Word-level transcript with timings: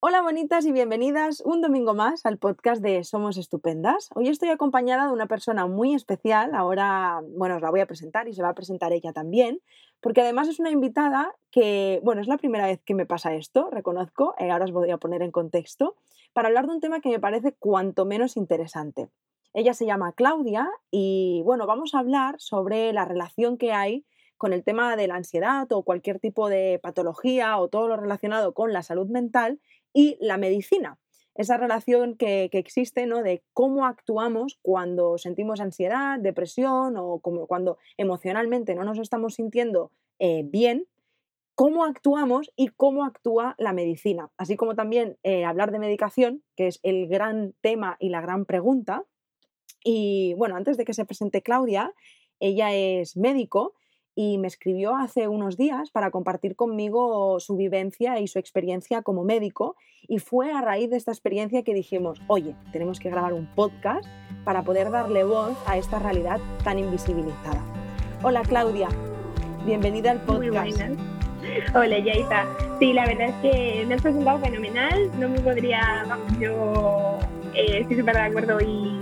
Hola 0.00 0.22
bonitas 0.22 0.64
y 0.64 0.70
bienvenidas 0.70 1.40
un 1.44 1.60
domingo 1.60 1.92
más 1.92 2.24
al 2.24 2.38
podcast 2.38 2.80
de 2.80 3.02
Somos 3.02 3.36
Estupendas. 3.36 4.10
Hoy 4.14 4.28
estoy 4.28 4.50
acompañada 4.50 5.08
de 5.08 5.12
una 5.12 5.26
persona 5.26 5.66
muy 5.66 5.92
especial, 5.92 6.54
ahora, 6.54 7.20
bueno, 7.30 7.56
os 7.56 7.62
la 7.62 7.70
voy 7.70 7.80
a 7.80 7.86
presentar 7.86 8.28
y 8.28 8.32
se 8.32 8.40
va 8.40 8.50
a 8.50 8.54
presentar 8.54 8.92
ella 8.92 9.12
también, 9.12 9.60
porque 10.00 10.20
además 10.20 10.46
es 10.46 10.60
una 10.60 10.70
invitada 10.70 11.34
que, 11.50 11.98
bueno, 12.04 12.20
es 12.20 12.28
la 12.28 12.36
primera 12.36 12.66
vez 12.66 12.80
que 12.84 12.94
me 12.94 13.06
pasa 13.06 13.34
esto, 13.34 13.70
reconozco, 13.72 14.36
eh, 14.38 14.52
ahora 14.52 14.66
os 14.66 14.72
voy 14.72 14.92
a 14.92 14.98
poner 14.98 15.20
en 15.20 15.32
contexto, 15.32 15.96
para 16.32 16.46
hablar 16.46 16.68
de 16.68 16.74
un 16.74 16.80
tema 16.80 17.00
que 17.00 17.08
me 17.08 17.18
parece 17.18 17.56
cuanto 17.58 18.04
menos 18.04 18.36
interesante. 18.36 19.08
Ella 19.52 19.74
se 19.74 19.84
llama 19.84 20.12
Claudia 20.12 20.70
y, 20.92 21.42
bueno, 21.44 21.66
vamos 21.66 21.96
a 21.96 21.98
hablar 21.98 22.36
sobre 22.38 22.92
la 22.92 23.04
relación 23.04 23.58
que 23.58 23.72
hay 23.72 24.04
con 24.36 24.52
el 24.52 24.62
tema 24.62 24.96
de 24.96 25.08
la 25.08 25.16
ansiedad 25.16 25.66
o 25.72 25.82
cualquier 25.82 26.20
tipo 26.20 26.48
de 26.48 26.78
patología 26.80 27.58
o 27.58 27.66
todo 27.68 27.88
lo 27.88 27.96
relacionado 27.96 28.54
con 28.54 28.72
la 28.72 28.84
salud 28.84 29.08
mental 29.08 29.58
y 29.92 30.16
la 30.20 30.36
medicina. 30.36 30.98
Esa 31.34 31.56
relación 31.56 32.16
que, 32.16 32.50
existe 32.52 33.06
¿no? 33.06 33.22
de 33.22 33.44
cómo 33.52 33.86
actuamos 33.86 34.58
cuando 34.60 35.18
sentimos 35.18 35.60
ansiedad, 35.60 36.18
depresión 36.18 36.96
o 36.96 37.20
como 37.20 37.46
cuando 37.46 37.78
emocionalmente 37.96 38.74
no 38.74 38.82
nos 38.82 38.98
estamos 38.98 39.34
sintiendo 39.34 39.92
eh, 40.18 40.42
bien, 40.44 40.86
cómo 41.54 41.84
actuamos 41.84 42.50
y 42.56 42.68
cómo 42.68 43.04
actúa 43.04 43.54
la 43.58 43.72
medicina. 43.72 44.30
Así 44.36 44.56
como 44.56 44.74
también 44.74 45.16
eh, 45.22 45.44
hablar 45.44 45.70
de 45.70 45.78
medicación, 45.78 46.42
que 46.56 46.66
es 46.66 46.80
el 46.82 47.06
gran 47.06 47.54
tema 47.60 47.96
y 48.00 48.08
la 48.08 48.20
gran 48.20 48.44
pregunta. 48.44 49.04
Y 49.84 50.34
bueno, 50.34 50.56
antes 50.56 50.76
de 50.76 50.84
que 50.84 50.92
se 50.92 51.04
presente 51.04 51.42
Claudia, 51.42 51.92
ella 52.40 52.74
es 52.74 53.16
médico 53.16 53.74
y 54.20 54.36
me 54.36 54.48
escribió 54.48 54.96
hace 54.96 55.28
unos 55.28 55.56
días 55.56 55.92
para 55.92 56.10
compartir 56.10 56.56
conmigo 56.56 57.38
su 57.38 57.56
vivencia 57.56 58.18
y 58.18 58.26
su 58.26 58.40
experiencia 58.40 59.02
como 59.02 59.22
médico 59.22 59.76
y 60.08 60.18
fue 60.18 60.50
a 60.50 60.60
raíz 60.60 60.90
de 60.90 60.96
esta 60.96 61.12
experiencia 61.12 61.62
que 61.62 61.72
dijimos, 61.72 62.20
oye, 62.26 62.56
tenemos 62.72 62.98
que 62.98 63.10
grabar 63.10 63.32
un 63.32 63.46
podcast 63.54 64.04
para 64.44 64.64
poder 64.64 64.90
darle 64.90 65.22
voz 65.22 65.56
a 65.66 65.78
esta 65.78 66.00
realidad 66.00 66.40
tan 66.64 66.80
invisibilizada. 66.80 67.62
Hola 68.24 68.42
Claudia, 68.42 68.88
bienvenida 69.64 70.10
al 70.10 70.20
podcast. 70.22 70.80
Hola 71.76 72.00
Yaisa. 72.00 72.44
Sí, 72.80 72.92
la 72.92 73.06
verdad 73.06 73.28
es 73.28 73.34
que 73.36 73.86
me 73.86 73.94
has 73.94 74.02
presentado 74.02 74.40
fenomenal. 74.40 75.12
No 75.20 75.28
me 75.28 75.38
podría, 75.38 76.04
vamos, 76.08 76.36
yo 76.40 77.20
eh, 77.54 77.82
estoy 77.82 77.98
súper 77.98 78.16
de 78.16 78.22
acuerdo 78.22 78.60
y 78.60 78.97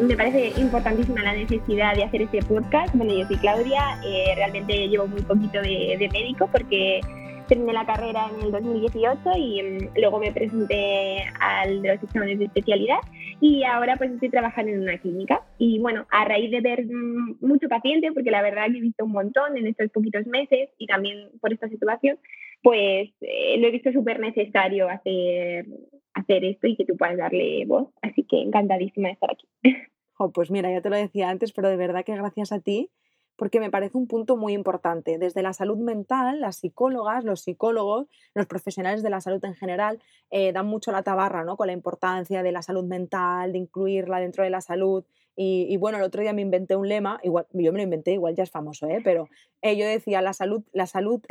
me 0.00 0.16
parece 0.16 0.60
importantísima 0.60 1.22
la 1.22 1.34
necesidad 1.34 1.94
de 1.94 2.04
hacer 2.04 2.22
este 2.22 2.40
podcast. 2.42 2.94
Bueno, 2.94 3.12
yo 3.12 3.26
soy 3.26 3.36
Claudia, 3.36 4.00
eh, 4.04 4.32
realmente 4.34 4.88
llevo 4.88 5.06
muy 5.06 5.22
poquito 5.22 5.60
de, 5.60 6.08
médico 6.12 6.48
porque 6.50 7.00
terminé 7.48 7.72
la 7.72 7.84
carrera 7.84 8.30
en 8.34 8.46
el 8.46 8.52
2018 8.52 9.20
y 9.36 9.62
mm, 9.62 9.88
luego 9.96 10.18
me 10.20 10.32
presenté 10.32 11.24
al 11.40 11.82
de 11.82 11.94
los 11.94 12.02
exámenes 12.02 12.38
de 12.38 12.44
especialidad 12.46 12.98
y 13.40 13.64
ahora 13.64 13.96
pues 13.96 14.10
estoy 14.12 14.30
trabajando 14.30 14.72
en 14.72 14.82
una 14.82 14.98
clínica. 14.98 15.42
Y 15.58 15.78
bueno, 15.80 16.06
a 16.10 16.24
raíz 16.24 16.50
de 16.50 16.60
ver 16.60 16.86
mm, 16.86 17.38
mucho 17.40 17.68
paciente, 17.68 18.12
porque 18.12 18.30
la 18.30 18.42
verdad 18.42 18.66
que 18.70 18.78
he 18.78 18.82
visto 18.82 19.04
un 19.04 19.12
montón 19.12 19.56
en 19.58 19.66
estos 19.66 19.90
poquitos 19.90 20.26
meses 20.26 20.70
y 20.78 20.86
también 20.86 21.28
por 21.40 21.52
esta 21.52 21.68
situación, 21.68 22.18
pues 22.62 23.10
eh, 23.20 23.56
lo 23.58 23.68
he 23.68 23.70
visto 23.70 23.92
súper 23.92 24.20
necesario 24.20 24.88
hacer, 24.88 25.66
hacer 26.14 26.44
esto 26.44 26.66
y 26.66 26.76
que 26.76 26.86
tú 26.86 26.96
puedas 26.96 27.18
darle 27.18 27.64
voz. 27.66 27.88
Así 28.00 28.22
que 28.22 28.40
encantadísima 28.40 29.08
de 29.08 29.14
estar 29.14 29.30
aquí. 29.30 29.46
Oh, 30.22 30.30
pues 30.32 30.50
mira, 30.50 30.70
ya 30.70 30.82
te 30.82 30.90
lo 30.90 30.96
decía 30.96 31.30
antes, 31.30 31.50
pero 31.50 31.70
de 31.70 31.78
verdad 31.78 32.04
que 32.04 32.14
gracias 32.14 32.52
a 32.52 32.60
ti, 32.60 32.90
porque 33.36 33.58
me 33.58 33.70
parece 33.70 33.96
un 33.96 34.06
punto 34.06 34.36
muy 34.36 34.52
importante. 34.52 35.16
Desde 35.16 35.42
la 35.42 35.54
salud 35.54 35.78
mental, 35.78 36.42
las 36.42 36.56
psicólogas, 36.56 37.24
los 37.24 37.40
psicólogos, 37.40 38.06
los 38.34 38.44
profesionales 38.44 39.02
de 39.02 39.08
la 39.08 39.22
salud 39.22 39.42
en 39.46 39.54
general, 39.54 39.98
eh, 40.30 40.52
dan 40.52 40.66
mucho 40.66 40.92
la 40.92 41.02
tabarra 41.02 41.42
¿no? 41.42 41.56
con 41.56 41.68
la 41.68 41.72
importancia 41.72 42.42
de 42.42 42.52
la 42.52 42.60
salud 42.60 42.84
mental, 42.84 43.52
de 43.52 43.60
incluirla 43.60 44.20
dentro 44.20 44.44
de 44.44 44.50
la 44.50 44.60
salud. 44.60 45.06
Y, 45.36 45.74
bueno, 45.78 45.96
el 45.96 46.04
otro 46.04 46.20
día 46.20 46.34
me 46.34 46.42
inventé 46.42 46.76
un 46.76 46.86
lema, 46.86 47.18
igual, 47.22 47.46
yo 47.54 47.72
me 47.72 47.78
lo 47.78 47.84
inventé, 47.84 48.12
igual 48.12 48.34
ya 48.34 48.42
es 48.42 48.50
famoso, 48.50 48.88
¿eh? 48.88 49.00
pero 49.02 49.30
eh, 49.62 49.74
yo 49.74 49.86
decía, 49.86 50.20
la 50.20 50.34
salud, 50.34 50.62
la 50.74 50.84
salud 50.86 51.22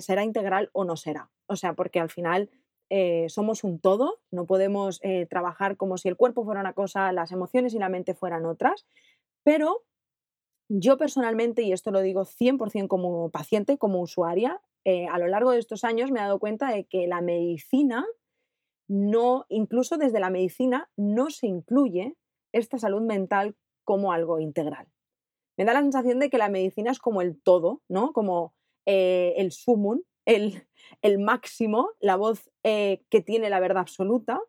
será 0.00 0.24
integral 0.24 0.70
o 0.72 0.86
no 0.86 0.96
será. 0.96 1.28
O 1.48 1.56
sea, 1.56 1.74
porque 1.74 2.00
al 2.00 2.08
final 2.08 2.48
eh, 2.90 3.26
somos 3.28 3.64
un 3.64 3.80
todo, 3.80 4.20
no 4.30 4.46
podemos 4.46 5.00
eh, 5.02 5.26
trabajar 5.26 5.76
como 5.76 5.98
si 5.98 6.08
el 6.08 6.16
cuerpo 6.16 6.44
fuera 6.44 6.60
una 6.60 6.72
cosa, 6.72 7.12
las 7.12 7.32
emociones 7.32 7.74
y 7.74 7.78
la 7.78 7.90
mente 7.90 8.14
fueran 8.14 8.46
otras, 8.46 8.86
pero 9.42 9.84
yo 10.70 10.96
personalmente, 10.96 11.62
y 11.62 11.72
esto 11.72 11.90
lo 11.90 12.00
digo 12.00 12.24
100% 12.24 12.88
como 12.88 13.30
paciente, 13.30 13.78
como 13.78 14.00
usuaria, 14.00 14.60
eh, 14.84 15.06
a 15.06 15.18
lo 15.18 15.28
largo 15.28 15.50
de 15.50 15.58
estos 15.58 15.84
años 15.84 16.10
me 16.10 16.20
he 16.20 16.22
dado 16.22 16.38
cuenta 16.38 16.70
de 16.70 16.84
que 16.84 17.06
la 17.06 17.20
medicina 17.20 18.06
no, 18.88 19.44
incluso 19.50 19.98
desde 19.98 20.20
la 20.20 20.30
medicina, 20.30 20.88
no 20.96 21.28
se 21.28 21.46
incluye 21.46 22.16
esta 22.52 22.78
salud 22.78 23.02
mental 23.02 23.54
como 23.84 24.12
algo 24.12 24.40
integral. 24.40 24.88
Me 25.58 25.66
da 25.66 25.74
la 25.74 25.82
sensación 25.82 26.20
de 26.20 26.30
que 26.30 26.38
la 26.38 26.48
medicina 26.48 26.90
es 26.90 26.98
como 26.98 27.20
el 27.20 27.38
todo, 27.38 27.82
¿no? 27.88 28.14
Como 28.14 28.54
el 28.86 29.52
sumum, 29.52 30.00
el, 30.28 31.18
máximo, 31.18 31.90
la 32.00 32.16
voz 32.16 32.50
eh, 32.62 33.02
que 33.08 33.20
tiene 33.22 33.48
la 33.50 33.60
verdad 33.60 33.82
absoluta, 33.82 34.40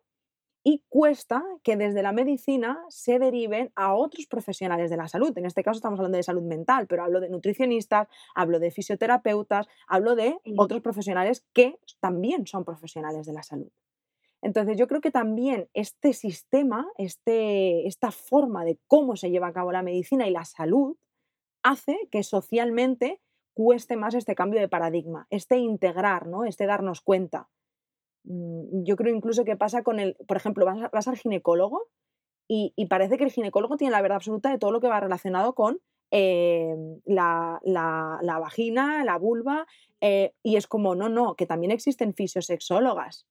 y 0.62 0.84
cuesta 0.90 1.42
que 1.62 1.76
desde 1.76 2.02
la 2.02 2.12
medicina 2.12 2.84
se 2.90 3.18
deriven 3.18 3.72
a 3.76 3.94
otros 3.94 4.26
profesionales 4.26 4.90
de 4.90 4.98
la 4.98 5.08
salud. 5.08 5.36
En 5.38 5.46
este 5.46 5.62
caso 5.62 5.78
estamos 5.78 5.98
hablando 5.98 6.18
de 6.18 6.22
salud 6.22 6.42
mental, 6.42 6.86
pero 6.86 7.02
hablo 7.02 7.20
de 7.20 7.30
nutricionistas, 7.30 8.08
hablo 8.34 8.58
de 8.58 8.70
fisioterapeutas, 8.70 9.68
hablo 9.88 10.16
de 10.16 10.36
otros 10.58 10.82
profesionales 10.82 11.46
que 11.54 11.78
también 11.98 12.46
son 12.46 12.66
profesionales 12.66 13.24
de 13.24 13.32
la 13.32 13.42
salud. 13.42 13.70
Entonces 14.42 14.76
yo 14.76 14.86
creo 14.86 15.00
que 15.00 15.10
también 15.10 15.70
este 15.72 16.12
sistema, 16.12 16.86
este, 16.98 17.86
esta 17.86 18.10
forma 18.10 18.66
de 18.66 18.78
cómo 18.86 19.16
se 19.16 19.30
lleva 19.30 19.48
a 19.48 19.52
cabo 19.54 19.72
la 19.72 19.82
medicina 19.82 20.28
y 20.28 20.30
la 20.30 20.44
salud, 20.44 20.96
hace 21.62 21.96
que 22.10 22.22
socialmente 22.22 23.20
cueste 23.60 23.94
más 23.94 24.14
este 24.14 24.34
cambio 24.34 24.58
de 24.58 24.68
paradigma, 24.68 25.26
este 25.28 25.58
integrar, 25.58 26.26
¿no? 26.26 26.46
este 26.46 26.64
darnos 26.64 27.02
cuenta. 27.02 27.50
Mm, 28.24 28.84
yo 28.84 28.96
creo 28.96 29.14
incluso 29.14 29.44
que 29.44 29.54
pasa 29.54 29.82
con 29.82 30.00
el, 30.00 30.16
por 30.26 30.38
ejemplo, 30.38 30.64
vas, 30.64 31.08
al 31.08 31.18
ginecólogo 31.18 31.88
y, 32.48 32.72
parece 32.88 33.18
que 33.18 33.24
el 33.24 33.30
ginecólogo 33.30 33.76
tiene 33.76 33.92
la 33.92 34.00
verdad 34.00 34.16
absoluta 34.16 34.50
de 34.50 34.56
todo 34.56 34.72
lo 34.72 34.80
que 34.80 34.88
va 34.88 34.98
relacionado 34.98 35.54
con 35.54 35.78
eh, 36.10 36.74
la, 37.04 37.60
vagina, 38.40 39.04
la 39.04 39.18
vulva, 39.18 39.66
eh, 40.00 40.32
y 40.42 40.56
es 40.56 40.66
como, 40.66 40.94
no, 40.94 41.10
no, 41.10 41.34
que 41.34 41.44
también 41.44 41.70
existen 41.70 42.14
fisiosexólogas, 42.14 43.26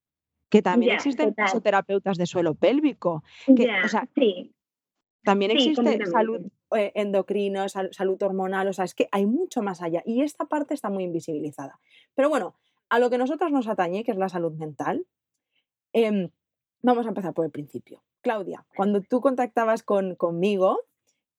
que 0.49 0.61
también 0.61 0.93
existen 0.93 1.33
fisioterapeutas 1.35 2.19
de 2.19 2.27
suelo 2.27 2.53
pélvico. 2.53 3.23
Que, 3.47 3.67
o 3.83 3.87
sea, 3.87 4.07
También 5.23 5.51
existe 5.51 6.05
salud 6.05 6.47
eh, 6.75 6.91
endocrino, 6.95 7.67
salud 7.67 8.21
hormonal, 8.21 8.67
o 8.67 8.73
sea, 8.73 8.85
es 8.85 8.95
que 8.95 9.09
hay 9.11 9.25
mucho 9.25 9.61
más 9.61 9.81
allá 9.81 10.01
y 10.05 10.21
esta 10.21 10.45
parte 10.45 10.73
está 10.73 10.89
muy 10.89 11.03
invisibilizada. 11.03 11.79
Pero 12.15 12.29
bueno, 12.29 12.55
a 12.89 12.99
lo 12.99 13.09
que 13.09 13.17
nosotros 13.17 13.51
nos 13.51 13.67
atañe, 13.67 14.03
que 14.03 14.11
es 14.11 14.17
la 14.17 14.29
salud 14.29 14.53
mental, 14.53 15.05
em, 15.93 16.29
vamos 16.81 17.05
a 17.05 17.09
empezar 17.09 17.33
por 17.33 17.45
el 17.45 17.51
principio. 17.51 18.01
Claudia, 18.21 18.65
cuando 18.75 19.01
tú 19.01 19.21
contactabas 19.21 19.83
con, 19.83 20.15
conmigo, 20.15 20.79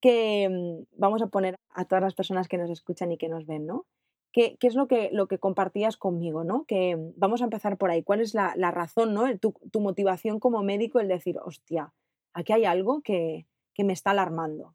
que 0.01 0.45
em, 0.45 0.85
vamos 0.97 1.23
a 1.23 1.29
poner 1.29 1.57
a 1.71 1.85
todas 1.85 2.03
las 2.03 2.15
personas 2.15 2.49
que 2.49 2.59
nos 2.59 2.71
escuchan 2.71 3.13
y 3.13 3.19
que 3.19 3.29
nos 3.29 3.47
ven, 3.47 3.67
¿no? 3.67 3.87
¿Qué, 4.33 4.57
es 4.61 4.75
lo 4.77 4.87
que, 4.87 5.11
lo 5.13 5.27
que 5.27 5.39
compartías 5.39 5.97
conmigo, 5.97 6.45
¿no? 6.45 6.65
Que 6.65 6.91
em, 6.91 7.13
vamos 7.17 7.41
a 7.41 7.45
empezar 7.45 7.79
por 7.79 7.91
ahí. 7.91 8.03
¿Cuál 8.03 8.21
es 8.21 8.35
la, 8.35 8.55
razón, 8.71 9.15
¿no? 9.15 9.39
Tu, 9.39 9.53
tu, 9.73 9.81
motivación 9.81 10.39
como 10.39 10.63
médico, 10.63 11.01
el 11.01 11.09
decir, 11.09 11.39
hostia, 11.43 11.93
aquí 12.33 12.53
hay 12.53 12.65
algo 12.65 13.03
que, 13.03 13.47
me 13.85 13.93
está 13.93 14.11
alarmando. 14.11 14.75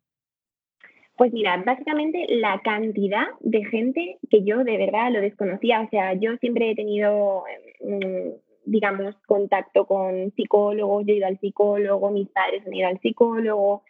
Pues 1.18 1.32
mira, 1.32 1.62
básicamente 1.66 2.26
la 2.30 2.62
cantidad 2.62 3.28
de 3.40 3.64
gente 3.66 4.18
que 4.30 4.44
yo 4.44 4.64
de 4.66 4.78
verdad 4.78 5.12
lo 5.12 5.22
desconocía, 5.22 5.82
o 5.82 5.90
sea, 5.90 6.14
yo 6.14 6.36
siempre 6.38 6.72
he 6.72 6.76
tenido, 6.76 7.44
mm, 7.82 8.32
digamos, 8.66 9.16
contacto 9.26 9.86
con 9.86 10.32
psicólogos, 10.36 11.06
yo 11.06 11.14
he 11.14 11.18
ido 11.18 11.28
al 11.28 11.40
psicólogo, 11.40 12.12
mis 12.12 12.28
padres 12.30 12.64
han 12.68 12.74
ido 12.74 12.90
al 12.90 13.00
psicólogo, 13.00 13.84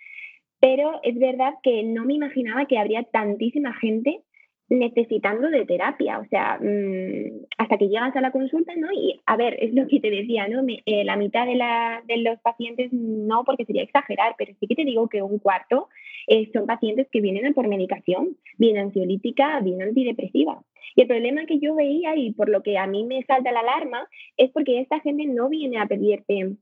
pero 0.60 1.00
es 1.02 1.18
verdad 1.18 1.56
que 1.64 1.84
no 1.84 2.06
me 2.06 2.14
imaginaba 2.14 2.68
que 2.68 2.78
habría 2.78 3.04
tantísima 3.04 3.74
gente 3.74 4.22
necesitando 4.70 5.50
de 5.50 5.66
terapia, 5.66 6.20
o 6.20 6.26
sea, 6.26 6.58
mm, 6.60 7.46
hasta 7.58 7.78
que 7.78 7.88
llegas 7.88 8.16
a 8.16 8.22
la 8.22 8.32
consulta, 8.32 8.74
¿no? 8.76 8.92
Y 8.92 9.22
a 9.26 9.38
ver, 9.38 9.58
es 9.62 9.74
lo 9.74 9.88
que 9.88 10.00
te 10.00 10.10
decía, 10.10 10.48
¿no? 10.48 10.64
Eh, 10.68 11.04
la 11.06 11.18
mitad 11.18 11.46
de, 11.46 11.56
la, 11.56 12.02
de, 12.08 12.18
los 12.18 12.40
pacientes 12.40 12.92
no, 12.92 13.44
porque 13.44 13.66
sería 13.66 13.84
exagerar, 13.84 14.36
pero 14.38 14.54
sí 14.60 14.68
que 14.68 14.76
te 14.76 14.86
digo 14.86 15.08
que 15.08 15.22
un 15.22 15.38
cuarto 15.40 15.90
eh, 16.28 16.50
son 16.52 16.66
pacientes 16.66 17.08
que 17.12 17.22
vienen 17.22 17.54
por 17.54 17.68
medicación, 17.68 18.38
bien 18.58 18.78
ansiolítica, 18.78 19.60
bien 19.60 19.82
antidepresiva. 19.82 20.64
Y 20.96 21.02
el 21.02 21.08
problema 21.08 21.46
que 21.46 21.60
yo 21.60 21.76
veía 21.76 22.16
y 22.16 22.32
por 22.32 22.50
lo 22.50 22.64
que 22.64 22.78
a 22.78 22.88
mí 22.88 23.06
me 23.06 23.24
salta 23.24 23.52
la 23.52 23.60
alarma 23.60 24.08
es 24.38 24.50
porque 24.52 24.80
esta 24.80 25.00
gente 25.02 25.26
no 25.26 25.50
viene 25.50 25.78
a 25.78 25.86
pedirte 25.86 26.56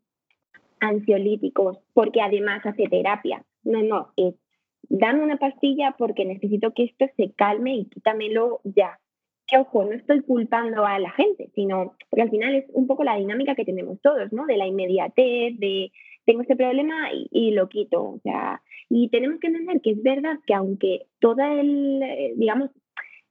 ansiolíticos 0.79 1.77
porque 1.93 2.21
además 2.21 2.65
hace 2.65 2.87
terapia. 2.87 3.45
No, 3.63 3.81
no, 3.81 4.09
es 4.17 4.35
dame 4.89 5.23
una 5.23 5.37
pastilla 5.37 5.95
porque 5.97 6.25
necesito 6.25 6.73
que 6.73 6.83
esto 6.83 7.05
se 7.17 7.31
calme 7.33 7.75
y 7.75 7.85
quítamelo 7.85 8.61
ya. 8.63 8.99
que 9.47 9.57
ojo, 9.57 9.83
no 9.83 9.91
estoy 9.91 10.21
culpando 10.21 10.85
a 10.85 10.99
la 10.99 11.11
gente, 11.11 11.49
sino 11.55 11.95
porque 12.09 12.21
al 12.21 12.29
final 12.29 12.55
es 12.55 12.65
un 12.73 12.87
poco 12.87 13.03
la 13.03 13.17
dinámica 13.17 13.55
que 13.55 13.65
tenemos 13.65 13.99
todos, 14.01 14.31
¿no? 14.31 14.45
De 14.45 14.57
la 14.57 14.67
inmediatez, 14.67 15.59
de 15.59 15.91
tengo 16.25 16.41
este 16.41 16.55
problema 16.55 17.09
y, 17.31 17.51
lo 17.51 17.67
quito. 17.69 18.03
O 18.03 18.19
sea, 18.23 18.61
y 18.89 19.09
tenemos 19.09 19.39
que 19.39 19.47
entender 19.47 19.81
que 19.81 19.91
es 19.91 20.03
verdad 20.03 20.39
que 20.45 20.53
aunque 20.53 21.07
toda 21.19 21.53
el, 21.53 22.01
eh, 22.01 22.33
digamos, 22.37 22.69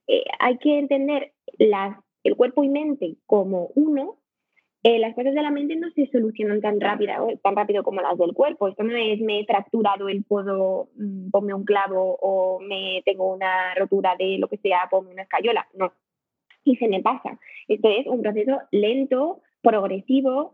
eh, 0.07 0.23
hay 0.39 0.57
que 0.57 0.77
entender 0.77 1.33
las, 1.57 1.97
el 2.23 2.35
cuerpo 2.35 2.63
y 2.63 2.69
mente 2.69 3.15
como 3.25 3.69
uno, 3.75 4.17
eh, 4.85 4.99
las 4.99 5.15
cosas 5.15 5.33
de 5.33 5.41
la 5.41 5.49
mente 5.49 5.77
no 5.77 5.89
se 5.91 6.07
solucionan 6.07 6.59
tan 6.59 6.81
rápido, 6.81 7.29
tan 7.41 7.55
rápido 7.55 7.83
como 7.83 8.01
las 8.01 8.17
del 8.17 8.33
cuerpo. 8.33 8.67
Esto 8.67 8.83
no 8.83 8.95
es 8.97 9.21
me 9.21 9.39
he 9.39 9.45
fracturado 9.45 10.09
el 10.09 10.25
codo, 10.25 10.89
mm, 10.97 11.29
ponme 11.29 11.53
un 11.53 11.63
clavo 11.63 12.17
o 12.21 12.59
me 12.59 13.01
tengo 13.05 13.33
una 13.33 13.73
rotura 13.75 14.15
de 14.19 14.37
lo 14.39 14.49
que 14.49 14.57
sea, 14.57 14.89
ponme 14.91 15.11
una 15.11 15.23
escayola. 15.23 15.65
No. 15.73 15.93
Y 16.65 16.75
se 16.75 16.89
me 16.89 17.01
pasa. 17.01 17.39
Esto 17.69 17.89
es 17.89 18.07
un 18.07 18.21
proceso 18.21 18.59
lento, 18.71 19.41
progresivo, 19.61 20.53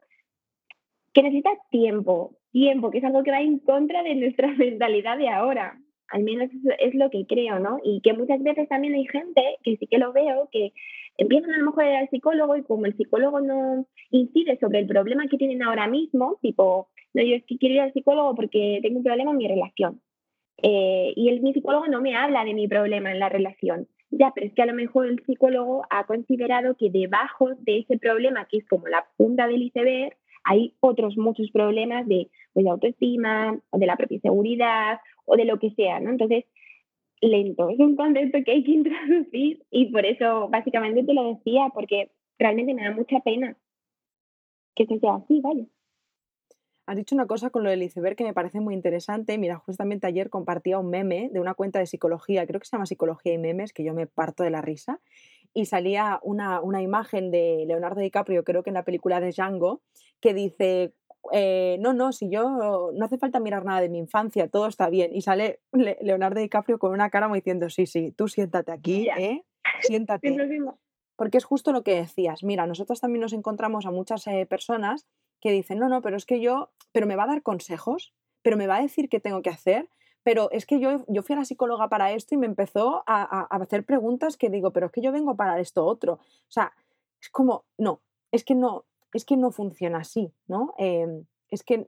que 1.11 1.23
necesita 1.23 1.49
tiempo, 1.71 2.35
tiempo, 2.51 2.91
que 2.91 2.99
es 2.99 3.03
algo 3.03 3.23
que 3.23 3.31
va 3.31 3.41
en 3.41 3.57
contra 3.57 4.03
de 4.03 4.13
nuestra 4.13 4.47
mentalidad 4.57 5.17
de 5.17 5.29
ahora. 5.29 5.79
Al 6.09 6.23
menos 6.23 6.49
es 6.79 6.93
lo 6.93 7.09
que 7.09 7.25
creo, 7.27 7.57
¿no? 7.57 7.79
Y 7.83 8.01
que 8.01 8.13
muchas 8.13 8.41
veces 8.43 8.69
también 8.69 8.93
hay 8.93 9.07
gente, 9.07 9.57
que 9.63 9.77
sí 9.77 9.87
que 9.87 9.97
lo 9.97 10.13
veo, 10.13 10.49
que 10.51 10.71
empiezan 11.19 11.51
a 11.51 11.57
lo 11.57 11.65
mejor 11.65 11.83
a 11.83 11.91
ir 11.91 11.97
al 11.97 12.09
psicólogo 12.09 12.55
y 12.55 12.63
como 12.63 12.85
el 12.85 12.95
psicólogo 12.95 13.41
no 13.41 13.85
incide 14.09 14.57
sobre 14.59 14.79
el 14.79 14.87
problema 14.87 15.27
que 15.27 15.37
tienen 15.37 15.61
ahora 15.61 15.87
mismo, 15.87 16.39
tipo, 16.41 16.87
no, 17.13 17.21
yo 17.21 17.35
es 17.35 17.43
que 17.45 17.57
quiero 17.57 17.75
ir 17.75 17.81
al 17.81 17.93
psicólogo 17.93 18.35
porque 18.35 18.79
tengo 18.81 18.97
un 18.97 19.03
problema 19.03 19.31
en 19.31 19.37
mi 19.37 19.47
relación. 19.47 20.01
Eh, 20.61 21.13
y 21.15 21.29
el, 21.29 21.41
mi 21.41 21.53
psicólogo 21.53 21.87
no 21.87 22.01
me 22.01 22.15
habla 22.15 22.45
de 22.45 22.53
mi 22.53 22.67
problema 22.67 23.11
en 23.11 23.19
la 23.19 23.29
relación. 23.29 23.87
Ya, 24.11 24.31
pero 24.33 24.47
es 24.47 24.53
que 24.53 24.61
a 24.61 24.65
lo 24.65 24.73
mejor 24.73 25.07
el 25.07 25.23
psicólogo 25.25 25.83
ha 25.89 26.05
considerado 26.05 26.75
que 26.75 26.89
debajo 26.89 27.49
de 27.59 27.79
ese 27.79 27.97
problema, 27.97 28.47
que 28.49 28.57
es 28.57 28.67
como 28.67 28.87
la 28.87 29.05
punta 29.17 29.47
del 29.47 29.61
iceberg, 29.63 30.15
hay 30.45 30.73
otros 30.79 31.17
muchos 31.17 31.51
problemas 31.51 32.07
de, 32.07 32.29
pues, 32.53 32.63
de 32.63 32.71
autoestima, 32.71 33.59
o 33.69 33.77
de 33.77 33.85
la 33.85 33.97
propia 33.97 34.19
seguridad, 34.21 34.99
o 35.25 35.35
de 35.35 35.45
lo 35.45 35.59
que 35.59 35.71
sea, 35.71 35.99
¿no? 35.99 36.09
Entonces, 36.09 36.45
lento, 37.21 37.69
es 37.69 37.79
un 37.79 37.95
concepto 37.95 38.39
que 38.43 38.51
hay 38.51 38.63
que 38.63 38.71
introducir 38.79 39.65
y 39.71 39.91
por 39.91 40.05
eso 40.05 40.49
básicamente 40.49 41.03
te 41.03 41.13
lo 41.13 41.35
decía, 41.35 41.69
porque 41.73 42.11
realmente 42.37 42.73
me 42.73 42.83
da 42.83 42.91
mucha 42.91 43.19
pena 43.19 43.57
que 44.75 44.83
eso 44.83 44.97
sea 44.99 45.15
así, 45.15 45.41
vaya. 45.41 45.65
Has 46.85 46.95
dicho 46.95 47.13
una 47.13 47.27
cosa 47.27 47.51
con 47.51 47.63
lo 47.63 47.69
del 47.69 47.83
iceberg 47.83 48.15
que 48.15 48.23
me 48.23 48.33
parece 48.33 48.61
muy 48.61 48.73
interesante. 48.73 49.37
Mira, 49.37 49.57
justamente 49.57 50.07
ayer 50.07 50.31
compartía 50.31 50.79
un 50.79 50.89
meme 50.89 51.29
de 51.31 51.39
una 51.39 51.53
cuenta 51.53 51.77
de 51.77 51.85
psicología, 51.85 52.47
creo 52.47 52.59
que 52.59 52.65
se 52.65 52.75
llama 52.75 52.87
Psicología 52.87 53.31
y 53.31 53.37
Memes, 53.37 53.73
que 53.73 53.83
yo 53.83 53.93
me 53.93 54.07
parto 54.07 54.41
de 54.41 54.49
la 54.49 54.61
risa, 54.61 54.99
y 55.53 55.65
salía 55.65 56.19
una, 56.23 56.61
una 56.61 56.81
imagen 56.81 57.29
de 57.29 57.65
Leonardo 57.67 58.01
DiCaprio, 58.01 58.43
creo 58.43 58.63
que 58.63 58.71
en 58.71 58.73
la 58.75 58.85
película 58.85 59.19
de 59.19 59.31
Django, 59.31 59.83
que 60.19 60.33
dice, 60.33 60.95
eh, 61.31 61.77
no, 61.79 61.93
no, 61.93 62.11
si 62.11 62.29
yo 62.29 62.91
no 62.93 63.05
hace 63.05 63.17
falta 63.17 63.39
mirar 63.39 63.65
nada 63.65 63.81
de 63.81 63.89
mi 63.89 63.97
infancia, 63.97 64.47
todo 64.47 64.67
está 64.67 64.89
bien. 64.89 65.15
Y 65.15 65.21
sale 65.21 65.59
Leonardo 65.71 66.39
DiCaprio 66.39 66.79
con 66.79 66.91
una 66.91 67.09
cara 67.09 67.27
muy 67.27 67.39
diciendo, 67.39 67.69
sí, 67.69 67.85
sí, 67.85 68.11
tú 68.11 68.27
siéntate 68.27 68.71
aquí, 68.71 69.07
¿eh? 69.17 69.43
Siéntate. 69.81 70.35
Porque 71.15 71.37
es 71.37 71.45
justo 71.45 71.71
lo 71.71 71.83
que 71.83 71.95
decías. 71.95 72.43
Mira, 72.43 72.65
nosotros 72.65 73.01
también 73.01 73.21
nos 73.21 73.33
encontramos 73.33 73.85
a 73.85 73.91
muchas 73.91 74.25
eh, 74.27 74.45
personas 74.45 75.05
que 75.41 75.51
dicen, 75.51 75.79
no, 75.79 75.89
no, 75.89 76.01
pero 76.01 76.17
es 76.17 76.25
que 76.25 76.39
yo, 76.39 76.71
pero 76.91 77.07
me 77.07 77.15
va 77.15 77.23
a 77.23 77.27
dar 77.27 77.43
consejos, 77.43 78.13
pero 78.41 78.57
me 78.57 78.67
va 78.67 78.77
a 78.77 78.81
decir 78.81 79.09
qué 79.09 79.19
tengo 79.19 79.41
que 79.41 79.49
hacer, 79.49 79.89
pero 80.23 80.49
es 80.51 80.65
que 80.65 80.79
yo, 80.79 81.05
yo 81.07 81.23
fui 81.23 81.35
a 81.35 81.39
la 81.39 81.45
psicóloga 81.45 81.89
para 81.89 82.11
esto 82.11 82.35
y 82.35 82.37
me 82.37 82.45
empezó 82.45 83.03
a, 83.05 83.23
a 83.23 83.57
hacer 83.57 83.85
preguntas 83.85 84.37
que 84.37 84.49
digo, 84.49 84.71
pero 84.71 84.87
es 84.87 84.91
que 84.91 85.01
yo 85.01 85.11
vengo 85.11 85.35
para 85.35 85.59
esto 85.59 85.85
otro. 85.85 86.13
O 86.13 86.51
sea, 86.51 86.73
es 87.21 87.29
como, 87.29 87.65
no, 87.77 88.01
es 88.31 88.43
que 88.43 88.55
no, 88.55 88.85
es 89.13 89.25
que 89.25 89.37
no 89.37 89.51
funciona 89.51 89.99
así, 89.99 90.31
¿no? 90.47 90.73
Em, 90.77 91.25
es 91.49 91.63
que 91.63 91.87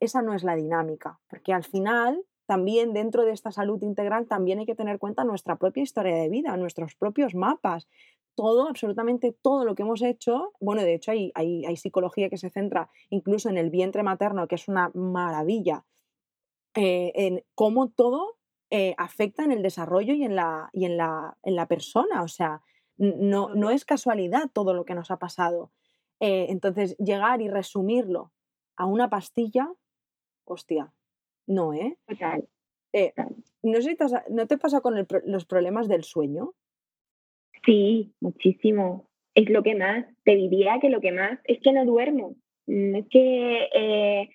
esa 0.00 0.22
no 0.22 0.34
es 0.34 0.44
la 0.44 0.54
dinámica, 0.54 1.18
porque 1.28 1.52
al 1.52 1.64
final 1.64 2.24
también 2.46 2.94
dentro 2.94 3.24
de 3.24 3.32
esta 3.32 3.52
salud 3.52 3.82
integral 3.82 4.26
también 4.26 4.58
hay 4.58 4.66
que 4.66 4.74
tener 4.74 4.92
en 4.92 4.98
cuenta 4.98 5.24
nuestra 5.24 5.56
propia 5.56 5.82
historia 5.82 6.16
de 6.16 6.28
vida, 6.30 6.56
nuestros 6.56 6.94
propios 6.94 7.34
mapas, 7.34 7.88
todo, 8.34 8.68
absolutamente 8.68 9.36
todo 9.42 9.64
lo 9.64 9.74
que 9.74 9.82
hemos 9.82 10.00
hecho. 10.00 10.52
Bueno, 10.60 10.82
de 10.82 10.94
hecho 10.94 11.10
hay, 11.10 11.32
hay, 11.34 11.76
psicología 11.76 12.30
que 12.30 12.38
se 12.38 12.50
centra 12.50 12.88
incluso 13.10 13.50
en 13.50 13.58
el 13.58 13.68
vientre 13.68 14.02
materno, 14.02 14.48
que 14.48 14.54
es 14.54 14.68
una 14.68 14.90
maravilla, 14.94 15.84
eh, 16.74 17.12
en 17.16 17.44
cómo 17.54 17.88
todo 17.88 18.36
eh, 18.70 18.94
afecta 18.96 19.44
en 19.44 19.52
el 19.52 19.62
desarrollo 19.62 20.14
y 20.14 20.22
en 20.22 20.36
la, 20.36 20.70
y 20.72 20.84
en 20.84 20.96
la, 20.96 21.36
en 21.42 21.56
la 21.56 21.66
persona. 21.66 22.22
O 22.22 22.28
sea, 22.28 22.62
no, 22.96 23.54
no 23.54 23.70
es 23.70 23.84
casualidad 23.84 24.50
todo 24.52 24.72
lo 24.72 24.84
que 24.84 24.94
nos 24.94 25.10
ha 25.10 25.18
pasado. 25.18 25.70
Eh, 26.20 26.46
entonces, 26.48 26.96
llegar 26.98 27.40
y 27.40 27.48
resumirlo 27.48 28.32
a 28.76 28.86
una 28.86 29.08
pastilla, 29.08 29.68
hostia, 30.44 30.92
no, 31.46 31.72
¿eh? 31.72 31.96
eh 32.92 33.12
no, 33.62 33.80
sé 33.80 33.96
¿No 34.30 34.46
te 34.46 34.58
pasa 34.58 34.80
con 34.80 34.94
los 35.24 35.46
problemas 35.46 35.88
del 35.88 36.04
sueño? 36.04 36.54
Sí, 37.64 38.12
muchísimo. 38.20 39.08
Es 39.34 39.48
lo 39.50 39.62
que 39.62 39.74
más, 39.74 40.06
te 40.24 40.34
diría 40.34 40.78
que 40.80 40.88
lo 40.88 41.00
que 41.00 41.12
más 41.12 41.38
es 41.44 41.60
que 41.60 41.72
no 41.72 41.84
duermo. 41.84 42.34
Mm, 42.66 42.96
es 42.96 43.06
que 43.08 43.68
eh, 43.74 44.30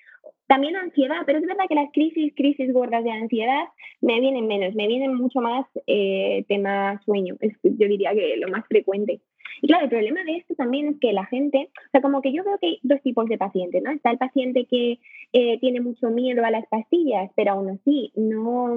también 0.47 0.75
ansiedad, 0.75 1.23
pero 1.25 1.39
es 1.39 1.45
verdad 1.45 1.65
que 1.67 1.75
las 1.75 1.91
crisis, 1.91 2.33
crisis 2.35 2.71
gordas 2.73 3.03
de 3.03 3.11
ansiedad 3.11 3.65
me 4.01 4.19
vienen 4.19 4.47
menos, 4.47 4.75
me 4.75 4.87
vienen 4.87 5.15
mucho 5.15 5.39
más 5.39 5.65
eh, 5.87 6.45
tema 6.47 7.01
sueño. 7.05 7.35
Es, 7.39 7.53
yo 7.63 7.87
diría 7.87 8.13
que 8.13 8.37
lo 8.37 8.49
más 8.49 8.65
frecuente. 8.67 9.21
Y 9.63 9.67
claro, 9.67 9.85
el 9.85 9.89
problema 9.89 10.25
de 10.25 10.35
esto 10.35 10.55
también 10.55 10.89
es 10.89 10.99
que 10.99 11.13
la 11.13 11.25
gente, 11.25 11.69
o 11.73 11.89
sea, 11.93 12.01
como 12.01 12.21
que 12.21 12.33
yo 12.33 12.43
veo 12.43 12.57
que 12.57 12.67
hay 12.67 12.79
dos 12.83 13.01
tipos 13.01 13.29
de 13.29 13.37
pacientes, 13.37 13.81
¿no? 13.81 13.91
Está 13.91 14.11
el 14.11 14.17
paciente 14.17 14.65
que 14.65 14.99
eh, 15.31 15.57
tiene 15.61 15.79
mucho 15.79 16.09
miedo 16.09 16.43
a 16.43 16.51
las 16.51 16.67
pastillas, 16.67 17.31
pero 17.33 17.53
aún 17.53 17.69
así 17.69 18.11
no, 18.13 18.75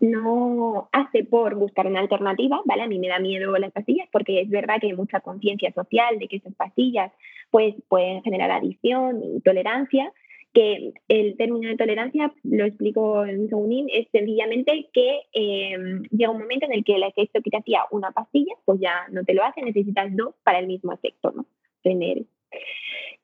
no 0.00 0.88
hace 0.90 1.22
por 1.22 1.54
buscar 1.54 1.86
una 1.86 2.00
alternativa, 2.00 2.62
¿vale? 2.64 2.82
A 2.82 2.88
mí 2.88 2.98
me 2.98 3.06
da 3.06 3.20
miedo 3.20 3.56
las 3.56 3.70
pastillas 3.70 4.08
porque 4.10 4.40
es 4.40 4.50
verdad 4.50 4.80
que 4.80 4.88
hay 4.88 4.96
mucha 4.96 5.20
conciencia 5.20 5.72
social 5.72 6.18
de 6.18 6.26
que 6.26 6.38
esas 6.38 6.54
pastillas 6.56 7.12
pues, 7.52 7.76
pueden 7.86 8.24
generar 8.24 8.50
adicción 8.50 9.22
y 9.22 9.40
tolerancia, 9.40 10.12
que 10.54 10.92
el 11.08 11.36
término 11.36 11.68
de 11.68 11.76
tolerancia, 11.76 12.32
lo 12.44 12.64
explico 12.64 13.26
en 13.26 13.40
un 13.40 13.48
segundín, 13.48 13.88
es 13.92 14.06
sencillamente 14.12 14.88
que 14.92 15.22
em, 15.32 16.04
llega 16.10 16.30
un 16.30 16.38
momento 16.38 16.66
en 16.66 16.72
el 16.72 16.84
que 16.84 16.94
el 16.94 17.02
efecto 17.02 17.42
que 17.42 17.50
te 17.50 17.58
hacía 17.58 17.80
una 17.90 18.12
pastilla, 18.12 18.54
pues 18.64 18.80
ya 18.80 19.06
no 19.10 19.24
te 19.24 19.34
lo 19.34 19.42
hace, 19.44 19.62
necesitas 19.62 20.14
dos 20.16 20.34
para 20.44 20.60
el 20.60 20.68
mismo 20.68 20.92
efecto, 20.92 21.32
¿no? 21.32 21.44
Tener. 21.82 22.22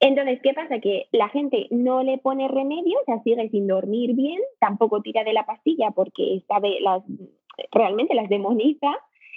Entonces, 0.01 0.39
¿qué 0.43 0.53
pasa? 0.53 0.79
Que 0.79 1.07
la 1.11 1.29
gente 1.29 1.67
no 1.71 2.03
le 2.03 2.17
pone 2.17 2.47
remedio, 2.47 2.99
o 2.99 3.05
sea, 3.05 3.23
sigue 3.23 3.49
sin 3.49 3.67
dormir 3.67 4.13
bien, 4.13 4.39
tampoco 4.59 5.01
tira 5.01 5.23
de 5.23 5.33
la 5.33 5.45
pastilla 5.45 5.91
porque 5.91 6.41
sabe 6.47 6.81
las, 6.81 7.03
realmente 7.71 8.13
las 8.13 8.27
demoniza, 8.27 8.91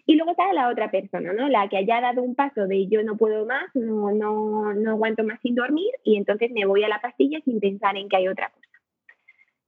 y 0.06 0.16
luego 0.16 0.32
está 0.32 0.52
la 0.52 0.68
otra 0.68 0.90
persona, 0.90 1.32
¿no? 1.32 1.48
La 1.48 1.68
que 1.68 1.76
haya 1.76 2.00
dado 2.00 2.22
un 2.22 2.34
paso 2.34 2.66
de 2.66 2.86
yo 2.88 3.02
no 3.02 3.16
puedo 3.16 3.46
más, 3.46 3.64
no, 3.74 4.12
no, 4.12 4.74
no 4.74 4.90
aguanto 4.90 5.24
más 5.24 5.40
sin 5.40 5.54
dormir 5.54 5.90
y 6.04 6.16
entonces 6.16 6.50
me 6.50 6.66
voy 6.66 6.84
a 6.84 6.88
la 6.88 7.00
pastilla 7.00 7.40
sin 7.44 7.60
pensar 7.60 7.96
en 7.96 8.08
que 8.08 8.16
hay 8.16 8.28
otra 8.28 8.50
cosa. 8.50 8.68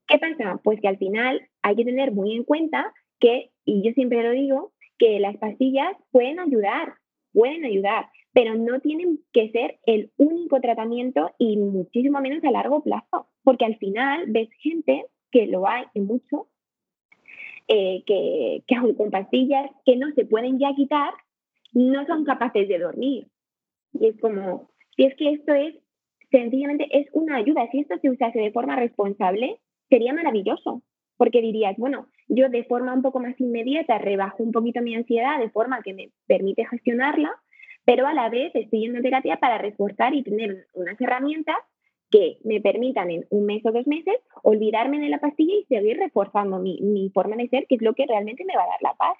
¿Qué 0.07 0.19
pasa? 0.19 0.59
Pues 0.63 0.79
que 0.79 0.87
al 0.87 0.97
final 0.97 1.47
hay 1.61 1.75
que 1.75 1.85
tener 1.85 2.11
muy 2.11 2.35
en 2.35 2.43
cuenta 2.43 2.93
que, 3.19 3.51
y 3.65 3.83
yo 3.83 3.91
siempre 3.93 4.23
lo 4.23 4.31
digo, 4.31 4.71
que 4.97 5.19
las 5.19 5.37
pastillas 5.37 5.95
pueden 6.11 6.39
ayudar, 6.39 6.95
pueden 7.33 7.65
ayudar, 7.65 8.07
pero 8.33 8.55
no 8.55 8.79
tienen 8.79 9.19
que 9.33 9.49
ser 9.51 9.79
el 9.85 10.11
único 10.17 10.61
tratamiento 10.61 11.31
y 11.37 11.57
muchísimo 11.57 12.21
menos 12.21 12.43
a 12.43 12.51
largo 12.51 12.83
plazo, 12.83 13.27
porque 13.43 13.65
al 13.65 13.77
final 13.77 14.25
ves 14.27 14.49
gente 14.59 15.05
que 15.31 15.47
lo 15.47 15.67
hay 15.67 15.85
en 15.93 16.05
mucho 16.05 16.47
eh, 17.67 18.03
que, 18.05 18.63
que 18.67 18.95
con 18.95 19.11
pastillas 19.11 19.69
que 19.85 19.95
no 19.97 20.11
se 20.13 20.25
pueden 20.25 20.59
ya 20.59 20.73
quitar, 20.75 21.13
no 21.73 22.05
son 22.05 22.23
capaces 22.23 22.67
de 22.67 22.79
dormir. 22.79 23.27
Y 23.93 24.07
es 24.07 24.19
como, 24.19 24.69
si 24.95 25.03
es 25.03 25.15
que 25.15 25.31
esto 25.31 25.53
es, 25.53 25.75
sencillamente 26.31 26.87
es 26.91 27.07
una 27.13 27.37
ayuda, 27.37 27.67
si 27.71 27.79
esto 27.79 27.95
se 28.01 28.09
usase 28.09 28.39
de 28.39 28.51
forma 28.51 28.75
responsable, 28.75 29.59
sería 29.89 30.13
maravilloso, 30.13 30.81
porque 31.17 31.41
dirías, 31.41 31.75
bueno, 31.77 32.07
yo 32.27 32.49
de 32.49 32.63
forma 32.65 32.93
un 32.93 33.01
poco 33.01 33.19
más 33.19 33.39
inmediata 33.39 33.97
rebajo 33.97 34.43
un 34.43 34.51
poquito 34.51 34.81
mi 34.81 34.95
ansiedad 34.95 35.39
de 35.39 35.49
forma 35.49 35.81
que 35.81 35.93
me 35.93 36.09
permite 36.27 36.65
gestionarla, 36.65 37.31
pero 37.85 38.05
a 38.05 38.13
la 38.13 38.29
vez 38.29 38.51
estoy 38.53 38.81
yendo 38.81 39.01
terapia 39.01 39.37
para 39.37 39.57
reforzar 39.57 40.13
y 40.13 40.23
tener 40.23 40.67
unas 40.73 40.99
herramientas 40.99 41.55
que 42.11 42.37
me 42.43 42.61
permitan 42.61 43.11
en 43.11 43.25
un 43.29 43.45
mes 43.45 43.65
o 43.65 43.71
dos 43.71 43.87
meses 43.87 44.15
olvidarme 44.43 44.99
de 44.99 45.09
la 45.09 45.19
pastilla 45.19 45.55
y 45.55 45.65
seguir 45.65 45.97
reforzando 45.97 46.59
mi, 46.59 46.79
mi 46.81 47.09
forma 47.09 47.35
de 47.35 47.49
ser, 47.49 47.67
que 47.67 47.75
es 47.75 47.81
lo 47.81 47.93
que 47.93 48.05
realmente 48.05 48.45
me 48.45 48.55
va 48.55 48.63
a 48.63 48.67
dar 48.67 48.81
la 48.81 48.93
paz. 48.93 49.17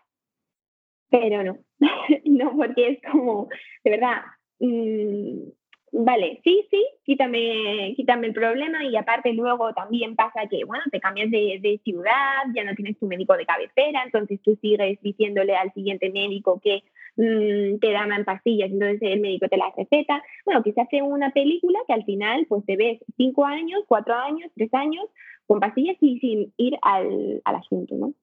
Pero 1.10 1.44
no, 1.44 1.58
no, 2.25 2.56
porque 2.56 2.89
es 2.89 3.00
como, 3.12 3.48
de 3.84 3.91
verdad, 3.91 4.22
mm, 4.60 5.50
vale, 5.91 6.41
sí, 6.44 6.67
sí, 6.70 6.86
quítame, 7.03 7.94
quítame 7.96 8.27
el 8.27 8.34
problema 8.34 8.84
y 8.86 8.96
aparte 8.96 9.34
luego 9.34 9.74
también 9.74 10.15
pasa 10.15 10.48
que, 10.50 10.65
bueno, 10.65 10.84
te 10.91 11.00
cambias 11.00 11.32
de, 11.32 11.60
de, 11.62 11.79
ciudad, 11.84 12.44
ya 12.56 12.63
no 12.63 12.75
tienes 12.75 12.98
tu 13.00 13.08
médico 13.08 13.36
de 13.38 13.46
cabecera, 13.46 14.03
entonces 14.03 14.41
tú 14.41 14.58
sigues 14.62 15.01
diciéndole 15.01 15.56
al 15.56 15.74
siguiente 15.74 16.10
médico 16.10 16.60
que 16.62 16.84
mm, 17.18 17.80
te 17.80 17.92
dan 17.92 18.24
pastillas, 18.26 18.72
entonces 18.72 19.00
el 19.02 19.20
médico 19.20 19.48
te 19.50 19.58
la 19.58 19.74
receta. 19.76 20.24
Bueno, 20.46 20.64
que 20.64 20.74
se 20.74 20.82
hace 20.82 21.02
una 21.02 21.32
película 21.32 21.80
que 21.88 21.94
al 21.94 22.06
final 22.06 22.46
pues 22.48 22.66
te 22.66 22.78
ves 22.78 23.00
cinco 23.18 23.46
años, 23.46 23.84
cuatro 23.88 24.14
años, 24.14 24.52
tres 24.56 24.74
años 24.74 25.06
con 25.48 25.60
pastillas 25.60 25.98
y 26.02 26.20
sin 26.20 26.54
ir 26.58 26.78
al, 26.82 27.42
al 27.46 27.56
asunto, 27.56 27.96
¿no? 27.96 28.14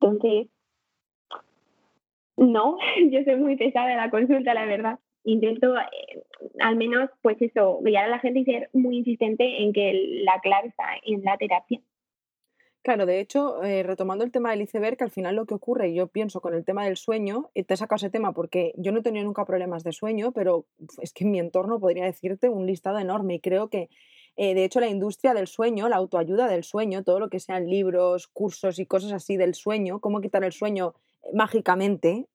Entonces, 0.00 0.48
no, 2.36 2.78
yo 3.10 3.22
soy 3.24 3.36
muy 3.36 3.56
pesada 3.56 3.88
de 3.88 3.96
la 3.96 4.10
consulta, 4.10 4.54
la 4.54 4.66
verdad. 4.66 4.98
Intento, 5.24 5.76
eh, 5.76 6.22
al 6.60 6.76
menos, 6.76 7.08
pues 7.22 7.40
eso, 7.40 7.78
guiar 7.82 8.06
a 8.06 8.08
la 8.08 8.18
gente 8.18 8.40
y 8.40 8.44
ser 8.44 8.70
muy 8.72 8.98
insistente 8.98 9.62
en 9.62 9.72
que 9.72 10.22
la 10.24 10.40
clave 10.40 10.68
está 10.68 10.84
en 11.04 11.22
la 11.22 11.36
terapia. 11.36 11.80
Claro, 12.82 13.06
de 13.06 13.20
hecho, 13.20 13.62
eh, 13.62 13.84
retomando 13.84 14.24
el 14.24 14.32
tema 14.32 14.50
del 14.50 14.62
iceberg, 14.62 14.96
que 14.96 15.04
al 15.04 15.10
final 15.12 15.36
lo 15.36 15.46
que 15.46 15.54
ocurre, 15.54 15.94
yo 15.94 16.08
pienso 16.08 16.40
con 16.40 16.52
el 16.52 16.64
tema 16.64 16.84
del 16.84 16.96
sueño, 16.96 17.48
y 17.54 17.62
te 17.62 17.74
he 17.74 17.76
sacado 17.76 17.96
ese 17.96 18.10
tema 18.10 18.32
porque 18.32 18.74
yo 18.76 18.90
no 18.90 18.98
he 18.98 19.02
tenido 19.02 19.24
nunca 19.24 19.44
problemas 19.44 19.84
de 19.84 19.92
sueño, 19.92 20.32
pero 20.32 20.66
es 21.00 21.12
que 21.12 21.22
en 21.22 21.30
mi 21.30 21.38
entorno 21.38 21.78
podría 21.78 22.04
decirte 22.04 22.48
un 22.48 22.66
listado 22.66 22.98
enorme 22.98 23.34
y 23.34 23.40
creo 23.40 23.68
que, 23.68 23.88
eh, 24.34 24.56
de 24.56 24.64
hecho, 24.64 24.80
la 24.80 24.88
industria 24.88 25.32
del 25.32 25.46
sueño, 25.46 25.88
la 25.88 25.96
autoayuda 25.96 26.48
del 26.48 26.64
sueño, 26.64 27.04
todo 27.04 27.20
lo 27.20 27.28
que 27.30 27.38
sean 27.38 27.68
libros, 27.68 28.26
cursos 28.26 28.80
y 28.80 28.86
cosas 28.86 29.12
así 29.12 29.36
del 29.36 29.54
sueño, 29.54 30.00
cómo 30.00 30.20
quitar 30.20 30.42
el 30.42 30.52
sueño 30.52 30.94
mágicamente, 31.32 32.26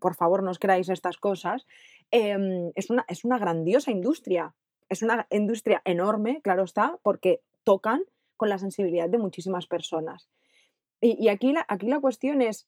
por 0.00 0.14
favor 0.14 0.42
no 0.42 0.50
os 0.50 0.58
creáis 0.58 0.88
estas 0.88 1.18
cosas, 1.18 1.66
em, 2.10 2.72
es, 2.74 2.88
una, 2.88 3.04
es 3.06 3.24
una 3.26 3.38
grandiosa 3.38 3.90
industria. 3.90 4.54
Es 4.88 5.02
una 5.02 5.26
industria 5.30 5.82
enorme, 5.84 6.40
claro 6.42 6.64
está, 6.64 6.98
porque 7.02 7.42
tocan 7.64 8.02
con 8.40 8.48
la 8.48 8.56
sensibilidad 8.56 9.10
de 9.10 9.18
muchísimas 9.18 9.66
personas. 9.66 10.30
Y, 11.02 11.28
aquí, 11.28 11.52
la, 11.52 11.66
aquí 11.68 11.88
la 11.88 12.00
cuestión 12.00 12.40
es 12.40 12.66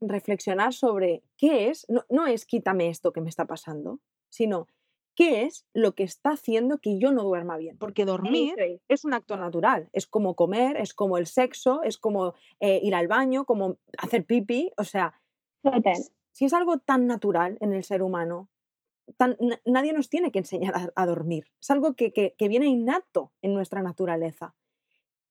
reflexionar 0.00 0.72
sobre 0.72 1.24
qué 1.36 1.70
es, 1.70 1.86
no, 1.88 2.04
no 2.08 2.28
es 2.28 2.46
quítame 2.46 2.88
esto 2.88 3.12
que 3.12 3.20
me 3.20 3.28
está 3.28 3.44
pasando, 3.44 3.98
sino 4.28 4.68
qué 5.16 5.42
es 5.42 5.66
lo 5.74 5.96
que 5.96 6.04
está 6.04 6.30
haciendo 6.30 6.78
que 6.78 7.00
yo 7.00 7.10
no 7.10 7.24
duerma 7.24 7.56
bien. 7.56 7.78
Porque 7.78 8.04
dormir 8.04 8.54
es 8.86 9.04
un 9.04 9.12
acto 9.12 9.36
natural, 9.36 9.88
es 9.92 10.06
como 10.06 10.36
comer, 10.36 10.76
es 10.76 10.94
como 10.94 11.18
el 11.18 11.26
sexo, 11.26 11.82
es 11.82 11.98
como 11.98 12.34
eh, 12.60 12.78
ir 12.80 12.94
al 12.94 13.08
baño, 13.08 13.44
como 13.44 13.78
hacer 13.98 14.24
pipí, 14.24 14.70
o 14.76 14.84
sea, 14.84 15.20
si 16.30 16.44
es 16.44 16.52
algo 16.52 16.78
tan 16.78 17.08
natural 17.08 17.58
en 17.60 17.72
el 17.72 17.82
ser 17.82 18.04
humano, 18.04 18.48
nadie 19.64 19.92
nos 19.92 20.08
tiene 20.08 20.30
que 20.30 20.38
enseñar 20.38 20.92
a, 20.94 21.06
dormir. 21.06 21.46
Es 21.60 21.72
algo 21.72 21.94
que, 21.94 22.12
que, 22.12 22.48
viene 22.48 22.66
innato 22.66 23.32
en 23.42 23.52
nuestra 23.52 23.82
naturaleza. 23.82 24.54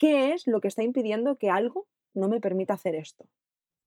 ¿Qué 0.02 0.34
es 0.34 0.48
lo 0.48 0.62
que 0.62 0.68
está 0.68 0.82
impidiendo 0.82 1.38
que 1.38 1.52
algo 1.52 1.86
no 2.16 2.28
me 2.28 2.40
permita 2.40 2.74
hacer 2.74 2.96
esto? 2.96 3.26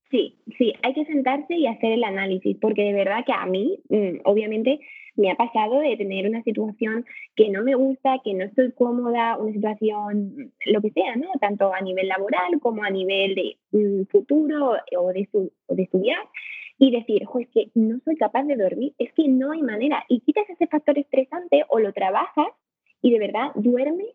Sí, 0.09 0.37
sí, 0.57 0.71
hay 0.81 0.93
que 0.93 1.03
sentarse 1.03 1.55
y 1.55 1.67
hacer 1.67 1.91
el 1.91 2.05
análisis, 2.05 2.55
porque 2.61 2.83
de 2.83 2.93
verdad 2.93 3.25
que 3.25 3.33
a 3.33 3.45
mí, 3.45 3.81
mm, 3.89 4.21
obviamente, 4.23 4.79
me 5.17 5.29
ha 5.29 5.35
pasado 5.35 5.81
de 5.81 5.97
tener 5.97 6.25
una 6.29 6.41
situación 6.43 7.05
que 7.35 7.49
no 7.49 7.63
me 7.63 7.75
gusta, 7.75 8.21
que 8.23 8.33
no 8.33 8.45
estoy 8.45 8.71
cómoda, 8.71 9.37
una 9.37 9.51
situación, 9.51 10.53
lo 10.67 10.81
que 10.81 10.91
sea, 10.91 11.17
¿no? 11.17 11.27
Tanto 11.41 11.73
a 11.73 11.81
nivel 11.81 12.07
laboral 12.07 12.61
como 12.61 12.85
a 12.85 12.89
nivel 12.89 13.35
de 13.35 13.57
mm, 13.71 14.03
futuro 14.05 14.77
o 14.97 15.11
de, 15.11 15.27
o 15.33 15.75
de 15.75 15.83
estudiar 15.83 16.29
y 16.77 16.91
decir, 16.91 17.23
es 17.23 17.49
que 17.49 17.71
no 17.73 17.99
soy 18.05 18.15
capaz 18.15 18.43
de 18.43 18.55
dormir, 18.55 18.93
es 18.99 19.11
que 19.11 19.27
no 19.27 19.51
hay 19.51 19.61
manera. 19.61 20.05
Y 20.07 20.21
quitas 20.21 20.49
ese 20.49 20.67
factor 20.67 20.97
estresante 20.97 21.65
o 21.67 21.79
lo 21.79 21.91
trabajas 21.91 22.53
y 23.01 23.11
de 23.11 23.19
verdad 23.19 23.51
duermes 23.55 24.14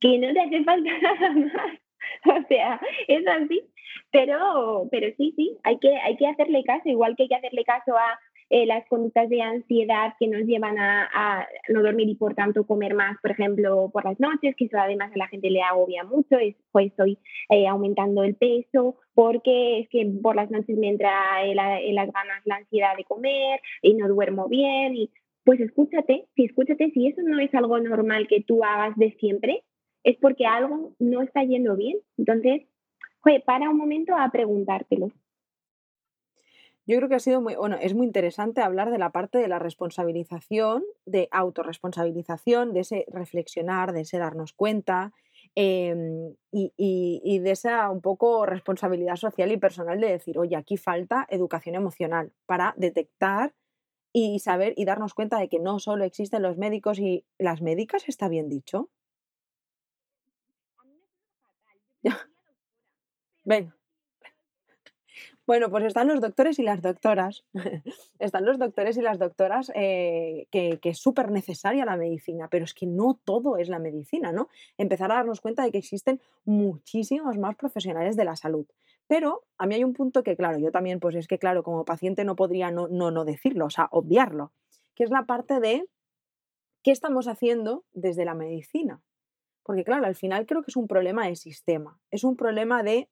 que 0.00 0.18
no 0.18 0.32
te 0.32 0.40
hace 0.40 0.64
falta 0.64 0.90
nada 1.02 1.30
más. 1.30 1.80
O 2.26 2.46
sea, 2.48 2.80
es 3.06 3.26
así. 3.26 3.62
Pero, 4.10 4.88
pero 4.90 5.08
sí, 5.16 5.32
sí, 5.36 5.58
hay 5.64 5.78
que, 5.78 5.94
hay 5.96 6.16
que 6.16 6.26
hacerle 6.26 6.64
caso, 6.64 6.88
igual 6.88 7.16
que 7.16 7.24
hay 7.24 7.28
que 7.28 7.34
hacerle 7.34 7.64
caso 7.64 7.96
a 7.96 8.18
eh, 8.50 8.64
las 8.64 8.86
conductas 8.88 9.28
de 9.28 9.42
ansiedad 9.42 10.14
que 10.18 10.26
nos 10.26 10.42
llevan 10.42 10.78
a, 10.78 11.46
no 11.68 11.82
dormir 11.82 12.08
y 12.08 12.14
por 12.14 12.34
tanto 12.34 12.66
comer 12.66 12.94
más, 12.94 13.18
por 13.20 13.32
ejemplo, 13.32 13.90
por 13.92 14.04
las 14.06 14.18
noches, 14.18 14.56
que 14.56 14.64
eso 14.64 14.78
además 14.78 15.12
a 15.12 15.18
la 15.18 15.28
gente 15.28 15.50
le 15.50 15.62
agobia 15.62 16.04
mucho, 16.04 16.38
es, 16.38 16.56
pues 16.72 16.86
estoy 16.86 17.18
eh, 17.50 17.66
aumentando 17.66 18.22
el 18.22 18.36
peso, 18.36 18.96
porque 19.12 19.80
es 19.80 19.88
que 19.90 20.10
por 20.22 20.36
las 20.36 20.50
noches 20.50 20.78
me 20.78 20.88
entra 20.88 21.12
las 21.54 22.12
ganas, 22.12 22.42
la 22.44 22.56
ansiedad 22.56 22.96
de 22.96 23.04
comer 23.04 23.60
y 23.82 23.94
no 23.94 24.08
duermo 24.08 24.48
bien. 24.48 24.96
Y, 24.96 25.10
pues 25.44 25.60
escúchate, 25.60 26.26
si 26.36 26.44
escúchate, 26.44 26.90
si 26.90 27.06
eso 27.06 27.22
no 27.22 27.40
es 27.40 27.54
algo 27.54 27.78
normal 27.80 28.28
que 28.28 28.42
tú 28.42 28.62
hagas 28.64 28.94
de 28.96 29.12
siempre, 29.12 29.62
es 30.04 30.16
porque 30.18 30.46
algo 30.46 30.92
no 30.98 31.22
está 31.22 31.42
yendo 31.44 31.76
bien. 31.76 31.98
Entonces, 32.16 32.62
para 33.44 33.68
un 33.68 33.76
momento 33.76 34.16
a 34.16 34.30
preguntártelo. 34.30 35.10
Yo 36.86 36.96
creo 36.96 37.08
que 37.10 37.16
ha 37.16 37.20
sido 37.20 37.42
muy, 37.42 37.54
bueno, 37.54 37.76
es 37.78 37.94
muy 37.94 38.06
interesante 38.06 38.62
hablar 38.62 38.90
de 38.90 38.96
la 38.96 39.10
parte 39.10 39.36
de 39.36 39.48
la 39.48 39.58
responsabilización, 39.58 40.82
de 41.04 41.28
autorresponsabilización, 41.30 42.72
de 42.72 42.80
ese 42.80 43.04
reflexionar, 43.08 43.92
de 43.92 44.00
ese 44.00 44.16
darnos 44.16 44.54
cuenta 44.54 45.12
em, 45.54 46.34
y, 46.50 47.38
de 47.40 47.50
esa 47.50 47.90
un 47.90 48.00
poco 48.00 48.46
responsabilidad 48.46 49.16
social 49.16 49.52
y 49.52 49.58
personal 49.58 50.00
de 50.00 50.08
decir, 50.08 50.38
oye, 50.38 50.56
aquí 50.56 50.78
falta 50.78 51.26
educación 51.28 51.74
emocional 51.74 52.32
para 52.46 52.72
detectar 52.78 53.52
y 54.14 54.38
saber 54.38 54.72
y 54.76 54.86
darnos 54.86 55.12
cuenta 55.12 55.38
de 55.38 55.50
que 55.50 55.58
no 55.58 55.80
solo 55.80 56.04
existen 56.04 56.40
los 56.40 56.56
médicos 56.56 56.98
y 56.98 57.26
las 57.38 57.60
médicas, 57.60 58.08
está 58.08 58.28
bien 58.28 58.48
dicho. 58.48 58.88
Ven. 63.44 63.72
Bueno, 65.48 65.70
pues 65.70 65.84
están 65.84 66.08
los 66.08 66.20
doctores 66.20 66.58
y 66.58 66.62
las 66.62 66.82
doctoras. 66.82 67.46
están 68.18 68.44
los 68.44 68.58
doctores 68.58 68.98
y 68.98 69.00
las 69.00 69.18
doctoras 69.18 69.72
eh, 69.74 70.46
que, 70.50 70.78
es 70.82 70.98
súper 70.98 71.30
necesaria 71.30 71.86
la 71.86 71.96
medicina, 71.96 72.48
pero 72.50 72.66
es 72.66 72.74
que 72.74 72.84
no 72.84 73.18
todo 73.24 73.56
es 73.56 73.70
la 73.70 73.78
medicina, 73.78 74.30
¿no? 74.30 74.48
Empezar 74.76 75.10
a 75.10 75.14
darnos 75.14 75.40
cuenta 75.40 75.62
de 75.62 75.70
que 75.70 75.78
existen 75.78 76.20
muchísimos 76.44 77.38
más 77.38 77.56
profesionales 77.56 78.14
de 78.14 78.26
la 78.26 78.36
salud. 78.36 78.66
Pero 79.06 79.46
a 79.56 79.66
mí 79.66 79.76
hay 79.76 79.84
un 79.84 79.94
punto 79.94 80.22
que, 80.22 80.36
claro, 80.36 80.58
yo 80.58 80.70
también, 80.70 81.00
pues 81.00 81.14
es 81.14 81.26
que, 81.26 81.38
claro, 81.38 81.62
como 81.62 81.86
paciente 81.86 82.26
no 82.26 82.36
podría 82.36 82.70
no, 82.70 82.86
no, 82.88 83.10
no 83.10 83.24
decirlo, 83.24 83.64
o 83.64 83.70
sea, 83.70 83.88
obviarlo, 83.90 84.52
que 84.94 85.04
es 85.04 85.10
la 85.10 85.24
parte 85.24 85.60
de 85.60 85.88
qué 86.82 86.90
estamos 86.90 87.26
haciendo 87.26 87.84
desde 87.94 88.26
la 88.26 88.34
medicina. 88.34 89.00
Porque, 89.68 89.84
claro, 89.84 90.06
al 90.06 90.14
final 90.14 90.46
creo 90.46 90.62
que 90.62 90.70
es 90.70 90.76
un 90.76 90.88
problema 90.88 91.26
de 91.26 91.36
sistema, 91.36 92.00
es 92.10 92.24
un 92.24 92.36
problema 92.36 92.82
de 92.82 93.10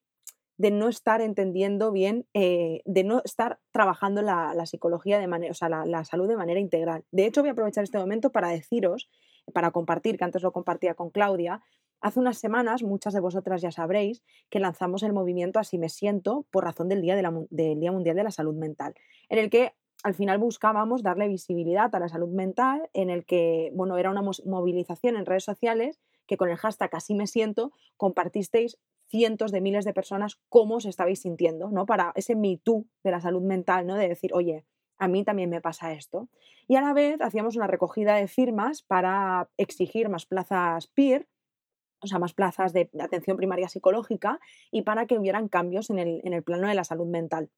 de 0.56 0.70
no 0.70 0.88
estar 0.88 1.20
entendiendo 1.20 1.92
bien, 1.92 2.26
eh, 2.32 2.80
de 2.86 3.04
no 3.04 3.20
estar 3.26 3.58
trabajando 3.72 4.22
la, 4.22 4.54
psicología 4.64 5.18
de 5.18 5.26
manera, 5.26 5.50
o 5.50 5.54
sea, 5.54 5.68
la, 5.68 6.04
salud 6.06 6.26
de 6.26 6.36
manera 6.38 6.58
integral. 6.58 7.04
De 7.10 7.26
hecho, 7.26 7.42
voy 7.42 7.50
a 7.50 7.52
aprovechar 7.52 7.84
este 7.84 7.98
momento 7.98 8.32
para 8.32 8.48
deciros, 8.48 9.10
para 9.52 9.70
compartir, 9.70 10.16
que 10.16 10.24
antes 10.24 10.42
lo 10.42 10.52
compartía 10.52 10.94
con 10.94 11.10
Claudia, 11.10 11.62
hace 12.00 12.20
unas 12.20 12.38
semanas, 12.38 12.82
muchas 12.82 13.12
de 13.12 13.20
vosotras 13.20 13.60
ya 13.60 13.70
sabréis, 13.70 14.22
que 14.48 14.58
lanzamos 14.58 15.02
el 15.02 15.12
movimiento 15.12 15.58
Así 15.58 15.76
me 15.76 15.90
siento 15.90 16.46
por 16.50 16.64
razón 16.64 16.88
del 16.88 17.02
Día, 17.02 17.16
del 17.16 17.80
Día 17.80 17.92
Mundial 17.92 18.16
de 18.16 18.24
la 18.24 18.30
Salud 18.30 18.54
Mental, 18.54 18.94
en 19.28 19.38
el 19.38 19.50
que 19.50 19.74
al 20.02 20.14
final 20.14 20.38
buscábamos 20.38 21.02
darle 21.02 21.28
visibilidad 21.28 21.94
a 21.94 22.00
la 22.00 22.08
salud 22.08 22.28
mental, 22.28 22.88
en 22.94 23.10
el 23.10 23.26
que, 23.26 23.70
bueno, 23.74 23.98
era 23.98 24.10
una 24.10 24.22
movilización 24.22 25.16
en 25.16 25.26
redes 25.26 25.44
sociales 25.44 26.00
que 26.26 26.36
con 26.36 26.50
el 26.50 26.56
hashtag 26.56 26.90
Así 26.94 27.14
me 27.14 27.26
siento 27.26 27.72
compartisteis 27.96 28.78
cientos 29.08 29.52
de 29.52 29.60
miles 29.60 29.84
de 29.84 29.94
personas 29.94 30.38
cómo 30.48 30.76
os 30.76 30.86
estabais 30.86 31.20
sintiendo, 31.20 31.70
¿no? 31.70 31.86
Para 31.86 32.12
ese 32.16 32.34
me 32.34 32.58
too 32.58 32.86
de 33.04 33.10
la 33.10 33.20
salud 33.20 33.42
mental, 33.42 33.86
¿no? 33.86 33.94
De 33.94 34.08
decir, 34.08 34.32
oye, 34.34 34.64
a 34.98 35.08
mí 35.08 35.24
también 35.24 35.50
me 35.50 35.60
pasa 35.60 35.92
esto. 35.92 36.28
Y 36.66 36.76
a 36.76 36.80
la 36.80 36.92
vez 36.92 37.20
hacíamos 37.20 37.56
una 37.56 37.66
recogida 37.66 38.16
de 38.16 38.26
firmas 38.26 38.82
para 38.82 39.48
exigir 39.56 40.08
más 40.08 40.26
plazas 40.26 40.88
PIR, 40.88 41.28
o 42.00 42.06
sea, 42.06 42.18
más 42.18 42.34
plazas 42.34 42.72
de 42.72 42.90
atención 42.98 43.36
primaria 43.36 43.68
psicológica 43.68 44.40
y 44.70 44.82
para 44.82 45.06
que 45.06 45.18
hubieran 45.18 45.48
cambios 45.48 45.90
en 45.90 45.98
el, 45.98 46.20
en 46.24 46.32
el 46.32 46.42
plano 46.42 46.68
de 46.68 46.74
la 46.74 46.84
salud 46.84 47.06
mental. 47.06 47.50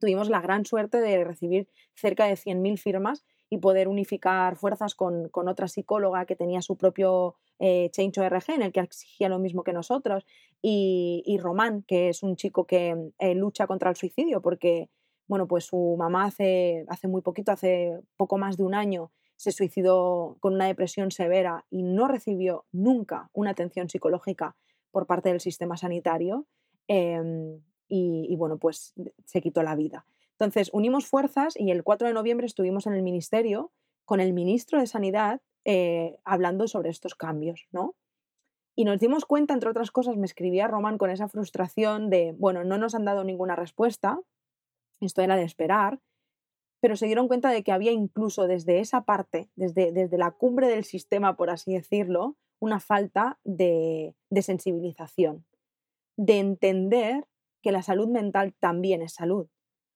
Tuvimos 0.00 0.28
la 0.28 0.40
gran 0.40 0.66
suerte 0.66 1.00
de 1.00 1.24
recibir 1.24 1.68
cerca 1.94 2.26
de 2.26 2.34
100.000 2.34 2.78
firmas 2.78 3.24
y 3.50 3.58
poder 3.58 3.88
unificar 3.88 4.56
fuerzas 4.56 4.94
con, 4.94 5.30
otra 5.32 5.68
psicóloga 5.68 6.26
que 6.26 6.36
tenía 6.36 6.62
su 6.62 6.76
propio 6.76 7.36
eh, 7.58 7.90
Change 7.90 8.20
ORG, 8.20 8.50
en 8.50 8.62
el 8.62 8.72
que 8.72 8.80
exigía 8.80 9.28
lo 9.28 9.38
mismo 9.38 9.62
que 9.62 9.72
nosotros, 9.72 10.26
y, 10.62 11.38
Román, 11.40 11.82
que 11.82 12.08
es 12.08 12.22
un 12.22 12.36
chico 12.36 12.66
que 12.66 13.12
eh, 13.18 13.34
lucha 13.34 13.66
contra 13.66 13.90
el 13.90 13.96
suicidio, 13.96 14.40
porque 14.40 14.88
bueno, 15.26 15.46
pues 15.46 15.64
su 15.64 15.96
mamá 15.98 16.24
hace, 16.26 16.84
hace 16.88 17.08
muy 17.08 17.22
poquito, 17.22 17.52
hace 17.52 17.98
poco 18.16 18.38
más 18.38 18.56
de 18.56 18.64
un 18.64 18.74
año, 18.74 19.10
se 19.36 19.52
suicidó 19.52 20.36
con 20.40 20.54
una 20.54 20.66
depresión 20.66 21.10
severa 21.10 21.66
y 21.70 21.82
no 21.82 22.08
recibió 22.08 22.66
nunca 22.72 23.30
una 23.32 23.50
atención 23.50 23.88
psicológica 23.88 24.56
por 24.90 25.06
parte 25.06 25.30
del 25.30 25.40
sistema 25.40 25.76
sanitario. 25.76 26.46
Em, 26.88 27.60
y, 27.88 28.34
bueno, 28.36 28.58
pues 28.58 28.92
se 29.24 29.40
quitó 29.40 29.62
la 29.62 29.76
vida. 29.76 30.04
Entonces, 30.32 30.70
unimos 30.72 31.06
fuerzas 31.06 31.54
y 31.56 31.70
el 31.70 31.84
4 31.84 32.08
de 32.08 32.14
noviembre 32.14 32.46
estuvimos 32.46 32.86
en 32.86 32.94
el 32.94 33.02
ministerio 33.02 33.70
con 34.04 34.20
el 34.20 34.32
ministro 34.32 34.80
de 34.80 34.86
Sanidad 34.86 35.40
eh, 35.64 36.18
hablando 36.24 36.68
sobre 36.68 36.90
estos 36.90 37.14
cambios, 37.14 37.66
¿no? 37.72 37.94
Y 38.76 38.84
nos 38.84 38.98
dimos 38.98 39.24
cuenta, 39.24 39.54
entre 39.54 39.70
otras 39.70 39.90
cosas, 39.90 40.16
me 40.16 40.26
escribía 40.26 40.66
Román 40.66 40.98
con 40.98 41.10
esa 41.10 41.28
frustración 41.28 42.10
de, 42.10 42.34
bueno, 42.36 42.64
no 42.64 42.76
nos 42.76 42.94
han 42.94 43.04
dado 43.04 43.22
ninguna 43.22 43.54
respuesta, 43.54 44.20
esto 45.00 45.22
era 45.22 45.36
de 45.36 45.44
esperar, 45.44 46.00
pero 46.80 46.96
se 46.96 47.06
dieron 47.06 47.28
cuenta 47.28 47.50
de 47.50 47.62
que 47.62 47.72
había 47.72 47.92
incluso 47.92 48.46
desde 48.46 48.80
esa 48.80 49.04
parte, 49.04 49.48
desde, 49.54 49.92
desde 49.92 50.18
la 50.18 50.32
cumbre 50.32 50.68
del 50.68 50.84
sistema, 50.84 51.36
por 51.36 51.50
así 51.50 51.72
decirlo, 51.72 52.36
una 52.60 52.80
falta 52.80 53.38
de, 53.44 54.14
de 54.28 54.42
sensibilización, 54.42 55.46
de 56.16 56.40
entender 56.40 57.26
que 57.62 57.72
la 57.72 57.82
salud 57.82 58.08
mental 58.08 58.54
también 58.60 59.02
es 59.02 59.14
salud. 59.14 59.48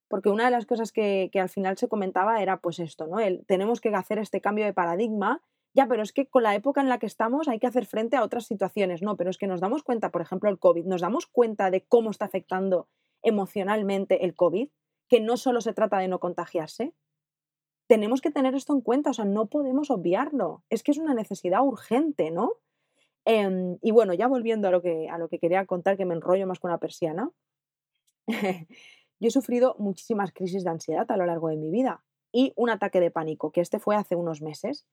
Porque 0.08 0.30
una 0.30 0.46
de 0.46 0.50
las 0.50 0.64
cosas 0.64 0.90
que, 0.90 1.28
que 1.30 1.40
al 1.40 1.50
final 1.50 1.76
se 1.76 1.88
comentaba 1.88 2.40
era 2.40 2.60
pues 2.60 2.78
esto, 2.78 3.06
¿no? 3.06 3.20
El, 3.20 3.44
tenemos 3.44 3.80
que 3.82 3.90
hacer 3.90 4.18
este 4.18 4.40
cambio 4.40 4.64
de 4.64 4.72
paradigma 4.72 5.42
ya, 5.74 5.86
pero 5.86 6.02
es 6.02 6.12
que 6.12 6.26
con 6.26 6.42
la 6.42 6.54
época 6.54 6.80
en 6.80 6.88
la 6.88 6.98
que 6.98 7.06
estamos 7.06 7.48
hay 7.48 7.58
que 7.58 7.66
hacer 7.66 7.86
frente 7.86 8.16
a 8.16 8.22
otras 8.22 8.46
situaciones. 8.46 9.02
No, 9.02 9.16
pero 9.16 9.30
es 9.30 9.38
que 9.38 9.46
nos 9.46 9.60
damos 9.60 9.82
cuenta, 9.82 10.10
por 10.10 10.22
ejemplo, 10.22 10.50
el 10.50 10.58
COVID, 10.58 10.86
nos 10.86 11.00
damos 11.00 11.26
cuenta 11.26 11.70
de 11.70 11.84
cómo 11.84 12.10
está 12.10 12.24
afectando 12.24 12.88
emocionalmente 13.22 14.24
el 14.24 14.34
COVID, 14.34 14.68
que 15.08 15.20
no 15.20 15.36
solo 15.36 15.60
se 15.60 15.72
trata 15.72 15.98
de 15.98 16.08
no 16.08 16.20
contagiarse. 16.20 16.94
Tenemos 17.86 18.20
que 18.20 18.30
tener 18.30 18.54
esto 18.54 18.74
en 18.74 18.80
cuenta, 18.80 19.10
o 19.10 19.14
sea, 19.14 19.24
no 19.24 19.46
podemos 19.46 19.90
obviarlo. 19.90 20.62
Es 20.68 20.82
que 20.82 20.90
es 20.90 20.98
una 20.98 21.14
necesidad 21.14 21.62
urgente, 21.62 22.30
¿no? 22.30 22.54
Em, 23.24 23.78
y 23.82 23.90
bueno, 23.90 24.14
ya 24.14 24.26
volviendo 24.26 24.68
a 24.68 24.70
lo, 24.70 24.82
que, 24.82 25.08
a 25.08 25.18
lo 25.18 25.28
que 25.28 25.38
quería 25.38 25.66
contar, 25.66 25.96
que 25.96 26.04
me 26.04 26.14
enrollo 26.14 26.46
más 26.46 26.60
con 26.60 26.70
la 26.70 26.78
persiana, 26.78 27.30
yo 29.20 29.28
he 29.28 29.30
sufrido 29.30 29.76
muchísimas 29.78 30.32
crisis 30.32 30.64
de 30.64 30.70
ansiedad 30.70 31.10
a 31.10 31.16
lo 31.16 31.26
largo 31.26 31.48
de 31.48 31.56
mi 31.56 31.70
vida 31.70 32.02
y 32.32 32.52
un 32.56 32.70
ataque 32.70 33.00
de 33.00 33.10
pánico, 33.10 33.52
que 33.52 33.60
este 33.60 33.78
fue 33.78 33.96
hace 33.96 34.16
unos 34.16 34.42
meses, 34.42 34.86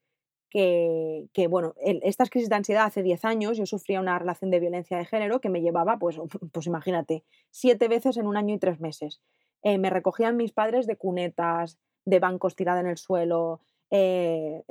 que, 0.50 1.46
bueno, 1.48 1.74
estas 1.78 2.30
crisis 2.30 2.48
de 2.48 2.56
ansiedad 2.56 2.84
hace 2.84 3.02
10 3.02 3.24
años 3.24 3.58
yo 3.58 3.66
sufría 3.66 4.00
una 4.00 4.18
relación 4.18 4.50
de 4.50 4.60
violencia 4.60 4.96
de 4.96 5.04
género 5.04 5.40
que 5.40 5.50
me 5.50 5.60
llevaba, 5.60 5.98
pues, 5.98 6.18
pues 6.52 6.66
imagínate, 6.66 7.24
siete 7.50 7.88
veces 7.88 8.16
en 8.16 8.26
un 8.26 8.36
año 8.36 8.54
y 8.54 8.58
tres 8.58 8.80
meses. 8.80 9.20
Eh, 9.62 9.78
me 9.78 9.90
recogían 9.90 10.36
mis 10.36 10.52
padres 10.52 10.86
de 10.86 10.96
cunetas, 10.96 11.78
de 12.04 12.20
bancos 12.20 12.54
tirada 12.54 12.80
en 12.80 12.86
el 12.86 12.98
suelo, 12.98 13.60
eh, 13.90 14.62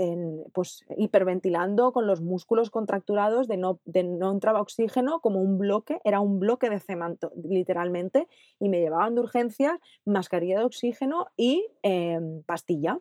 pues 0.53 0.84
hiperventilando 0.98 1.94
con 1.94 2.05
los 2.05 2.22
músculos 2.22 2.70
contracturados 2.70 3.48
de 3.48 3.55
no, 3.55 3.79
de 3.86 4.03
no 4.03 4.32
entraba 4.32 4.62
oxígeno 4.62 5.22
como 5.22 5.41
un 5.41 5.58
bloque, 5.58 6.00
era 6.03 6.20
un 6.20 6.39
bloque 6.39 6.70
de 6.70 6.82
cemento 6.82 7.32
literalmente 7.41 8.27
y 8.60 8.67
me 8.67 8.82
llevaban 8.82 9.15
de 9.15 9.22
urgencias 9.22 9.79
mascarilla 10.03 10.60
de 10.60 10.65
oxígeno 10.65 11.27
y 11.38 11.65
em, 11.82 12.44
pastilla. 12.44 13.00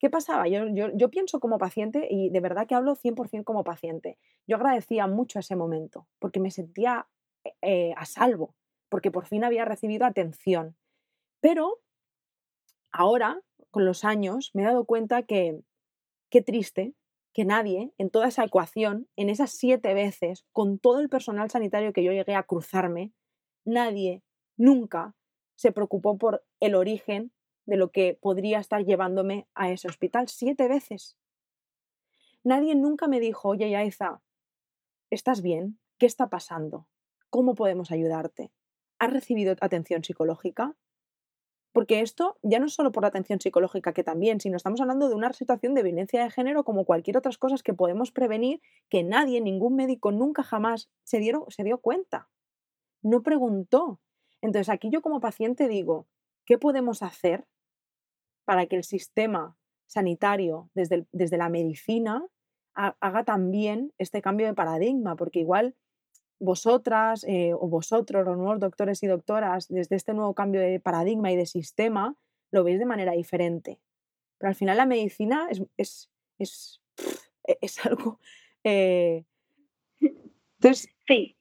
¿Qué 0.00 0.08
pasaba? 0.08 0.48
Yo, 0.48 0.64
yo, 0.94 1.10
pienso 1.10 1.40
como 1.40 1.58
paciente 1.58 2.08
y 2.10 2.30
de 2.30 2.40
verdad 2.40 2.66
que 2.66 2.74
hablo 2.74 2.96
100% 2.96 3.44
como 3.44 3.64
paciente. 3.64 4.18
Yo 4.46 4.56
agradecía 4.56 5.06
mucho 5.06 5.38
ese 5.38 5.56
momento 5.56 6.08
porque 6.18 6.40
me 6.40 6.50
sentía 6.50 7.06
eh, 7.60 7.92
a 7.98 8.06
salvo, 8.06 8.54
porque 8.88 9.10
por 9.10 9.26
fin 9.26 9.44
había 9.44 9.66
recibido 9.66 10.06
atención. 10.06 10.74
Pero 11.42 11.80
ahora, 12.90 13.42
con 13.70 13.84
los 13.84 14.02
años, 14.04 14.52
me 14.54 14.62
he 14.62 14.66
dado 14.66 14.86
cuenta 14.86 15.22
que 15.22 15.60
qué 16.30 16.40
triste 16.40 16.94
que 17.34 17.44
nadie 17.44 17.92
en 17.98 18.08
toda 18.08 18.28
esa 18.28 18.44
ecuación, 18.44 19.06
en 19.16 19.28
esas 19.28 19.50
siete 19.50 19.92
veces, 19.92 20.46
con 20.52 20.78
todo 20.78 21.00
el 21.00 21.10
personal 21.10 21.50
sanitario 21.50 21.92
que 21.92 22.02
yo 22.02 22.12
llegué 22.12 22.34
a 22.34 22.44
cruzarme, 22.44 23.12
nadie 23.66 24.22
nunca 24.56 25.14
se 25.56 25.72
preocupó 25.72 26.16
por 26.16 26.42
el 26.58 26.74
origen 26.74 27.32
de 27.70 27.76
lo 27.76 27.92
que 27.92 28.18
podría 28.20 28.58
estar 28.58 28.84
llevándome 28.84 29.46
a 29.54 29.70
ese 29.70 29.86
hospital 29.86 30.28
siete 30.28 30.66
veces. 30.66 31.16
Nadie 32.42 32.74
nunca 32.74 33.06
me 33.06 33.20
dijo, 33.20 33.48
oye, 33.48 33.70
Yaiza, 33.70 34.22
¿estás 35.08 35.40
bien? 35.40 35.78
¿Qué 35.96 36.06
está 36.06 36.28
pasando? 36.28 36.88
¿Cómo 37.30 37.54
podemos 37.54 37.92
ayudarte? 37.92 38.50
¿Has 38.98 39.12
recibido 39.12 39.54
atención 39.60 40.02
psicológica? 40.02 40.74
Porque 41.72 42.00
esto 42.00 42.38
ya 42.42 42.58
no 42.58 42.66
es 42.66 42.74
solo 42.74 42.90
por 42.90 43.04
la 43.04 43.08
atención 43.10 43.40
psicológica, 43.40 43.92
que 43.92 44.02
también, 44.02 44.40
sino 44.40 44.56
estamos 44.56 44.80
hablando 44.80 45.08
de 45.08 45.14
una 45.14 45.32
situación 45.32 45.74
de 45.74 45.84
violencia 45.84 46.24
de 46.24 46.30
género 46.30 46.64
como 46.64 46.84
cualquier 46.84 47.18
otras 47.18 47.38
cosas 47.38 47.62
que 47.62 47.72
podemos 47.72 48.10
prevenir 48.10 48.60
que 48.88 49.04
nadie, 49.04 49.40
ningún 49.40 49.76
médico 49.76 50.10
nunca 50.10 50.42
jamás 50.42 50.90
se, 51.04 51.20
dieron, 51.20 51.44
se 51.50 51.62
dio 51.62 51.78
cuenta. 51.78 52.28
No 53.00 53.22
preguntó. 53.22 54.00
Entonces 54.40 54.70
aquí 54.70 54.90
yo 54.90 55.02
como 55.02 55.20
paciente 55.20 55.68
digo, 55.68 56.08
¿qué 56.44 56.58
podemos 56.58 57.04
hacer 57.04 57.46
para 58.44 58.66
que 58.66 58.76
el 58.76 58.84
sistema 58.84 59.56
sanitario 59.86 60.70
desde, 60.74 61.06
desde 61.12 61.36
la 61.36 61.48
medicina 61.48 62.24
haga 62.74 63.24
también 63.24 63.92
este 63.98 64.22
cambio 64.22 64.46
de 64.46 64.54
paradigma, 64.54 65.16
porque 65.16 65.40
igual 65.40 65.74
vosotras 66.38 67.24
eh, 67.28 67.52
o 67.52 67.68
vosotros, 67.68 68.24
los 68.24 68.36
nuevos 68.36 68.60
doctores 68.60 69.02
y 69.02 69.06
doctoras, 69.06 69.68
desde 69.68 69.96
este 69.96 70.14
nuevo 70.14 70.34
cambio 70.34 70.60
de 70.60 70.80
paradigma 70.80 71.30
y 71.30 71.36
de 71.36 71.46
sistema, 71.46 72.16
lo 72.50 72.64
veis 72.64 72.78
de 72.78 72.86
manera 72.86 73.12
diferente. 73.12 73.78
Pero 74.38 74.48
al 74.48 74.54
final 74.54 74.78
la 74.78 74.86
medicina 74.86 75.48
es, 75.50 75.62
es, 75.76 76.10
es, 76.38 76.80
e, 77.44 77.58
algo... 77.84 78.18
Eh, 78.64 79.24
entonces, 80.00 80.88
sí. 81.06 81.36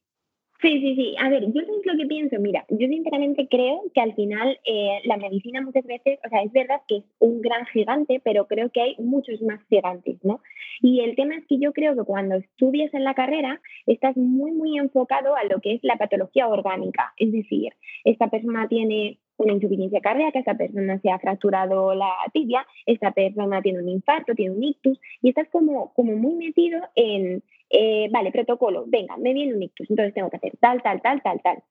Sí, 0.62 0.82
sí, 0.82 0.96
sí. 0.96 1.16
A 1.20 1.30
ver, 1.30 1.46
yo 1.54 1.62
sé 1.62 1.72
lo 1.86 1.98
que 1.98 2.06
pienso. 2.06 2.38
Mira, 2.38 2.66
yo 2.70 2.86
sinceramente 2.88 3.48
creo 3.50 3.82
que 3.94 4.02
al 4.02 4.14
final 4.14 4.60
eh, 4.66 5.00
la 5.06 5.16
medicina 5.16 5.62
muchas 5.62 5.86
veces, 5.86 6.20
o 6.26 6.30
sea, 6.30 6.42
es 6.44 6.52
verdad 6.52 6.82
que 6.86 6.98
es 6.98 7.04
un 7.20 7.42
gran 7.42 7.66
gigante, 7.68 8.20
pero 8.22 8.46
creo 8.46 8.70
que 8.70 8.82
hay 8.82 8.96
muchos 8.98 9.42
más 9.42 9.62
gigantes, 9.70 10.18
¿no? 10.22 10.42
Y 10.82 11.00
el 11.00 11.16
tema 11.16 11.36
es 11.38 11.46
que 11.48 11.60
yo 11.60 11.72
creo 11.72 11.96
que 11.96 12.04
cuando 12.04 12.36
estudias 12.36 12.94
en 12.94 13.06
la 13.06 13.14
carrera 13.14 13.62
estás 13.86 14.18
muy, 14.18 14.52
muy 14.52 14.78
enfocado 14.78 15.38
a 15.38 15.46
lo 15.46 15.62
que 15.62 15.76
es 15.76 15.80
la 15.84 15.96
patología 15.96 16.50
orgánica. 16.50 17.14
Es 17.16 17.32
decir, 17.32 17.72
esta 18.04 18.30
persona 18.30 18.68
tiene 18.68 19.18
una 19.38 19.54
insuficiencia 19.54 20.02
cardíaca, 20.02 20.40
esta 20.40 20.58
persona 20.58 21.00
se 21.00 21.10
ha 21.10 21.20
fracturado 21.20 21.96
la 21.96 22.12
tibia, 22.34 22.68
esta 22.86 23.12
persona 23.12 23.62
tiene 23.62 23.80
un 23.80 23.88
infarto, 23.88 24.36
tiene 24.36 24.52
un 24.56 24.64
ictus, 24.64 25.00
y 25.22 25.30
estás 25.30 25.48
como, 25.50 25.94
como 25.94 26.18
muy 26.18 26.36
metido 26.36 26.82
en 26.96 27.42
eh, 27.70 28.10
vale, 28.12 28.32
protocolo, 28.32 28.86
venga, 28.88 29.16
me 29.18 29.34
viene 29.34 29.54
un 29.54 29.64
ictus, 29.64 29.90
entonces 29.90 30.14
tengo 30.14 30.30
que 30.30 30.38
hacer 30.38 30.58
tal, 30.60 30.82
tal, 30.82 31.02
tal, 31.02 31.22
tal, 31.22 31.40
tal. 31.42 31.64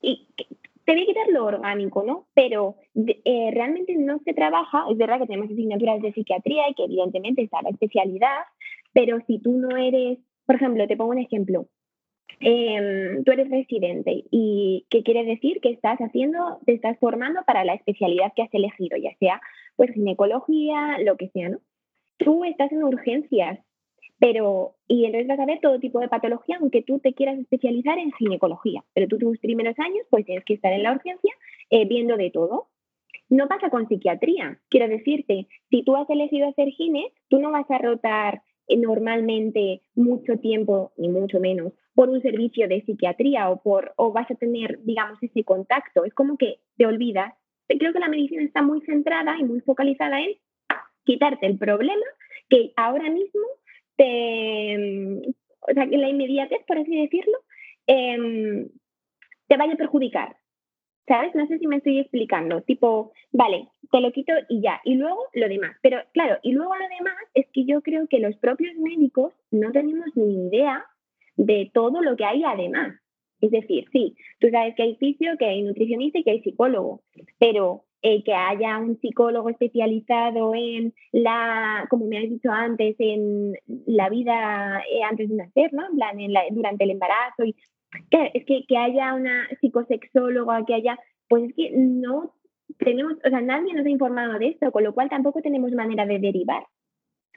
Y 0.00 0.28
te 0.84 0.92
voy 0.92 1.02
a 1.02 1.06
quitar 1.06 1.28
lo 1.30 1.46
orgánico, 1.46 2.04
¿no? 2.04 2.26
Pero 2.34 2.76
eh, 2.94 3.50
realmente 3.52 3.96
no 3.96 4.20
se 4.24 4.34
trabaja, 4.34 4.84
es 4.90 4.96
verdad 4.96 5.18
que 5.18 5.26
tenemos 5.26 5.50
asignaturas 5.50 6.00
de 6.02 6.12
psiquiatría 6.12 6.68
y 6.68 6.74
que 6.74 6.84
evidentemente 6.84 7.42
está 7.42 7.62
la 7.62 7.70
especialidad, 7.70 8.42
pero 8.92 9.18
si 9.26 9.38
tú 9.40 9.52
no 9.52 9.76
eres, 9.76 10.18
por 10.46 10.56
ejemplo, 10.56 10.86
te 10.86 10.96
pongo 10.96 11.12
un 11.12 11.18
ejemplo, 11.18 11.66
em, 12.40 13.24
tú 13.24 13.32
eres 13.32 13.50
residente 13.50 14.24
y 14.30 14.86
¿qué 14.90 15.02
quiere 15.02 15.24
decir? 15.24 15.60
Que 15.60 15.70
estás 15.70 15.98
haciendo, 15.98 16.58
te 16.66 16.74
estás 16.74 16.98
formando 16.98 17.42
para 17.44 17.64
la 17.64 17.74
especialidad 17.74 18.32
que 18.36 18.42
has 18.42 18.54
elegido, 18.54 18.96
ya 18.98 19.16
sea 19.18 19.40
pues 19.76 19.90
ginecología, 19.92 20.98
lo 21.04 21.16
que 21.16 21.28
sea, 21.30 21.48
¿no? 21.48 21.58
Tú 22.18 22.44
estás 22.44 22.70
en 22.70 22.84
urgencias 22.84 23.58
pero, 24.18 24.76
y 24.86 25.04
entonces 25.04 25.28
vas 25.28 25.40
a 25.40 25.46
ver 25.46 25.60
todo 25.60 25.80
tipo 25.80 26.00
de 26.00 26.08
patología, 26.08 26.56
aunque 26.60 26.82
tú 26.82 26.98
te 27.00 27.14
quieras 27.14 27.38
especializar 27.38 27.98
en 27.98 28.12
ginecología, 28.12 28.84
pero 28.94 29.08
tú 29.08 29.18
tus 29.18 29.38
primeros 29.38 29.78
años 29.78 30.06
pues 30.10 30.24
tienes 30.24 30.44
que 30.44 30.54
estar 30.54 30.72
en 30.72 30.82
la 30.82 30.92
urgencia 30.92 31.32
eh, 31.70 31.86
viendo 31.86 32.16
de 32.16 32.30
todo. 32.30 32.68
No 33.28 33.48
pasa 33.48 33.70
con 33.70 33.88
psiquiatría. 33.88 34.58
Quiero 34.68 34.86
decirte, 34.88 35.48
si 35.70 35.82
tú 35.82 35.96
has 35.96 36.08
elegido 36.10 36.48
hacer 36.48 36.68
gine, 36.68 37.12
tú 37.28 37.40
no 37.40 37.50
vas 37.50 37.68
a 37.70 37.78
rotar 37.78 38.42
eh, 38.68 38.76
normalmente 38.76 39.80
mucho 39.94 40.38
tiempo, 40.38 40.92
ni 40.96 41.08
mucho 41.08 41.40
menos, 41.40 41.72
por 41.94 42.10
un 42.10 42.20
servicio 42.22 42.68
de 42.68 42.82
psiquiatría 42.82 43.50
o, 43.50 43.62
por, 43.62 43.94
o 43.96 44.12
vas 44.12 44.30
a 44.30 44.34
tener, 44.34 44.80
digamos, 44.84 45.22
ese 45.22 45.42
contacto. 45.44 46.04
Es 46.04 46.14
como 46.14 46.36
que 46.36 46.60
te 46.76 46.86
olvidas. 46.86 47.34
Creo 47.66 47.92
que 47.92 47.98
la 47.98 48.08
medicina 48.08 48.42
está 48.42 48.62
muy 48.62 48.82
centrada 48.82 49.36
y 49.38 49.44
muy 49.44 49.60
focalizada 49.60 50.20
en 50.20 50.34
quitarte 51.04 51.46
el 51.46 51.58
problema 51.58 52.04
que 52.48 52.72
ahora 52.76 53.10
mismo 53.10 53.42
te, 53.96 55.34
o 55.60 55.72
sea, 55.72 55.86
la 55.86 56.08
inmediatez, 56.08 56.64
por 56.66 56.78
así 56.78 57.00
decirlo, 57.00 57.38
em, 57.86 58.68
te 59.48 59.56
vaya 59.56 59.74
a 59.74 59.76
perjudicar. 59.76 60.36
¿Sabes? 61.06 61.34
No 61.34 61.46
sé 61.46 61.58
si 61.58 61.66
me 61.66 61.76
estoy 61.76 61.98
explicando. 62.00 62.62
Tipo, 62.62 63.12
vale, 63.30 63.68
te 63.92 64.00
lo 64.00 64.10
quito 64.12 64.32
y 64.48 64.62
ya. 64.62 64.80
Y 64.84 64.94
luego 64.94 65.26
lo 65.34 65.48
demás. 65.48 65.76
Pero 65.82 65.98
claro, 66.14 66.38
y 66.42 66.52
luego 66.52 66.74
lo 66.74 66.88
demás 66.88 67.16
es 67.34 67.46
que 67.52 67.66
yo 67.66 67.82
creo 67.82 68.06
que 68.08 68.20
los 68.20 68.34
propios 68.36 68.74
médicos 68.76 69.34
no 69.50 69.70
tenemos 69.70 70.06
ni 70.14 70.46
idea 70.46 70.86
de 71.36 71.70
todo 71.74 72.00
lo 72.00 72.16
que 72.16 72.24
hay 72.24 72.42
además. 72.42 72.94
Es 73.40 73.50
decir, 73.50 73.84
sí, 73.92 74.16
tú 74.40 74.48
sabes 74.48 74.74
que 74.74 74.82
hay 74.84 74.96
fisio, 74.96 75.36
que 75.38 75.44
hay 75.44 75.62
nutricionista 75.62 76.18
y 76.18 76.24
que 76.24 76.30
hay 76.30 76.40
psicólogo, 76.40 77.02
pero 77.38 77.84
eh, 78.06 78.22
que 78.22 78.34
haya 78.34 78.76
un 78.76 79.00
psicólogo 79.00 79.48
especializado 79.48 80.54
en 80.54 80.92
la, 81.10 81.86
como 81.88 82.04
me 82.06 82.18
has 82.18 82.28
dicho 82.28 82.50
antes, 82.50 82.96
en 82.98 83.54
la 83.86 84.10
vida 84.10 84.82
eh, 84.92 85.02
antes 85.02 85.30
de 85.30 85.36
nacer, 85.36 85.72
¿no? 85.72 85.86
En 85.88 85.96
plan, 85.96 86.18
durante 86.50 86.84
el 86.84 86.90
embarazo. 86.90 87.44
Y, 87.46 87.56
es 88.10 88.44
que, 88.44 88.66
que 88.68 88.76
haya 88.76 89.14
una 89.14 89.48
psicosexóloga, 89.58 90.66
que 90.66 90.74
haya, 90.74 90.98
pues 91.28 91.44
es 91.44 91.54
que 91.54 91.70
no 91.74 92.34
tenemos, 92.78 93.14
o 93.24 93.30
sea, 93.30 93.40
nadie 93.40 93.72
nos 93.72 93.86
ha 93.86 93.90
informado 93.90 94.38
de 94.38 94.48
esto, 94.48 94.70
con 94.70 94.84
lo 94.84 94.92
cual 94.92 95.08
tampoco 95.08 95.40
tenemos 95.40 95.72
manera 95.72 96.04
de 96.04 96.18
derivar. 96.18 96.66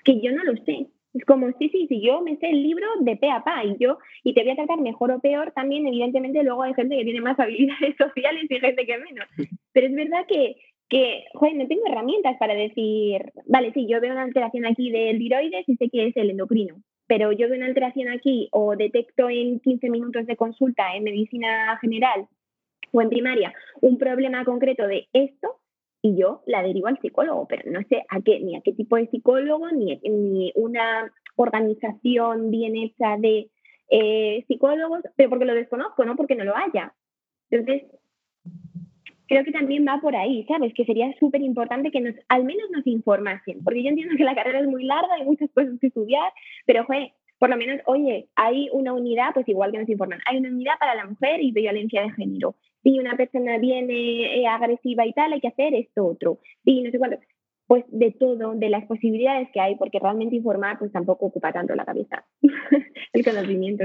Que 0.04 0.20
yo 0.20 0.34
no 0.34 0.44
lo 0.44 0.58
sé. 0.66 0.90
Es 1.18 1.26
como, 1.26 1.48
sí, 1.58 1.70
sí, 1.70 1.88
sí, 1.88 2.00
yo 2.00 2.22
me 2.22 2.38
sé 2.38 2.48
el 2.50 2.62
libro 2.62 2.86
de 3.00 3.16
pe 3.16 3.32
a 3.32 3.44
pa 3.44 3.66
y 3.66 3.76
yo, 3.80 3.98
y 4.24 4.34
te 4.36 4.44
voy 4.44 4.52
a 4.52 4.56
tratar 4.56 4.80
mejor 4.80 5.12
o 5.12 5.20
peor, 5.20 5.52
también 5.56 5.88
evidentemente 5.88 6.44
luego 6.44 6.62
hay 6.62 6.76
gente 6.76 6.96
que 6.96 7.04
tiene 7.04 7.22
más 7.22 7.40
habilidades 7.40 7.96
sociales 7.98 8.46
y 8.48 8.60
gente 8.60 8.86
que 8.86 8.98
menos. 9.00 9.28
Pero 9.74 9.88
es 9.88 9.96
verdad 9.96 10.26
que, 10.28 10.58
que, 10.88 11.26
joder, 11.34 11.56
no 11.56 11.68
tengo 11.68 11.82
herramientas 11.88 12.38
para 12.38 12.54
decir, 12.54 13.24
vale, 13.48 13.74
sí, 13.74 13.88
yo 13.90 14.00
veo 14.00 14.12
una 14.12 14.24
alteración 14.24 14.68
aquí 14.68 14.92
del 14.92 15.18
tiroides 15.18 15.68
y 15.68 15.76
sé 15.76 15.90
que 15.90 16.08
es 16.08 16.18
el 16.18 16.30
endocrino, 16.30 16.76
pero 17.08 17.32
yo 17.32 17.48
veo 17.50 17.58
una 17.58 17.66
alteración 17.66 18.10
aquí 18.10 18.48
o 18.52 18.76
detecto 18.76 19.28
en 19.28 19.60
15 19.60 19.90
minutos 19.90 20.28
de 20.28 20.36
consulta 20.36 20.96
en 20.96 21.04
medicina 21.04 21.80
general 21.82 22.28
o 22.92 23.02
en 23.02 23.10
primaria 23.10 23.54
un 23.82 23.98
problema 23.98 24.46
concreto 24.46 24.86
de 24.86 25.08
esto 25.14 25.56
y 26.08 26.16
yo 26.16 26.42
la 26.46 26.64
derivo 26.64 26.88
al 26.88 27.00
psicólogo, 27.00 27.48
pero 27.48 27.70
no 27.70 27.82
sé 27.90 28.06
a 28.10 28.22
qué, 28.22 28.40
ni 28.40 28.56
a 28.56 28.62
qué 28.62 28.74
tipo 28.74 28.96
de 28.96 29.08
psicólogo, 29.08 29.70
ni, 29.72 30.00
ni 30.04 30.54
una 30.56 31.12
organización 31.36 32.50
bien 32.50 32.78
hecha 32.78 33.18
de 33.18 33.50
eh, 33.90 34.46
psicólogos, 34.48 35.02
pero 35.16 35.30
porque 35.30 35.46
lo 35.46 35.54
desconozco, 35.54 36.06
no 36.06 36.16
porque 36.16 36.36
no 36.36 36.46
lo 36.46 36.56
haya. 36.56 36.94
Entonces, 37.50 37.84
creo 39.28 39.44
que 39.44 39.52
también 39.52 39.86
va 39.86 40.00
por 40.02 40.16
ahí, 40.16 40.46
¿sabes? 40.48 40.74
Que 40.74 40.86
sería 40.86 41.14
súper 41.20 41.42
importante 41.42 41.92
que 41.92 42.00
nos, 42.00 42.16
al 42.30 42.46
menos 42.46 42.70
nos 42.72 42.88
informasen, 42.88 43.64
porque 43.64 43.84
yo 43.84 43.90
entiendo 43.90 44.16
que 44.16 44.24
la 44.24 44.36
carrera 44.36 44.62
es 44.62 44.68
muy 44.68 44.86
larga, 44.86 45.14
hay 45.16 45.26
muchas 45.26 45.50
cosas 45.52 45.74
que 45.82 45.88
estudiar, 45.88 46.32
pero, 46.66 46.86
joder, 46.86 47.12
por 47.38 47.50
lo 47.50 47.58
menos, 47.58 47.82
oye, 47.86 48.30
hay 48.36 48.70
una 48.72 48.94
unidad, 48.94 49.34
pues 49.34 49.48
igual 49.50 49.72
que 49.72 49.80
nos 49.80 49.90
informan, 49.90 50.20
hay 50.26 50.38
una 50.38 50.50
unidad 50.50 50.80
para 50.80 50.96
la 50.96 51.06
mujer 51.06 51.42
y 51.42 51.52
violencia 51.52 52.02
de 52.02 52.12
género. 52.12 52.56
Si 52.88 52.98
una 53.00 53.18
persona 53.18 53.58
viene 53.58 54.40
eh, 54.40 54.48
agresiva 54.48 55.06
y 55.06 55.12
tal, 55.12 55.34
hay 55.34 55.42
que 55.42 55.50
hacer 55.50 55.74
esto 55.74 56.06
otro. 56.06 56.40
Sí, 56.64 56.84
no 56.84 56.92
sé 56.92 56.98
cuánto. 56.98 57.18
Pues 57.66 57.84
de 57.90 58.12
todo, 58.12 58.54
de 58.56 58.70
las 58.70 58.86
posibilidades 58.86 59.50
que 59.52 59.60
hay, 59.60 59.76
porque 59.76 60.00
realmente 60.00 60.38
informar 60.38 60.80
pues 60.80 60.94
tampoco 60.94 61.26
ocupa 61.26 61.52
tanto 61.52 61.76
la 61.76 61.84
cabeza, 61.84 62.26
el 63.12 63.26
conocimiento 63.26 63.84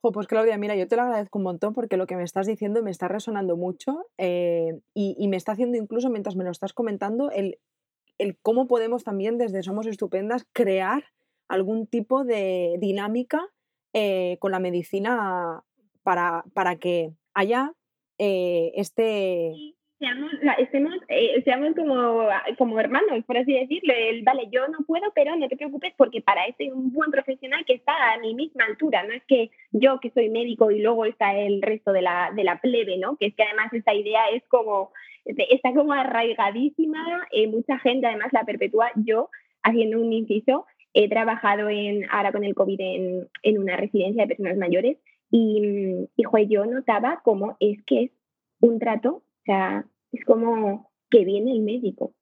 pues 0.00 0.26
Claudia, 0.26 0.56
mira, 0.56 0.74
yo 0.76 0.88
te 0.88 0.96
lo 0.96 1.02
agradezco 1.02 1.38
un 1.38 1.44
montón 1.44 1.74
porque 1.74 1.96
lo 1.96 2.06
que 2.06 2.16
me 2.16 2.22
estás 2.22 2.46
diciendo 2.46 2.82
me 2.82 2.90
está 2.90 3.06
resonando 3.06 3.56
mucho 3.56 4.06
eh, 4.16 4.80
y, 4.94 5.28
me 5.28 5.36
está 5.36 5.52
haciendo 5.52 5.76
incluso, 5.76 6.08
mientras 6.08 6.36
me 6.36 6.44
lo 6.44 6.50
estás 6.50 6.72
comentando, 6.72 7.30
el, 7.30 7.58
el 8.18 8.38
cómo 8.40 8.66
podemos 8.66 9.04
también 9.04 9.36
desde 9.36 9.62
Somos 9.62 9.86
Estupendas 9.86 10.46
crear 10.52 11.04
algún 11.48 11.86
tipo 11.86 12.24
de 12.24 12.76
dinámica 12.80 13.46
eh, 13.92 14.38
con 14.40 14.52
la 14.52 14.58
medicina 14.58 15.62
para, 16.02 16.44
para 16.54 16.76
que 16.76 17.12
haya 17.34 17.72
eh, 18.20 18.72
este 18.76 19.74
seamos, 19.98 20.30
estemos, 20.58 20.94
eh, 21.08 21.42
seamos 21.44 21.74
como, 21.74 22.26
como 22.58 22.80
hermanos, 22.80 23.24
por 23.26 23.36
así 23.36 23.52
decirlo. 23.52 23.94
El, 23.96 24.22
vale, 24.22 24.48
yo 24.50 24.66
no 24.68 24.78
puedo, 24.86 25.12
pero 25.14 25.36
no 25.36 25.48
te 25.48 25.56
preocupes 25.56 25.92
porque 25.96 26.20
para 26.20 26.46
eso 26.46 26.56
hay 26.60 26.70
un 26.70 26.92
buen 26.92 27.10
profesional 27.10 27.64
que 27.66 27.74
está 27.74 28.14
a 28.14 28.18
mi 28.18 28.34
misma 28.34 28.64
altura. 28.64 29.04
No 29.04 29.12
es 29.12 29.22
que 29.28 29.50
yo 29.72 30.00
que 30.00 30.10
soy 30.10 30.30
médico 30.30 30.70
y 30.70 30.80
luego 30.80 31.04
está 31.04 31.34
el 31.34 31.62
resto 31.62 31.92
de 31.92 32.02
la, 32.02 32.32
de 32.34 32.44
la 32.44 32.60
plebe, 32.60 32.98
¿no? 32.98 33.16
Que 33.16 33.26
es 33.26 33.34
que 33.34 33.42
además 33.42 33.72
esta 33.72 33.94
idea 33.94 34.22
es 34.32 34.42
como, 34.48 34.90
está 35.24 35.72
como 35.74 35.92
arraigadísima. 35.92 37.26
Eh, 37.30 37.46
mucha 37.46 37.78
gente 37.78 38.06
además 38.06 38.32
la 38.32 38.44
perpetúa. 38.44 38.90
Yo, 38.96 39.28
haciendo 39.62 40.00
un 40.00 40.12
inciso, 40.12 40.66
he 40.94 41.08
trabajado 41.08 41.68
en, 41.68 42.06
ahora 42.10 42.32
con 42.32 42.44
el 42.44 42.54
COVID 42.54 42.80
en, 42.80 43.28
en 43.42 43.58
una 43.58 43.76
residencia 43.76 44.22
de 44.22 44.28
personas 44.28 44.56
mayores 44.56 44.96
y, 45.30 46.08
y 46.16 46.48
yo 46.48 46.66
notaba 46.66 47.20
cómo 47.24 47.56
es 47.60 47.82
que 47.84 48.04
es 48.04 48.10
un 48.60 48.78
trato 48.78 49.22
o 49.40 49.44
sea, 49.44 49.84
es 50.12 50.24
como 50.24 50.90
que 51.10 51.24
viene 51.24 51.52
el 51.52 51.60
médico. 51.60 52.12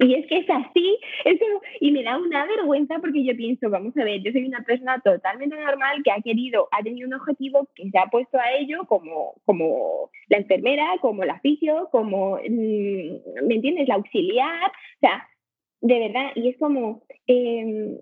Y 0.00 0.14
es 0.14 0.26
que 0.26 0.38
es 0.38 0.50
así, 0.50 0.98
eso, 1.24 1.44
y 1.80 1.90
me 1.90 2.02
da 2.02 2.18
una 2.18 2.46
vergüenza 2.46 2.98
porque 3.00 3.24
yo 3.24 3.34
pienso, 3.34 3.70
vamos 3.70 3.96
a 3.96 4.04
ver, 4.04 4.22
yo 4.22 4.30
soy 4.32 4.44
una 4.44 4.62
persona 4.62 5.00
totalmente 5.02 5.56
normal 5.56 6.02
que 6.04 6.10
ha 6.10 6.20
querido, 6.20 6.68
ha 6.72 6.82
tenido 6.82 7.08
un 7.08 7.14
objetivo 7.14 7.66
que 7.74 7.90
se 7.90 7.98
ha 7.98 8.06
puesto 8.06 8.38
a 8.38 8.52
ello 8.52 8.84
como, 8.86 9.40
como 9.46 10.10
la 10.28 10.38
enfermera, 10.38 10.86
como 11.00 11.24
la 11.24 11.40
fisio, 11.40 11.88
como, 11.90 12.36
mm, 12.36 13.46
¿me 13.46 13.54
entiendes?, 13.54 13.88
la 13.88 13.94
auxiliar, 13.94 14.70
o 14.70 15.00
sea, 15.00 15.26
de 15.80 15.98
verdad, 15.98 16.32
y 16.34 16.50
es 16.50 16.58
como, 16.58 17.02
eh, 17.26 17.98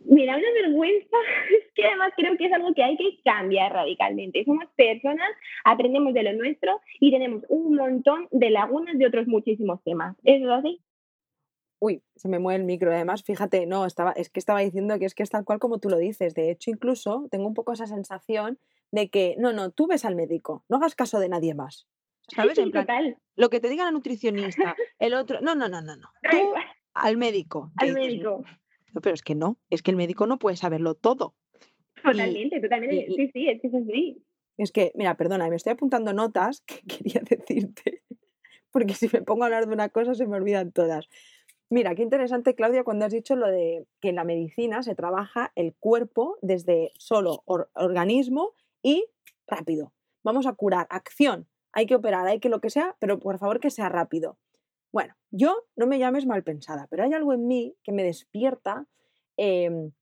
me 0.00 0.26
da 0.26 0.36
una 0.36 0.52
vergüenza, 0.62 1.16
es 1.58 1.72
que 1.74 1.84
además 1.84 2.12
creo 2.16 2.36
que 2.36 2.46
es 2.46 2.52
algo 2.52 2.74
que 2.74 2.82
hay 2.82 2.96
que 2.96 3.20
cambiar 3.24 3.72
radicalmente. 3.72 4.44
Somos 4.44 4.66
personas, 4.76 5.30
aprendemos 5.64 6.14
de 6.14 6.22
lo 6.22 6.32
nuestro 6.34 6.80
y 7.00 7.10
tenemos 7.10 7.44
un 7.48 7.74
montón 7.74 8.28
de 8.30 8.50
lagunas 8.50 8.98
de 8.98 9.06
otros 9.06 9.26
muchísimos 9.26 9.82
temas. 9.84 10.16
¿Es 10.24 10.42
así? 10.48 10.80
Uy, 11.80 12.02
se 12.16 12.28
me 12.28 12.38
mueve 12.38 12.60
el 12.60 12.66
micro. 12.66 12.92
Además, 12.92 13.22
fíjate, 13.22 13.66
no, 13.66 13.86
estaba, 13.86 14.12
es 14.12 14.30
que 14.30 14.40
estaba 14.40 14.60
diciendo 14.60 14.98
que 14.98 15.04
es 15.04 15.14
que 15.14 15.22
es 15.22 15.30
tal 15.30 15.44
cual 15.44 15.58
como 15.58 15.78
tú 15.78 15.88
lo 15.88 15.98
dices. 15.98 16.34
De 16.34 16.50
hecho, 16.50 16.70
incluso 16.70 17.28
tengo 17.30 17.46
un 17.46 17.54
poco 17.54 17.72
esa 17.72 17.86
sensación 17.86 18.58
de 18.90 19.10
que, 19.10 19.36
no, 19.38 19.52
no, 19.52 19.70
tú 19.70 19.86
ves 19.86 20.04
al 20.04 20.16
médico, 20.16 20.64
no 20.68 20.78
hagas 20.78 20.94
caso 20.94 21.20
de 21.20 21.28
nadie 21.28 21.54
más. 21.54 21.86
¿Sabes? 22.28 22.58
En 22.58 22.70
plan, 22.70 23.16
lo 23.36 23.48
que 23.48 23.60
te 23.60 23.68
diga 23.68 23.84
la 23.84 23.90
nutricionista, 23.90 24.76
el 24.98 25.14
otro, 25.14 25.40
no, 25.40 25.54
no, 25.54 25.68
no, 25.68 25.80
no, 25.80 25.96
no. 25.96 26.08
Tú 26.30 26.52
al 26.94 27.16
médico. 27.16 27.70
Al 27.76 27.94
médico 27.94 28.44
pero 28.94 29.14
es 29.14 29.22
que 29.22 29.34
no, 29.34 29.58
es 29.70 29.82
que 29.82 29.90
el 29.90 29.96
médico 29.96 30.26
no 30.26 30.38
puede 30.38 30.56
saberlo 30.56 30.94
todo. 30.94 31.34
Totalmente, 32.02 32.60
totalmente. 32.60 33.06
sí, 33.14 33.30
sí, 33.32 33.48
es 33.48 33.60
que 33.60 33.68
es 33.68 33.74
así. 33.74 34.24
Es 34.56 34.72
que, 34.72 34.92
mira, 34.94 35.16
perdona, 35.16 35.48
me 35.48 35.56
estoy 35.56 35.72
apuntando 35.72 36.12
notas 36.12 36.62
que 36.62 36.80
quería 36.88 37.22
decirte, 37.28 38.02
porque 38.70 38.94
si 38.94 39.08
me 39.12 39.22
pongo 39.22 39.44
a 39.44 39.46
hablar 39.46 39.66
de 39.66 39.74
una 39.74 39.88
cosa 39.88 40.14
se 40.14 40.26
me 40.26 40.36
olvidan 40.36 40.72
todas. 40.72 41.08
Mira, 41.70 41.94
qué 41.94 42.02
interesante, 42.02 42.54
Claudia, 42.54 42.82
cuando 42.82 43.04
has 43.04 43.12
dicho 43.12 43.36
lo 43.36 43.46
de 43.46 43.86
que 44.00 44.08
en 44.08 44.14
la 44.14 44.24
medicina 44.24 44.82
se 44.82 44.94
trabaja 44.94 45.52
el 45.54 45.74
cuerpo 45.74 46.38
desde 46.40 46.92
solo 46.96 47.42
organismo 47.44 48.54
y 48.82 49.04
rápido. 49.46 49.92
Vamos 50.24 50.46
a 50.46 50.54
curar, 50.54 50.86
acción, 50.88 51.46
hay 51.72 51.86
que 51.86 51.94
operar, 51.94 52.26
hay 52.26 52.40
que 52.40 52.48
lo 52.48 52.60
que 52.60 52.70
sea, 52.70 52.96
pero 53.00 53.18
por 53.18 53.38
favor 53.38 53.60
que 53.60 53.70
sea 53.70 53.90
rápido. 53.90 54.38
Bueno, 54.92 55.14
yo 55.30 55.64
no 55.76 55.86
me 55.86 55.98
llames 55.98 56.26
mal 56.26 56.42
pensada, 56.42 56.86
pero 56.90 57.04
hay 57.04 57.12
algo 57.12 57.32
en 57.32 57.46
mí 57.46 57.76
que 57.82 57.92
me 57.92 58.04
despierta 58.04 58.86
em, 59.36 59.92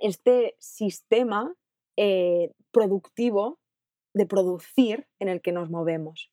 este 0.00 0.56
sistema 0.58 1.54
eh, 1.96 2.52
productivo 2.70 3.60
de 4.14 4.26
producir 4.26 5.06
en 5.18 5.28
el 5.28 5.42
que 5.42 5.52
nos 5.52 5.70
movemos. 5.70 6.30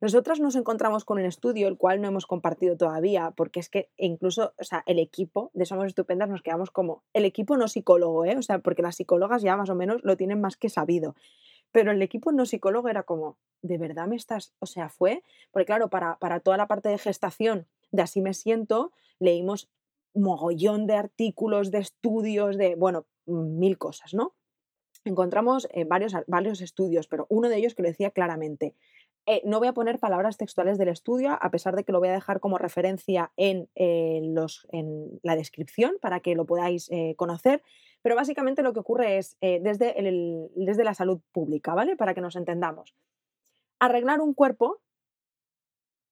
Nosotras 0.00 0.40
nos 0.40 0.56
encontramos 0.56 1.04
con 1.04 1.18
un 1.18 1.26
estudio, 1.26 1.68
el 1.68 1.76
cual 1.76 2.00
no 2.00 2.08
hemos 2.08 2.26
compartido 2.26 2.76
todavía, 2.76 3.32
porque 3.36 3.60
es 3.60 3.68
que 3.68 3.90
incluso, 3.98 4.54
o 4.58 4.64
sea, 4.64 4.82
el 4.86 4.98
equipo 4.98 5.50
de 5.52 5.66
Somos 5.66 5.86
Estupendas 5.86 6.30
nos 6.30 6.42
quedamos 6.42 6.70
como, 6.70 7.02
el 7.12 7.26
equipo 7.26 7.58
no 7.58 7.68
psicólogo, 7.68 8.24
¿eh? 8.24 8.36
O 8.38 8.42
sea, 8.42 8.60
porque 8.60 8.80
las 8.80 8.96
psicólogas 8.96 9.42
ya 9.42 9.56
más 9.58 9.68
o 9.68 9.74
menos 9.74 10.00
lo 10.02 10.16
tienen 10.16 10.40
más 10.40 10.56
que 10.56 10.70
sabido. 10.70 11.16
Pero 11.72 11.92
el 11.92 12.02
equipo 12.02 12.32
no 12.32 12.46
psicólogo 12.46 12.88
era 12.88 13.04
como, 13.04 13.38
¿de 13.62 13.78
verdad 13.78 14.06
me 14.06 14.16
estás? 14.16 14.54
O 14.58 14.66
sea, 14.66 14.88
fue, 14.88 15.22
porque 15.50 15.66
claro, 15.66 15.88
para, 15.88 16.16
para 16.18 16.40
toda 16.40 16.56
la 16.56 16.66
parte 16.66 16.88
de 16.88 16.98
gestación 16.98 17.66
de 17.92 18.02
Así 18.02 18.20
me 18.20 18.34
siento, 18.34 18.92
leímos 19.18 19.68
mogollón 20.14 20.86
de 20.86 20.94
artículos, 20.94 21.70
de 21.70 21.78
estudios, 21.78 22.56
de, 22.56 22.74
bueno, 22.74 23.06
mil 23.26 23.78
cosas, 23.78 24.14
¿no? 24.14 24.34
Encontramos 25.04 25.68
eh, 25.72 25.84
varios, 25.84 26.14
varios 26.26 26.60
estudios, 26.60 27.06
pero 27.06 27.26
uno 27.28 27.48
de 27.48 27.56
ellos 27.56 27.74
que 27.74 27.82
lo 27.82 27.88
decía 27.88 28.10
claramente. 28.10 28.74
Eh, 29.26 29.42
no 29.44 29.58
voy 29.58 29.68
a 29.68 29.72
poner 29.72 29.98
palabras 29.98 30.36
textuales 30.36 30.78
del 30.78 30.88
estudio, 30.88 31.38
a 31.40 31.50
pesar 31.50 31.76
de 31.76 31.84
que 31.84 31.92
lo 31.92 32.00
voy 32.00 32.08
a 32.08 32.12
dejar 32.12 32.40
como 32.40 32.58
referencia 32.58 33.32
en, 33.36 33.68
eh, 33.74 34.20
los, 34.24 34.66
en 34.72 35.20
la 35.22 35.36
descripción 35.36 35.94
para 36.00 36.20
que 36.20 36.34
lo 36.34 36.46
podáis 36.46 36.90
conocer, 37.16 37.62
pero 38.02 38.16
básicamente 38.16 38.62
lo 38.62 38.72
que 38.72 38.80
ocurre 38.80 39.18
es 39.18 39.36
eh, 39.40 39.60
desde, 39.62 40.84
la 40.84 40.94
salud 40.94 41.20
pública, 41.32 41.74
¿vale? 41.74 41.96
Para 41.96 42.14
que 42.14 42.20
nos 42.20 42.36
entendamos. 42.36 42.94
Arreglar 43.78 44.20
un 44.20 44.34
cuerpo, 44.34 44.80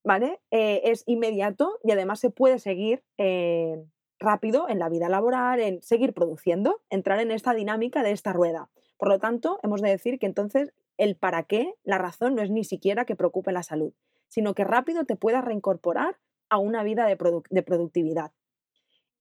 ¿vale? 0.04 0.40
Eh, 0.50 0.82
es 0.84 1.04
inmediato 1.06 1.78
y 1.82 1.92
además 1.92 2.20
se 2.20 2.30
puede 2.30 2.58
seguir 2.58 3.02
eh, 3.16 3.84
rápido 4.18 4.68
en 4.68 4.78
la 4.78 4.88
vida 4.88 5.08
laboral, 5.08 5.60
en 5.60 5.82
seguir 5.82 6.12
produciendo, 6.12 6.82
entrar 6.90 7.20
en 7.20 7.30
esta 7.30 7.54
dinámica 7.54 8.02
de 8.02 8.12
esta 8.12 8.32
rueda. 8.32 8.70
Por 8.96 9.08
lo 9.08 9.18
tanto, 9.18 9.60
hemos 9.62 9.80
de 9.80 9.90
decir 9.90 10.18
que 10.18 10.26
entonces 10.26 10.72
el 10.96 11.16
para 11.16 11.44
qué, 11.44 11.74
la 11.84 11.98
razón 11.98 12.34
no 12.34 12.42
es 12.42 12.50
ni 12.50 12.64
siquiera 12.64 13.04
que 13.04 13.16
preocupe 13.16 13.52
la 13.52 13.62
salud, 13.62 13.94
sino 14.26 14.54
que 14.54 14.64
rápido 14.64 15.04
te 15.04 15.16
puedas 15.16 15.44
reincorporar 15.44 16.18
a 16.50 16.58
una 16.58 16.82
vida 16.82 17.06
de 17.06 17.62
productividad. 17.62 18.32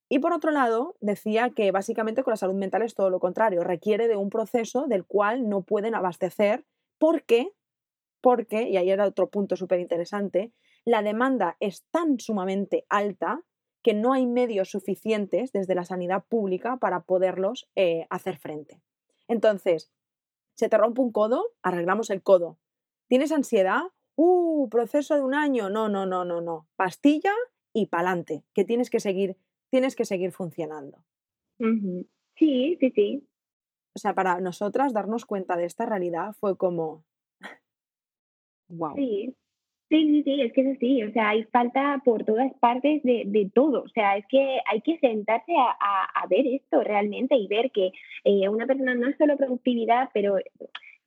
Y 0.09 0.19
por 0.19 0.33
otro 0.33 0.51
lado, 0.51 0.95
decía 1.01 1.49
que 1.49 1.71
básicamente 1.71 2.23
con 2.23 2.31
la 2.31 2.37
salud 2.37 2.55
mental 2.55 2.81
es 2.81 2.95
todo 2.95 3.09
lo 3.09 3.19
contrario, 3.19 3.63
requiere 3.63 4.07
de 4.07 4.15
un 4.15 4.29
proceso 4.29 4.87
del 4.87 5.05
cual 5.05 5.49
no 5.49 5.63
pueden 5.63 5.95
abastecer 5.95 6.65
porque, 6.97 7.51
porque, 8.21 8.69
y 8.69 8.77
ahí 8.77 8.89
era 8.89 9.05
otro 9.05 9.29
punto 9.29 9.55
súper 9.55 9.79
interesante, 9.79 10.53
la 10.85 11.01
demanda 11.01 11.57
es 11.59 11.83
tan 11.91 12.19
sumamente 12.19 12.85
alta 12.87 13.41
que 13.83 13.93
no 13.93 14.13
hay 14.13 14.25
medios 14.25 14.69
suficientes 14.69 15.51
desde 15.51 15.75
la 15.75 15.85
sanidad 15.85 16.23
pública 16.27 16.77
para 16.77 17.01
poderlos 17.01 17.69
eh, 17.75 18.07
hacer 18.09 18.37
frente. 18.37 18.81
Entonces, 19.27 19.91
se 20.55 20.69
te 20.69 20.77
rompe 20.77 21.01
un 21.01 21.11
codo, 21.11 21.43
arreglamos 21.61 22.09
el 22.09 22.23
codo. 22.23 22.57
¿Tienes 23.07 23.31
ansiedad? 23.31 23.83
¡Uh! 24.15 24.69
Proceso 24.69 25.15
de 25.15 25.21
un 25.21 25.35
año. 25.35 25.69
No, 25.69 25.87
no, 25.87 26.05
no, 26.05 26.25
no, 26.25 26.41
no. 26.41 26.67
Pastilla 26.75 27.33
y 27.73 27.85
pa'lante, 27.85 28.43
que 28.53 28.65
tienes 28.65 28.89
que 28.89 28.99
seguir 28.99 29.37
tienes 29.69 29.95
que 29.95 30.05
seguir 30.05 30.31
funcionando. 30.31 31.03
Sí, 31.59 32.77
sí, 32.79 32.91
sí. 32.91 33.27
O 33.95 33.99
sea, 33.99 34.13
para 34.13 34.39
nosotras 34.39 34.93
darnos 34.93 35.25
cuenta 35.25 35.55
de 35.55 35.65
esta 35.65 35.85
realidad 35.85 36.35
fue 36.39 36.57
como, 36.57 37.03
wow. 38.69 38.95
Sí, 38.95 39.35
Sí, 39.89 40.05
sí, 40.05 40.23
sí, 40.23 40.41
es 40.41 40.51
que 40.51 40.61
es 40.61 40.75
así, 40.75 41.03
o 41.03 41.11
sea, 41.13 41.29
hay 41.29 41.45
falta 41.45 42.01
por 42.03 42.25
todas 42.25 42.53
partes 42.59 43.01
de, 43.03 43.23
de 43.25 43.49
todo, 43.53 43.83
o 43.83 43.87
sea, 43.87 44.17
es 44.17 44.25
que 44.27 44.59
hay 44.65 44.81
que 44.81 44.99
sentarse 44.99 45.53
a, 45.55 46.03
a, 46.13 46.27
ver 46.27 46.45
esto 46.45 46.81
realmente 46.81 47.37
y 47.37 47.47
ver 47.47 47.71
que 47.71 47.91
eh, 48.25 48.49
una 48.49 48.65
persona 48.65 48.95
no 48.95 49.07
es 49.07 49.15
solo 49.17 49.37
productividad, 49.37 50.09
pero 50.13 50.39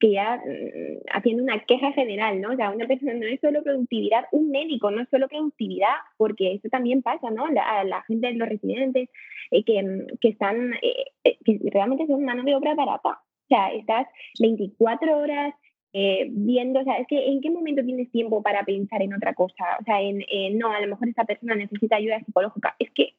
que 0.01 0.13
ya 0.13 0.37
mm, 0.37 0.99
haciendo 1.13 1.43
una 1.43 1.61
queja 1.61 1.93
general, 1.93 2.41
¿no? 2.41 2.53
O 2.53 2.57
sea, 2.57 2.71
una 2.71 2.87
persona 2.87 3.15
no 3.15 3.27
es 3.27 3.41
solo 3.41 3.63
productividad, 3.63 4.25
un 4.33 4.51
médico 4.51 4.91
no 4.91 5.03
es 5.03 5.09
solo 5.11 5.29
productividad, 5.29 5.95
porque 6.17 6.55
eso 6.55 6.69
también 6.69 7.03
pasa, 7.03 7.31
¿no? 7.31 7.49
La, 7.49 7.85
la 7.85 8.03
gente, 8.03 8.33
los 8.33 8.49
residentes 8.49 9.09
eh, 9.51 9.65
que, 9.65 10.07
que, 10.21 10.29
están, 10.29 10.73
eh, 10.83 11.37
que 11.45 11.61
realmente 11.71 12.07
son 12.07 12.25
mano 12.25 12.43
de 12.43 12.55
obra 12.55 12.75
barata. 12.75 13.11
O 13.11 13.49
sea, 13.49 13.73
estás 13.73 14.07
24 14.41 15.19
horas 15.19 15.55
eh, 15.93 16.29
viendo, 16.31 16.81
o 16.81 16.85
sea, 16.85 16.99
es 16.99 17.07
que 17.09 17.27
en 17.27 17.41
qué 17.41 17.51
momento 17.51 17.85
tienes 17.85 18.11
tiempo 18.13 18.43
para 18.43 18.65
pensar 18.65 19.03
en 19.03 19.13
otra 19.13 19.35
cosa, 19.35 19.65
o 19.81 19.85
sea, 19.85 20.01
en, 20.01 20.23
no, 20.57 20.71
a 20.71 20.81
lo 20.81 20.87
mejor 20.87 21.09
esa 21.09 21.25
persona 21.25 21.57
necesita 21.57 21.97
ayuda 21.97 22.21
psicológica, 22.21 22.77
es 22.79 22.91
que 22.93 23.15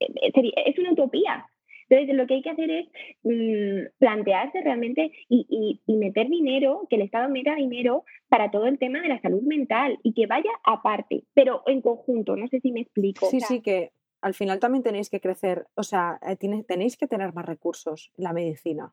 eh, 0.00 0.32
es 0.66 0.78
una 0.78 0.92
utopía. 0.92 1.46
Entonces, 1.88 2.14
lo 2.14 2.26
que 2.26 2.34
hay 2.34 2.42
que 2.42 2.50
hacer 2.50 2.70
es 2.70 2.86
mm, 3.22 3.98
plantearse 3.98 4.60
realmente 4.60 5.12
y, 5.28 5.80
y, 5.86 5.96
meter 5.96 6.28
dinero, 6.28 6.86
que 6.88 6.96
el 6.96 7.02
Estado 7.02 7.28
meta 7.28 7.54
dinero 7.54 8.04
para 8.28 8.50
todo 8.50 8.66
el 8.66 8.78
tema 8.78 9.00
de 9.00 9.08
la 9.08 9.20
salud 9.20 9.42
mental 9.42 9.98
y 10.02 10.12
que 10.12 10.26
vaya 10.26 10.50
aparte, 10.64 11.24
pero 11.34 11.62
en 11.66 11.80
conjunto, 11.80 12.36
no 12.36 12.46
sé 12.48 12.60
si 12.60 12.72
me 12.72 12.80
explico. 12.80 13.26
Sí, 13.26 13.40
sí, 13.40 13.60
que 13.60 13.92
al 14.20 14.34
final 14.34 14.58
también 14.58 14.82
tenéis 14.82 15.10
que 15.10 15.20
crecer, 15.20 15.66
o 15.74 15.82
sea, 15.82 16.18
eh, 16.26 16.36
tenéis 16.36 16.96
que 16.96 17.06
tener 17.06 17.32
más 17.32 17.46
recursos, 17.46 18.12
la 18.16 18.32
medicina. 18.32 18.92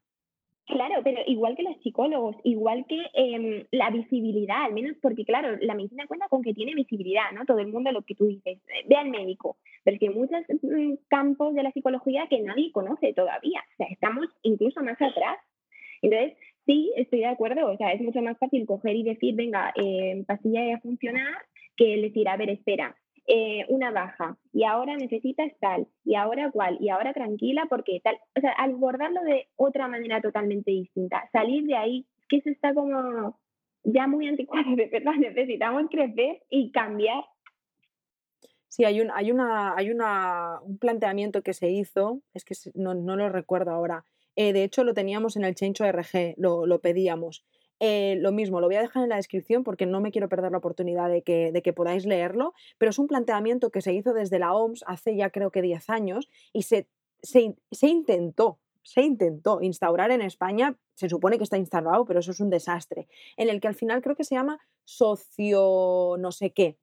Claro, 0.68 1.02
pero 1.04 1.22
igual 1.28 1.56
que 1.56 1.62
los 1.62 1.78
psicólogos, 1.84 2.38
igual 2.44 2.86
que 2.88 3.00
em, 3.14 3.66
la 3.72 3.92
visibilidad, 3.92 4.64
al 4.64 4.74
menos 4.74 4.98
porque, 5.00 5.24
claro, 5.24 5.58
la 5.62 5.76
medicina 5.76 6.08
cuenta 6.08 6.28
con 6.28 6.42
que 6.42 6.56
tiene 6.56 6.74
visibilidad, 6.74 7.32
¿no? 7.34 7.46
Todo 7.46 7.60
el 7.60 7.68
mundo 7.68 7.92
lo 7.92 8.02
que 8.02 8.16
tú 8.16 8.26
dices, 8.26 8.58
eh, 8.70 8.84
ve 8.88 8.96
al 8.96 9.12
médico, 9.12 9.58
pero 9.84 9.94
es 9.94 10.00
que 10.00 10.08
hay 10.08 10.16
muchos 10.16 10.40
mm, 10.64 10.96
campos 11.08 11.54
de 11.54 11.62
la 11.62 11.72
psicología 11.72 12.26
que 12.28 12.40
nadie 12.40 12.72
conoce 12.72 13.14
todavía, 13.14 13.62
o 13.74 13.76
sea, 13.78 13.88
estamos 13.92 14.26
incluso 14.42 14.82
más 14.82 15.00
atrás. 15.00 15.38
Entonces, 16.02 16.36
sí, 16.66 16.92
estoy 16.96 17.20
de 17.20 17.28
acuerdo, 17.28 17.72
o 17.72 17.78
sea, 17.78 17.94
es 17.94 18.02
mucho 18.02 18.24
más 18.24 18.38
fácil 18.40 18.66
coger 18.66 18.96
y 18.96 19.04
decir, 19.04 19.36
venga, 19.36 19.72
eh, 19.76 20.24
pastilla 20.26 20.76
a 20.76 20.80
funcionar, 20.80 21.36
que 21.78 21.98
decir, 21.98 22.28
a 22.28 22.38
ver, 22.38 22.50
espera, 22.50 22.96
eh, 23.28 23.66
una 23.70 23.92
baja 23.92 24.38
y 24.54 24.66
ahora 24.66 24.96
necesitas 24.98 25.52
tal 25.60 25.88
y 26.04 26.16
ahora 26.16 26.52
cual 26.52 26.78
y 26.80 26.90
ahora 26.90 27.14
tranquila 27.14 27.66
porque 27.70 28.00
tal, 28.04 28.18
o 28.38 28.42
sea, 28.42 28.52
abordarlo 28.52 29.22
de 29.24 29.48
otra 29.56 29.88
manera 29.88 30.22
totalmente 30.22 30.72
distinta, 30.72 31.28
salir 31.32 31.64
de 31.66 31.76
ahí, 31.76 32.06
que 32.30 32.38
eso 32.38 32.50
está 32.50 32.74
como 32.74 33.40
ya 33.84 34.08
muy 34.08 34.28
anticuado, 34.28 34.76
de 34.76 34.88
verdad, 34.88 35.14
necesitamos 35.18 35.84
crecer 35.90 36.44
y 36.50 36.72
cambiar. 36.72 37.24
Sí, 38.68 38.84
hay 38.84 39.00
un, 39.02 39.10
hay 39.12 39.32
una, 39.32 39.76
hay 39.76 39.90
una, 39.90 40.60
un 40.62 40.78
planteamiento 40.78 41.42
que 41.42 41.54
se 41.54 41.70
hizo, 41.70 42.22
es 42.34 42.44
que 42.44 42.56
no, 42.74 42.94
no 42.94 43.16
lo 43.16 43.30
recuerdo 43.30 43.72
ahora. 43.72 44.04
Eh, 44.36 44.52
de 44.52 44.64
hecho, 44.64 44.84
lo 44.84 44.94
teníamos 44.94 45.38
en 45.38 45.46
el 45.46 45.56
Change 45.56 45.92
RG, 45.92 46.36
lo, 46.38 46.66
lo 46.66 46.80
pedíamos 46.80 47.46
eh, 47.80 48.18
lo 48.20 48.32
mismo, 48.32 48.62
lo 48.62 48.68
voy 48.68 48.76
a 48.78 48.82
dejar 48.82 49.04
en 49.04 49.10
la 49.10 49.18
descripción 49.18 49.64
porque 49.64 49.86
no 49.86 50.00
me 50.00 50.12
quiero 50.12 50.30
perder 50.30 50.52
la 50.52 50.60
oportunidad 50.60 51.10
de 51.10 51.22
que, 51.22 51.52
de 51.52 51.62
que 51.62 51.74
podáis 51.74 52.06
leerlo, 52.06 52.54
pero 52.78 52.92
es 52.92 53.00
un 53.00 53.08
planteamiento 53.08 53.70
que 53.70 53.82
se 53.82 53.94
hizo 53.94 54.14
desde 54.14 54.40
la 54.40 54.54
OMS 54.54 54.84
hace 54.88 55.16
ya 55.16 55.30
creo 55.30 55.52
que 55.52 55.62
10 55.62 55.90
años 55.90 56.30
y 56.54 56.64
se, 56.64 56.88
se, 57.22 57.56
se 57.72 57.88
intentó 57.88 58.60
se 58.86 59.02
intentó 59.02 59.62
instaurar 59.62 60.12
en 60.12 60.22
España, 60.22 60.78
se 60.94 61.10
supone 61.10 61.40
que 61.40 61.44
está 61.44 61.58
instalado, 61.58 62.06
pero 62.06 62.20
eso 62.20 62.30
es 62.30 62.40
un 62.40 62.52
desastre, 62.52 63.08
en 63.36 63.50
el 63.50 63.60
que 63.60 63.68
al 63.68 63.74
final 63.74 64.04
creo 64.04 64.16
que 64.16 64.24
se 64.24 64.36
llama 64.36 64.60
socio 64.84 66.16
no 66.20 66.32
sé 66.32 66.52
qué. 66.52 66.78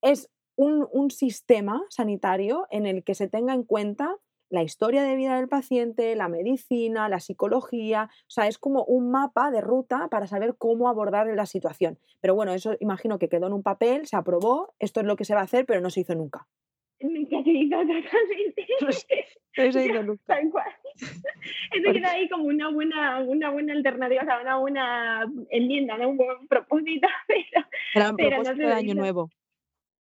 Es 0.00 0.30
un, 0.54 0.88
un 0.92 1.10
sistema 1.10 1.82
sanitario 1.88 2.68
en 2.70 2.86
el 2.86 3.02
que 3.02 3.16
se 3.16 3.26
tenga 3.26 3.52
en 3.52 3.64
cuenta 3.64 4.16
la 4.50 4.62
historia 4.62 5.02
de 5.02 5.16
vida 5.16 5.36
del 5.36 5.48
paciente, 5.48 6.14
la 6.16 6.28
medicina, 6.28 7.08
la 7.08 7.20
psicología, 7.20 8.10
o 8.10 8.30
sea, 8.30 8.48
es 8.48 8.58
como 8.58 8.84
un 8.84 9.10
mapa 9.10 9.50
de 9.50 9.60
ruta 9.60 10.08
para 10.10 10.26
saber 10.26 10.56
cómo 10.58 10.88
abordar 10.88 11.28
la 11.28 11.46
situación. 11.46 11.98
Pero 12.20 12.34
bueno, 12.34 12.52
eso 12.52 12.76
imagino 12.80 13.18
que 13.18 13.28
quedó 13.28 13.46
en 13.46 13.52
un 13.52 13.62
papel, 13.62 14.06
se 14.06 14.16
aprobó, 14.16 14.74
esto 14.78 15.00
es 15.00 15.06
lo 15.06 15.16
que 15.16 15.24
se 15.24 15.34
va 15.34 15.40
a 15.40 15.44
hacer, 15.44 15.64
pero 15.66 15.80
no 15.80 15.90
se 15.90 16.00
hizo 16.00 16.14
nunca. 16.14 16.46
Nunca 17.00 17.42
se 17.42 17.50
hizo 17.50 17.78
totalmente. 17.78 18.66
No 19.56 19.72
se 19.72 19.84
hizo 19.86 20.02
nunca. 20.02 20.22
Tal 20.26 20.50
cual. 20.50 20.66
Eso 20.94 21.92
queda 21.92 22.12
ahí 22.12 22.28
como 22.28 22.44
una 22.44 22.70
buena, 22.70 23.20
una 23.20 23.50
buena 23.50 23.72
alternativa, 23.72 24.22
o 24.22 24.24
sea, 24.26 24.40
una 24.40 24.58
buena 24.58 25.32
enmienda, 25.50 25.96
¿no? 25.96 26.10
un 26.10 26.16
buen 26.18 26.46
propósito. 26.46 27.08
Pero, 27.26 28.14
pero 28.16 28.36
propósito 28.36 28.66
de 28.66 28.72
año 28.72 28.94
nuevo. 28.94 29.30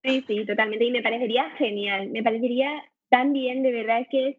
Sí, 0.04 0.24
sí, 0.26 0.44
totalmente. 0.44 0.84
Y 0.84 0.90
me 0.90 1.02
parecería 1.02 1.48
genial. 1.50 2.10
Me 2.10 2.22
parecería 2.22 2.84
también, 3.12 3.62
de 3.62 3.72
verdad 3.72 4.00
es 4.00 4.08
que 4.08 4.38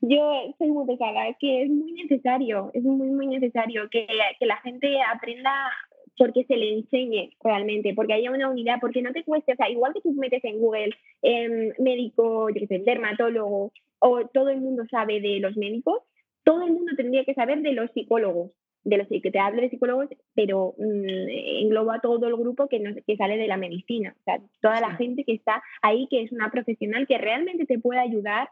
yo 0.00 0.52
soy 0.58 0.68
muy 0.68 0.86
pesada, 0.86 1.22
que 1.38 1.62
es 1.62 1.70
muy 1.70 1.92
necesario, 1.92 2.72
es 2.74 2.82
muy, 2.82 3.10
muy 3.10 3.28
necesario 3.28 3.88
que, 3.90 4.08
que 4.40 4.46
la 4.46 4.56
gente 4.56 5.00
aprenda 5.02 5.70
porque 6.16 6.42
se 6.44 6.56
le 6.56 6.78
enseñe 6.78 7.30
realmente, 7.44 7.94
porque 7.94 8.14
haya 8.14 8.32
una 8.32 8.50
unidad, 8.50 8.78
porque 8.80 9.02
no 9.02 9.12
te 9.12 9.22
cueste, 9.22 9.52
o 9.52 9.56
sea, 9.56 9.70
igual 9.70 9.94
que 9.94 10.00
tú 10.00 10.12
metes 10.14 10.42
en 10.42 10.58
Google 10.58 10.96
em, 11.22 11.72
médico, 11.78 12.50
yo 12.50 12.66
sé, 12.66 12.80
dermatólogo, 12.80 13.70
o 14.00 14.26
todo 14.26 14.48
el 14.48 14.60
mundo 14.60 14.82
sabe 14.90 15.20
de 15.20 15.38
los 15.38 15.56
médicos, 15.56 16.02
todo 16.42 16.64
el 16.64 16.72
mundo 16.72 16.94
tendría 16.96 17.24
que 17.24 17.34
saber 17.34 17.60
de 17.62 17.72
los 17.72 17.88
psicólogos, 17.92 18.50
de 18.88 18.96
los 18.96 19.08
que 19.08 19.30
te 19.30 19.38
hablo 19.38 19.60
de 19.60 19.68
psicólogos, 19.68 20.08
pero 20.34 20.74
mm, 20.78 21.28
engloba 21.62 22.00
todo 22.00 22.26
el 22.26 22.36
grupo 22.36 22.68
que, 22.68 22.80
no, 22.80 22.94
que 23.06 23.16
sale 23.16 23.36
de 23.36 23.46
la 23.46 23.58
medicina, 23.58 24.14
o 24.18 24.22
sea, 24.24 24.40
toda 24.60 24.80
la 24.80 24.96
gente 24.96 25.24
que 25.24 25.34
está 25.34 25.62
ahí, 25.82 26.06
que 26.08 26.22
es 26.22 26.32
una 26.32 26.50
profesional 26.50 27.06
que 27.06 27.18
realmente 27.18 27.66
te 27.66 27.78
puede 27.78 28.00
ayudar 28.00 28.50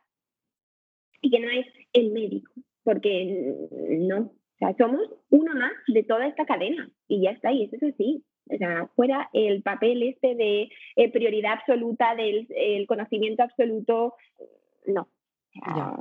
y 1.22 1.31
que 1.31 1.40
no 1.40 1.49
es 1.49 1.66
el 1.94 2.12
médico, 2.12 2.53
porque 2.85 3.55
no, 3.99 4.18
o 4.18 4.59
sea, 4.59 4.75
somos 4.77 5.09
uno 5.31 5.55
más 5.55 5.72
de 5.87 6.03
toda 6.03 6.27
esta 6.27 6.44
cadena 6.44 6.90
y 7.09 7.22
ya 7.22 7.31
está, 7.31 7.53
y 7.53 7.64
eso 7.64 7.77
es 7.77 7.94
así. 7.94 8.22
O 8.49 8.57
sea, 8.59 8.88
fuera 8.94 9.29
el 9.33 9.62
papel 9.62 10.05
este 10.05 10.37
de 10.37 10.68
eh, 10.94 11.11
prioridad 11.11 11.55
absoluta, 11.55 12.14
del 12.14 12.46
el 12.51 12.87
conocimiento 12.87 13.42
absoluto, 13.42 14.14
no, 14.87 15.09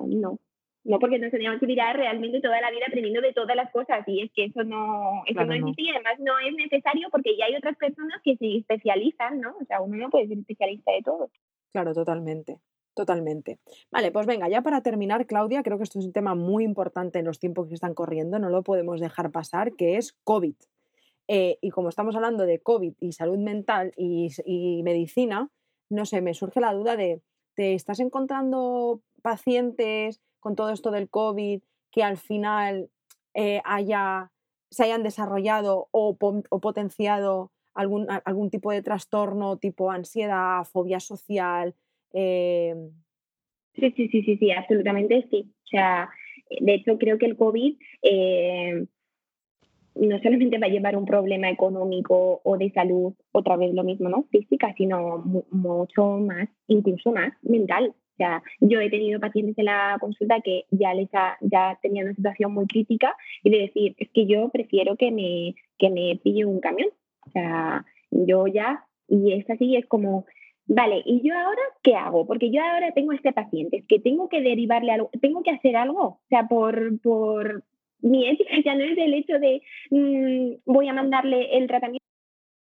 no. 0.08 0.40
No 0.86 1.00
porque 1.00 1.18
nos 1.18 1.32
teníamos 1.32 1.60
que 1.60 1.66
tirar 1.66 1.98
realmente 1.98 2.40
toda 2.42 2.62
la 2.62 2.70
vida 2.70 2.86
aprendiendo 2.88 3.20
de 3.20 3.34
todas 3.34 3.56
las 3.56 3.72
cosas 3.72 4.08
y 4.08 4.22
es 4.22 4.32
que 4.34 4.46
eso 4.46 4.64
no, 4.64 5.24
eso 5.26 5.44
no 5.44 5.54
existe 5.54 5.82
y 5.82 5.90
además 5.90 6.20
no 6.20 6.38
es 6.40 6.54
necesario 6.54 7.10
porque 7.12 7.36
ya 7.36 7.46
hay 7.46 7.56
otras 7.56 7.76
personas 7.76 8.22
que 8.24 8.38
se 8.38 8.58
especializan, 8.58 9.42
¿no? 9.42 9.56
O 9.60 9.66
sea, 9.66 9.82
uno 9.82 9.98
no 9.98 10.12
puede 10.12 10.28
ser 10.28 10.38
especialista 10.38 10.92
de 10.92 11.02
todo. 11.02 11.32
Claro, 11.72 11.94
totalmente. 11.94 12.60
Totalmente. 12.94 13.60
Vale, 13.92 14.12
pues 14.12 14.26
venga, 14.26 14.48
ya 14.48 14.62
para 14.62 14.82
terminar, 14.82 15.26
Claudia, 15.26 15.64
creo 15.64 15.78
que 15.78 15.84
esto 15.84 16.00
es 16.00 16.06
un 16.06 16.14
tema 16.14 16.34
muy 16.34 16.64
importante 16.64 17.20
en 17.20 17.26
los 17.26 17.40
tiempos 17.40 17.68
que 17.68 17.74
están 17.74 17.94
corriendo, 17.94 18.40
no 18.40 18.50
lo 18.50 18.64
podemos 18.64 19.02
dejar 19.02 19.32
pasar, 19.32 19.74
que 19.74 19.98
es 19.98 20.14
COVID. 20.24 20.56
Eh, 21.28 21.58
y 21.62 21.72
como 21.72 21.90
estamos 21.90 22.16
hablando 22.16 22.46
de 22.46 22.60
COVID 22.60 22.94
y 23.00 23.12
salud 23.12 23.40
mental 23.40 23.92
y, 23.98 24.30
y 24.46 24.84
medicina, 24.84 25.50
no 25.90 26.06
sé, 26.06 26.22
me 26.22 26.34
surge 26.34 26.62
la 26.62 26.74
duda 26.74 26.96
de, 26.96 27.22
¿te 27.56 27.74
estás 27.74 28.00
encontrando 28.00 29.02
pacientes 29.22 30.22
con 30.46 30.56
todo 30.56 30.70
esto 30.70 30.92
del 30.92 31.10
COVID 31.10 31.60
que 31.92 32.04
al 32.04 32.18
final 32.18 32.92
eh, 33.34 33.62
haya, 33.66 34.32
se 34.70 34.84
hayan 34.84 35.02
desarrollado 35.02 35.88
o, 35.90 36.16
potenciado 36.62 37.52
algún, 37.74 38.06
algún, 38.26 38.52
tipo 38.52 38.72
de 38.72 38.84
trastorno 38.84 39.58
tipo 39.58 39.90
ansiedad, 39.90 40.64
fobia 40.72 41.00
social. 41.00 41.74
Em? 42.14 42.92
Sí, 43.74 43.92
sí, 43.98 44.08
sí, 44.10 44.22
sí, 44.22 44.38
sí, 44.38 44.52
absolutamente 44.52 45.28
sí. 45.32 45.52
O 45.64 45.68
sea, 45.68 46.10
de 46.62 46.76
hecho 46.76 47.00
creo 47.00 47.18
que 47.18 47.26
el 47.26 47.38
COVID 47.38 47.80
eh, 48.04 48.86
no 49.96 50.20
solamente 50.20 50.60
va 50.60 50.68
a 50.68 50.70
llevar 50.70 50.96
un 50.96 51.06
problema 51.06 51.50
económico 51.50 52.42
o 52.44 52.56
de 52.60 52.70
salud, 52.70 53.16
otra 53.32 53.58
vez 53.58 53.74
lo 53.74 53.84
mismo, 53.84 54.10
¿no? 54.10 54.28
Física, 54.30 54.76
sino 54.78 55.24
mucho 55.50 56.20
más, 56.20 56.50
incluso 56.68 57.12
más 57.12 57.34
mental. 57.42 57.96
O 58.16 58.18
sea, 58.18 58.42
yo 58.62 58.80
he 58.80 58.90
tenido 58.90 59.20
pacientes 59.20 59.58
en 59.58 59.66
la 59.66 59.98
consulta 60.00 60.40
que 60.40 60.64
ya 60.72 60.94
les 60.94 61.10
ya 61.42 61.78
tenían 61.82 62.06
una 62.06 62.16
situación 62.16 62.54
muy 62.54 62.66
crítica 62.66 63.14
y 63.44 63.50
de 63.50 63.60
decir, 63.60 63.96
es 63.98 64.10
que 64.12 64.26
yo 64.26 64.48
prefiero 64.50 64.96
que 64.96 65.12
me, 65.12 65.56
que 65.78 65.90
me 65.90 66.18
pille 66.24 66.46
un 66.46 66.62
camión. 66.62 66.88
O 67.28 67.32
sea, 67.32 67.86
yo 68.12 68.48
ya, 68.48 68.86
y 69.10 69.34
es 69.34 69.50
así, 69.50 69.76
es 69.76 69.86
como, 69.88 70.26
vale, 70.66 71.02
¿y 71.06 71.28
yo 71.28 71.38
ahora 71.38 71.62
qué 71.84 71.96
hago? 71.96 72.26
Porque 72.26 72.52
yo 72.52 72.64
ahora 72.64 72.94
tengo 72.94 73.12
este 73.12 73.34
paciente, 73.34 73.78
es 73.78 73.86
que 73.86 74.00
tengo 74.00 74.30
que 74.30 74.42
derivarle 74.42 74.92
algo, 74.94 75.10
tengo 75.22 75.44
que 75.44 75.52
hacer 75.52 75.76
algo, 75.76 76.02
o 76.02 76.22
sea, 76.30 76.48
por, 76.48 77.00
por 77.02 77.64
mi 78.00 78.30
ética 78.30 78.54
ya 78.64 78.76
no 78.76 78.84
es 78.84 78.98
el 78.98 79.14
hecho 79.14 79.40
de 79.40 79.62
mm, 79.90 80.72
voy 80.72 80.88
a 80.88 80.94
mandarle 80.94 81.58
el 81.58 81.68
tratamiento 81.68 82.06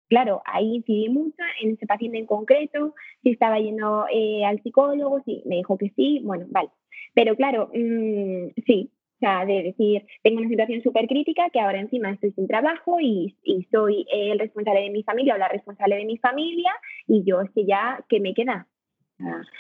Claro, 0.08 0.42
ahí 0.44 0.76
incidí 0.76 1.08
mucho 1.08 1.36
en 1.60 1.72
ese 1.72 1.86
paciente 1.86 2.18
en 2.18 2.26
concreto, 2.26 2.94
si 3.22 3.30
estaba 3.30 3.58
yendo 3.58 4.06
eh, 4.12 4.44
al 4.44 4.62
psicólogo, 4.62 5.20
si 5.24 5.42
me 5.46 5.56
dijo 5.56 5.76
que 5.78 5.90
sí, 5.96 6.20
bueno, 6.24 6.46
vale. 6.50 6.70
Pero 7.14 7.34
claro, 7.36 7.70
mm, 7.74 8.50
sí, 8.66 8.90
O 9.16 9.18
sea, 9.18 9.46
de 9.46 9.62
decir, 9.62 10.04
tengo 10.22 10.38
una 10.40 10.48
situación 10.48 10.82
súper 10.82 11.06
crítica 11.08 11.48
que 11.50 11.60
ahora 11.60 11.80
encima 11.80 12.10
estoy 12.12 12.32
sin 12.32 12.46
trabajo 12.46 12.98
y, 13.00 13.34
soy 13.72 14.06
el 14.12 14.38
responsable 14.38 14.82
de 14.82 14.90
mi 14.90 15.02
familia 15.02 15.34
o 15.34 15.38
la 15.38 15.48
responsable 15.48 15.96
de 15.96 16.04
mi 16.04 16.18
familia 16.18 16.70
y 17.08 17.24
yo 17.24 17.40
es 17.40 17.50
que 17.52 17.64
ya, 17.64 18.04
¿qué 18.08 18.20
me 18.20 18.34
queda? 18.34 18.68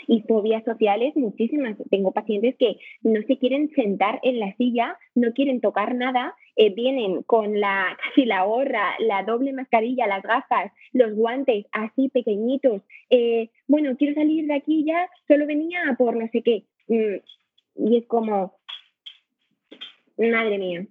Y 0.06 0.22
fobias 0.22 0.64
sociales, 0.64 1.16
muchísimas. 1.16 1.76
Tengo 1.90 2.12
pacientes 2.12 2.56
que 2.58 2.76
no 3.02 3.20
se 3.22 3.38
quieren 3.38 3.70
sentar 3.74 4.20
en 4.22 4.38
la 4.38 4.54
silla, 4.56 4.98
no 5.14 5.32
quieren 5.32 5.60
tocar 5.60 5.94
nada, 5.94 6.34
eh, 6.56 6.74
vienen 6.74 7.22
con 7.22 7.58
la 7.58 7.96
casi 8.02 8.26
la 8.26 8.44
gorra, 8.44 8.94
la 8.98 9.22
doble 9.22 9.52
mascarilla, 9.52 10.06
las 10.06 10.22
gafas, 10.22 10.72
los 10.92 11.14
guantes 11.14 11.66
así 11.72 12.08
pequeñitos. 12.08 12.82
Eh, 13.10 13.50
bueno, 13.66 13.96
quiero 13.96 14.14
salir 14.14 14.46
de 14.46 14.54
aquí 14.54 14.84
ya, 14.84 15.08
solo 15.26 15.46
venía 15.46 15.94
por 15.98 16.16
no 16.16 16.28
sé 16.28 16.42
qué. 16.42 16.64
Mm, 16.88 17.88
y 17.88 17.98
es 17.98 18.06
como, 18.06 18.54
madre 20.18 20.58
mía. 20.58 20.86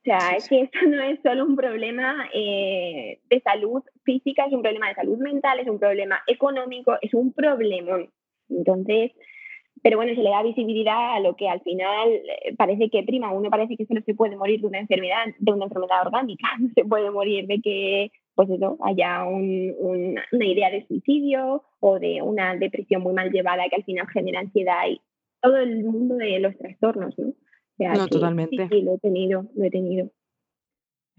O 0.00 0.02
sea, 0.02 0.30
es 0.36 0.48
que 0.48 0.62
esto 0.62 0.78
no 0.88 1.02
es 1.02 1.20
solo 1.22 1.44
un 1.44 1.56
problema 1.56 2.28
eh, 2.32 3.20
de 3.28 3.40
salud 3.40 3.82
física, 4.02 4.46
es 4.46 4.52
un 4.52 4.62
problema 4.62 4.88
de 4.88 4.94
salud 4.94 5.18
mental, 5.18 5.60
es 5.60 5.68
un 5.68 5.78
problema 5.78 6.20
económico, 6.26 6.96
es 7.02 7.12
un 7.12 7.32
problema. 7.32 7.98
Entonces, 8.48 9.12
pero 9.82 9.98
bueno, 9.98 10.14
se 10.14 10.22
le 10.22 10.30
da 10.30 10.42
visibilidad 10.42 11.16
a 11.16 11.20
lo 11.20 11.36
que 11.36 11.48
al 11.48 11.60
final 11.60 12.08
eh, 12.08 12.54
parece 12.56 12.88
que 12.88 13.02
prima. 13.02 13.32
Uno 13.32 13.50
parece 13.50 13.76
que 13.76 13.84
solo 13.84 14.00
se 14.02 14.14
puede 14.14 14.36
morir 14.36 14.60
de 14.60 14.68
una 14.68 14.78
enfermedad, 14.78 15.26
de 15.38 15.52
una 15.52 15.64
enfermedad 15.66 16.06
orgánica, 16.06 16.48
no 16.58 16.70
se 16.74 16.84
puede 16.84 17.10
morir 17.10 17.46
de 17.46 17.60
que 17.60 18.12
pues 18.34 18.48
eso, 18.48 18.78
haya 18.82 19.24
una 19.24 20.22
idea 20.46 20.70
de 20.70 20.86
suicidio 20.86 21.62
o 21.80 21.98
de 21.98 22.22
una 22.22 22.56
depresión 22.56 23.02
muy 23.02 23.12
mal 23.12 23.30
llevada 23.30 23.68
que 23.68 23.76
al 23.76 23.84
final 23.84 24.06
genera 24.08 24.40
ansiedad 24.40 24.88
y 24.88 24.98
todo 25.42 25.58
el 25.58 25.84
mundo 25.84 26.14
de 26.14 26.38
los 26.38 26.56
trastornos, 26.56 27.18
¿no? 27.18 27.34
No, 27.88 28.08
totalmente. 28.08 28.68
Sí, 28.68 28.82
lo 28.82 28.94
he 28.94 28.98
tenido, 28.98 29.46
lo 29.54 29.64
he 29.64 29.70
tenido. 29.70 30.10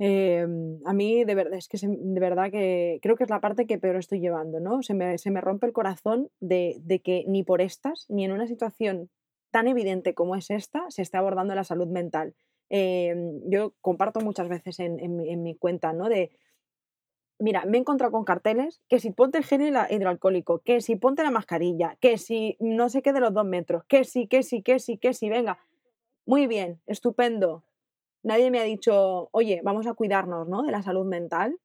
Em, 0.04 0.80
a 0.86 0.94
mí 0.94 1.24
de 1.26 1.36
verdad 1.36 1.54
es 1.54 1.68
que 1.68 1.78
de 1.78 2.20
verdad 2.20 2.50
que 2.50 2.98
creo 3.04 3.16
que 3.16 3.24
es 3.24 3.30
la 3.30 3.40
parte 3.40 3.68
que 3.68 3.78
peor 3.78 3.98
estoy 3.98 4.20
llevando, 4.20 4.60
¿no? 4.60 4.82
Se 4.82 4.96
me, 4.96 5.18
se 5.20 5.30
me 5.30 5.42
rompe 5.42 5.68
el 5.68 5.74
corazón 5.74 6.30
de, 6.40 6.78
de, 6.80 7.02
que 7.02 7.24
ni 7.28 7.44
por 7.44 7.62
estas, 7.62 8.08
ni 8.10 8.26
en 8.26 8.32
una 8.32 8.48
situación 8.48 9.12
tan 9.52 9.68
evidente 9.68 10.16
como 10.16 10.36
es 10.36 10.50
esta, 10.50 10.90
se 10.90 11.04
esté 11.04 11.18
abordando 11.18 11.54
la 11.54 11.64
salud 11.64 11.88
mental. 11.88 12.34
Em, 12.70 13.42
yo 13.48 13.74
comparto 13.82 14.22
muchas 14.22 14.50
veces 14.50 14.80
en, 14.80 15.00
en, 15.00 15.20
en, 15.20 15.44
mi 15.44 15.56
cuenta, 15.56 15.94
¿no? 15.94 16.10
De, 16.10 16.32
mira, 17.38 17.66
me 17.66 17.78
he 17.78 17.82
encontrado 17.82 18.12
con 18.12 18.24
carteles 18.24 18.82
que 18.88 19.00
si 19.00 19.12
ponte 19.12 19.38
el 19.38 19.44
gel 19.44 19.62
hidroalcohólico, 19.90 20.60
que 20.60 20.82
si 20.82 20.96
ponte 20.96 21.22
la 21.22 21.32
mascarilla, 21.32 21.98
que 22.00 22.18
si 22.18 22.56
no 22.60 22.90
sé 22.90 23.02
qué 23.02 23.14
de 23.14 23.20
los 23.20 23.34
dos 23.34 23.46
metros, 23.46 23.84
que 23.86 24.04
si, 24.04 24.28
que 24.28 24.42
si, 24.42 24.64
que 24.64 24.80
si, 24.80 24.98
que 24.98 25.14
si, 25.14 25.30
venga 25.30 25.60
muy 26.26 26.48
bien, 26.48 26.82
estupendo. 26.86 27.64
Nadie 28.24 28.52
me 28.52 28.60
ha 28.60 28.64
dicho, 28.64 29.30
oye, 29.32 29.62
vamos 29.64 29.88
a 29.88 29.94
cuidarnos, 29.94 30.48
¿no? 30.48 30.62
De 30.64 30.72
la 30.72 30.84
salud 30.84 31.06
mental. 31.06 31.60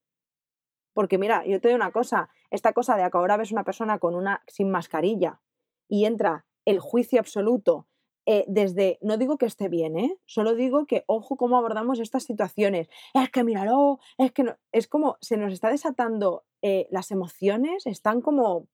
Porque 0.95 1.19
mira, 1.19 1.45
yo 1.45 1.61
te 1.61 1.69
digo 1.69 1.77
una 1.77 1.93
cosa, 1.93 2.31
esta 2.51 2.73
cosa 2.73 2.97
de 2.97 3.11
que 3.11 3.19
ahora 3.19 3.37
ves 3.37 3.53
una 3.53 3.65
persona 3.65 3.99
con 3.99 4.15
una 4.15 4.43
sin 4.47 4.71
mascarilla 4.71 5.41
y 5.89 6.07
entra 6.07 6.47
el 6.65 6.81
juicio 6.81 7.21
absoluto 7.21 7.87
eh, 8.29 8.45
desde, 8.49 8.99
no 9.03 9.19
digo 9.19 9.39
que 9.39 9.47
esté 9.47 9.69
bien, 9.69 9.97
¿eh? 9.97 10.19
Solo 10.27 10.57
digo 10.57 10.85
que 10.87 11.05
ojo 11.07 11.37
cómo 11.37 11.57
abordamos 11.57 12.01
estas 12.01 12.25
situaciones. 12.25 12.89
Es 13.15 13.31
que 13.31 13.45
míralo, 13.45 14.01
es 14.19 14.33
que 14.33 14.43
no, 14.43 14.57
es 14.73 14.89
como 14.89 15.17
se 15.21 15.37
nos 15.37 15.53
está 15.53 15.71
desatando 15.71 16.45
eh, 16.61 16.89
las 16.91 17.13
emociones, 17.13 17.87
están 17.87 18.21
como 18.21 18.67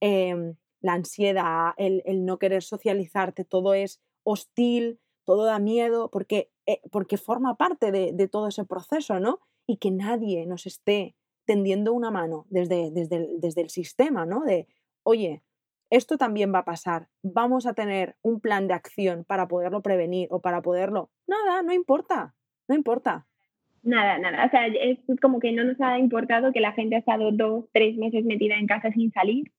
em, 0.00 0.56
la 0.82 0.92
ansiedad, 0.92 1.72
el, 1.78 2.02
el 2.04 2.26
no 2.26 2.38
querer 2.38 2.62
socializarte, 2.62 3.44
todo 3.44 3.72
es 3.72 4.02
hostil, 4.30 5.00
todo 5.24 5.44
da 5.44 5.58
miedo, 5.58 6.10
porque, 6.10 6.50
eh, 6.66 6.80
porque 6.90 7.16
forma 7.16 7.56
parte 7.56 7.90
de, 7.90 8.28
todo 8.28 8.48
ese 8.48 8.64
proceso, 8.64 9.20
¿no? 9.20 9.40
Y 9.66 9.78
que 9.78 9.90
nadie 9.90 10.46
nos 10.46 10.66
esté 10.66 11.14
tendiendo 11.46 11.94
una 11.94 12.10
mano 12.10 12.46
desde, 12.50 12.90
desde, 12.90 13.16
el, 13.16 13.40
desde 13.40 13.62
el 13.62 13.70
sistema, 13.70 14.26
¿no? 14.26 14.42
De, 14.44 14.66
oye, 15.02 15.42
esto 15.90 16.18
también 16.18 16.52
va 16.52 16.58
a 16.58 16.64
pasar, 16.64 17.08
vamos 17.22 17.66
a 17.66 17.72
tener 17.72 18.16
un 18.20 18.40
plan 18.40 18.68
de 18.68 18.74
acción 18.74 19.24
para 19.24 19.48
poderlo 19.48 19.80
prevenir 19.80 20.28
o 20.30 20.40
para 20.40 20.60
poderlo... 20.60 21.10
Nada, 21.26 21.62
no 21.62 21.72
importa, 21.72 22.34
no 22.68 22.74
importa. 22.74 23.26
Nada, 23.82 24.18
nada. 24.18 24.44
O 24.44 24.50
sea, 24.50 24.66
es 24.66 24.98
como 25.22 25.40
que 25.40 25.52
no 25.52 25.64
nos 25.64 25.80
ha 25.80 25.98
importado 25.98 26.52
que 26.52 26.60
la 26.60 26.72
gente 26.72 26.96
ha 26.96 26.98
estado 26.98 27.32
dos, 27.32 27.64
tres 27.72 27.96
meses 27.96 28.24
metida 28.24 28.56
en 28.56 28.66
casa 28.66 28.92
sin 28.92 29.10
salir. 29.12 29.50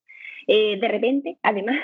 Eh, 0.45 0.79
de 0.79 0.87
repente, 0.87 1.37
además, 1.41 1.79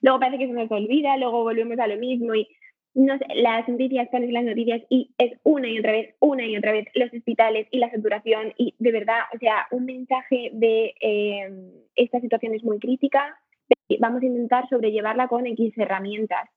luego 0.00 0.20
parece 0.20 0.38
que 0.38 0.46
se 0.46 0.52
nos 0.52 0.70
olvida, 0.70 1.16
luego 1.16 1.42
volvemos 1.42 1.78
a 1.78 1.86
lo 1.86 1.96
mismo 1.96 2.34
y 2.34 2.48
no 2.94 3.18
sé, 3.18 3.26
las 3.34 3.68
noticias, 3.68 4.08
son 4.10 4.32
las 4.32 4.44
noticias 4.44 4.82
y 4.88 5.10
es 5.18 5.38
una 5.42 5.68
y 5.68 5.78
otra 5.78 5.92
vez, 5.92 6.14
una 6.18 6.46
y 6.46 6.56
otra 6.56 6.72
vez 6.72 6.86
los 6.94 7.12
hospitales 7.12 7.66
y 7.70 7.78
la 7.78 7.90
saturación 7.90 8.54
y 8.56 8.74
de 8.78 8.92
verdad, 8.92 9.20
o 9.34 9.38
sea, 9.38 9.66
un 9.70 9.84
mensaje 9.84 10.50
de 10.54 10.94
eh, 11.00 11.50
esta 11.94 12.20
situación 12.20 12.54
es 12.54 12.64
muy 12.64 12.78
crítica, 12.78 13.38
vamos 14.00 14.22
a 14.22 14.26
intentar 14.26 14.68
sobrellevarla 14.68 15.28
con 15.28 15.46
X 15.46 15.76
herramientas. 15.76 16.48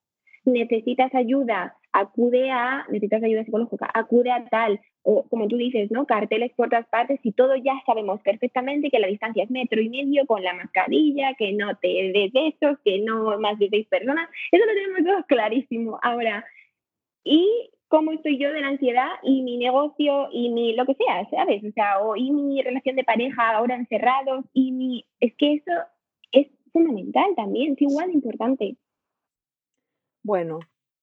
Necesitas 0.44 1.14
ayuda, 1.14 1.76
acude 1.92 2.50
a, 2.50 2.84
necesitas 2.88 3.22
ayuda 3.22 3.44
psicológica, 3.44 3.90
acude 3.92 4.30
a 4.30 4.44
tal, 4.48 4.80
o 5.02 5.24
como 5.28 5.48
tú 5.48 5.56
dices, 5.56 5.90
¿no? 5.90 6.06
Carteles 6.06 6.52
por 6.54 6.68
todas 6.68 6.86
partes 6.88 7.20
y 7.22 7.32
todo 7.32 7.56
ya 7.56 7.74
sabemos 7.86 8.20
perfectamente 8.22 8.90
que 8.90 8.98
la 8.98 9.08
distancia 9.08 9.44
es 9.44 9.50
metro 9.50 9.80
y 9.80 9.88
medio 9.88 10.26
con 10.26 10.42
la 10.42 10.54
mascarilla, 10.54 11.34
que 11.34 11.52
no 11.52 11.76
te 11.76 12.12
des 12.12 12.32
besos, 12.32 12.78
que 12.84 13.00
no 13.00 13.38
más 13.40 13.58
de 13.58 13.68
seis 13.70 13.86
personas. 13.88 14.28
Eso 14.52 14.64
lo 14.64 14.72
tenemos 14.72 15.04
todos 15.04 15.26
clarísimo. 15.26 15.98
Ahora, 16.02 16.44
¿y 17.24 17.70
cómo 17.88 18.12
estoy 18.12 18.38
yo 18.38 18.52
de 18.52 18.60
la 18.60 18.68
ansiedad 18.68 19.08
y 19.22 19.42
mi 19.42 19.58
negocio 19.58 20.28
y 20.32 20.50
mi 20.50 20.74
lo 20.74 20.86
que 20.86 20.94
sea, 20.94 21.28
¿sabes? 21.28 21.64
O 21.64 21.72
sea, 21.72 21.98
o 22.00 22.14
y 22.16 22.30
mi 22.30 22.62
relación 22.62 22.94
de 22.96 23.04
pareja 23.04 23.50
ahora 23.50 23.74
encerrados 23.74 24.44
y 24.52 24.72
mi... 24.72 25.04
Es 25.18 25.34
que 25.36 25.54
eso 25.54 25.72
es 26.30 26.46
fundamental 26.72 27.34
también, 27.36 27.72
es 27.72 27.82
igual 27.82 28.08
de 28.08 28.14
importante. 28.14 28.76
Bueno, 30.22 30.60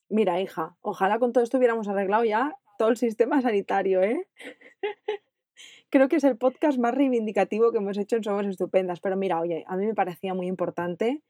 mira, 0.10 0.42
hija, 0.42 0.76
ojalá 0.82 1.20
con 1.20 1.34
todo 1.34 1.44
esto 1.44 1.58
hubiéramos 1.58 1.88
arreglado 1.88 2.24
ya 2.24 2.58
todo 2.78 2.90
el 2.90 2.98
sistema 2.98 3.42
sanitario, 3.42 4.02
¿eh? 4.04 4.28
Creo 5.90 6.10
que 6.10 6.18
es 6.18 6.24
el 6.24 6.38
podcast 6.38 6.78
más 6.78 6.94
reivindicativo 6.94 7.72
que 7.72 7.78
hemos 7.78 7.98
hecho 7.98 8.18
en 8.18 8.24
Somos 8.24 8.46
Estupendas, 8.46 9.00
pero 9.00 9.16
mira, 9.16 9.40
oye, 9.40 9.64
a 9.68 9.78
mí 9.78 9.86
me 9.86 9.96
parecía 9.96 10.34
muy 10.34 10.48
importante. 10.48 11.22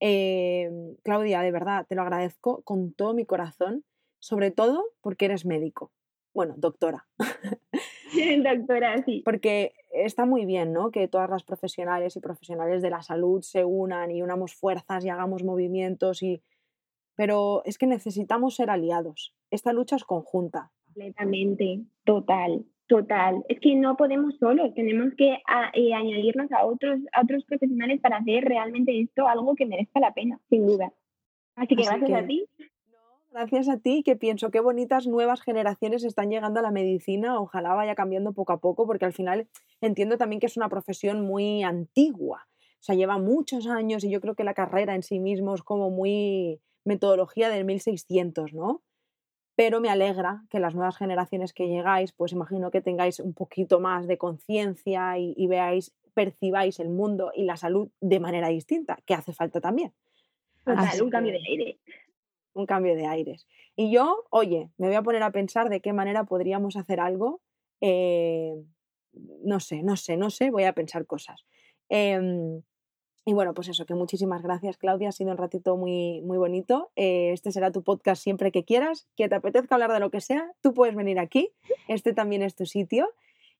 Eh, 0.00 0.70
Claudia, 1.02 1.40
de 1.40 1.50
verdad, 1.50 1.84
te 1.88 1.94
lo 1.94 2.02
agradezco 2.02 2.62
con 2.62 2.92
todo 2.92 3.12
mi 3.12 3.26
corazón, 3.26 3.84
sobre 4.20 4.50
todo 4.50 4.84
porque 5.00 5.24
eres 5.24 5.44
médico. 5.44 5.90
Bueno, 6.32 6.54
doctora. 6.56 7.06
doctora, 8.44 9.02
sí. 9.04 9.22
Porque 9.24 9.72
está 9.92 10.26
muy 10.26 10.46
bien, 10.46 10.72
¿no? 10.72 10.90
Que 10.90 11.08
todas 11.08 11.30
las 11.30 11.42
profesionales 11.42 12.16
y 12.16 12.20
profesionales 12.20 12.82
de 12.82 12.90
la 12.90 13.02
salud 13.02 13.42
se 13.42 13.64
unan 13.64 14.10
y 14.10 14.22
unamos 14.22 14.54
fuerzas 14.54 15.04
y 15.04 15.08
hagamos 15.08 15.44
movimientos 15.44 16.22
y 16.22 16.42
pero 17.16 17.62
es 17.64 17.78
que 17.78 17.86
necesitamos 17.86 18.56
ser 18.56 18.70
aliados. 18.70 19.34
Esta 19.50 19.72
lucha 19.72 19.96
es 19.96 20.04
conjunta. 20.04 20.70
Completamente, 20.86 21.80
total, 22.04 22.64
total. 22.86 23.44
Es 23.48 23.60
que 23.60 23.74
no 23.74 23.96
podemos 23.96 24.36
solos, 24.38 24.74
tenemos 24.74 25.14
que 25.16 25.32
eh, 25.74 25.94
añadirnos 25.94 26.50
a 26.52 26.64
otros, 26.64 27.00
a 27.12 27.22
otros 27.22 27.44
profesionales 27.44 28.00
para 28.00 28.18
hacer 28.18 28.44
realmente 28.44 29.00
esto 29.00 29.26
algo 29.28 29.54
que 29.54 29.66
merezca 29.66 30.00
la 30.00 30.14
pena, 30.14 30.40
sin 30.48 30.66
duda. 30.66 30.92
Así 31.56 31.76
que 31.76 31.84
gracias 31.84 32.10
a 32.10 32.26
ti. 32.26 32.46
Gracias 33.34 33.68
a 33.68 33.78
ti, 33.78 34.04
que 34.04 34.14
pienso 34.14 34.52
qué 34.52 34.60
bonitas 34.60 35.08
nuevas 35.08 35.42
generaciones 35.42 36.04
están 36.04 36.30
llegando 36.30 36.60
a 36.60 36.62
la 36.62 36.70
medicina. 36.70 37.40
Ojalá 37.40 37.74
vaya 37.74 37.96
cambiando 37.96 38.32
poco 38.32 38.52
a 38.52 38.60
poco, 38.60 38.86
porque 38.86 39.06
al 39.06 39.12
final 39.12 39.48
entiendo 39.80 40.16
también 40.18 40.38
que 40.38 40.46
es 40.46 40.56
una 40.56 40.68
profesión 40.68 41.22
muy 41.22 41.64
antigua. 41.64 42.46
O 42.78 42.82
sea, 42.84 42.94
lleva 42.94 43.18
muchos 43.18 43.66
años 43.66 44.04
y 44.04 44.10
yo 44.10 44.20
creo 44.20 44.36
que 44.36 44.44
la 44.44 44.54
carrera 44.54 44.94
en 44.94 45.02
sí 45.02 45.18
mismo 45.18 45.52
es 45.54 45.64
como 45.64 45.90
muy, 45.90 46.60
metodología 46.84 47.48
del 47.48 47.64
1600, 47.64 48.52
¿no? 48.52 48.82
Pero 49.56 49.80
me 49.80 49.88
alegra 49.88 50.42
que 50.50 50.58
las 50.58 50.74
nuevas 50.74 50.96
generaciones 50.96 51.52
que 51.52 51.68
llegáis, 51.68 52.12
pues 52.12 52.32
imagino 52.32 52.70
que 52.70 52.80
tengáis 52.80 53.20
un 53.20 53.34
poquito 53.34 53.78
más 53.78 54.06
de 54.06 54.18
conciencia 54.18 55.16
y, 55.18 55.46
veáis, 55.46 55.94
percibáis 56.12 56.80
el 56.80 56.88
mundo 56.88 57.30
y 57.34 57.44
la 57.44 57.56
salud 57.56 57.88
de 58.00 58.20
manera 58.20 58.48
distinta, 58.48 58.98
que 59.06 59.14
hace 59.14 59.32
falta 59.32 59.60
también. 59.60 59.92
un 60.66 61.10
cambio 61.10 61.32
de 61.32 61.42
aire. 61.48 61.78
Un 62.52 62.66
cambio 62.66 62.96
de 62.96 63.06
aires. 63.06 63.46
Y 63.76 63.92
yo, 63.92 64.24
oye, 64.30 64.70
me 64.76 64.88
voy 64.88 64.96
a 64.96 65.02
poner 65.02 65.22
a 65.22 65.30
pensar 65.30 65.68
de 65.68 65.80
qué 65.80 65.92
manera 65.92 66.24
podríamos 66.24 66.76
hacer 66.76 66.98
algo. 67.00 67.40
Eh, 67.80 68.54
no 69.42 69.60
sé, 69.60 69.82
no 69.82 69.96
sé, 69.96 70.16
no 70.16 70.30
sé, 70.30 70.50
voy 70.50 70.64
a 70.64 70.72
pensar 70.72 71.06
cosas. 71.06 71.44
Em, 71.88 72.62
y 73.26 73.32
bueno, 73.32 73.54
pues 73.54 73.68
eso, 73.68 73.86
que 73.86 73.94
muchísimas 73.94 74.42
gracias 74.42 74.76
Claudia, 74.76 75.08
ha 75.08 75.12
sido 75.12 75.30
un 75.30 75.38
ratito 75.38 75.76
muy, 75.76 76.20
muy 76.22 76.36
bonito. 76.36 76.90
Eh, 76.94 77.32
este 77.32 77.52
será 77.52 77.72
tu 77.72 77.82
podcast 77.82 78.22
siempre 78.22 78.52
que 78.52 78.64
quieras, 78.64 79.08
que 79.16 79.28
te 79.28 79.34
apetezca 79.34 79.74
hablar 79.74 79.92
de 79.92 80.00
lo 80.00 80.10
que 80.10 80.20
sea, 80.20 80.52
tú 80.60 80.74
puedes 80.74 80.94
venir 80.94 81.18
aquí, 81.18 81.50
este 81.88 82.12
también 82.12 82.42
es 82.42 82.54
tu 82.54 82.66
sitio. 82.66 83.08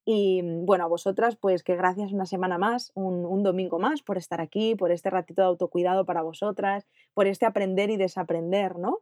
Y 0.05 0.43
mm, 0.43 0.67
bueno, 0.67 0.85
a 0.85 0.89
vosotras, 0.89 1.37
pues 1.37 1.63
que 1.63 1.77
gracias 1.77 2.13
una 2.13 2.27
semana 2.27 2.59
más, 2.59 2.93
un, 2.95 3.25
un, 3.25 3.43
domingo 3.43 3.79
más 3.79 4.03
por 4.03 4.19
estar 4.19 4.43
aquí, 4.43 4.75
por 4.75 4.93
este 4.93 5.09
ratito 5.09 5.41
de 5.41 5.49
autocuidado 5.49 6.05
para 6.05 6.21
vosotras, 6.21 6.87
por 7.15 7.27
este 7.27 7.47
aprender 7.47 7.89
y 7.89 7.97
desaprender, 7.97 8.77
¿no? 8.79 8.99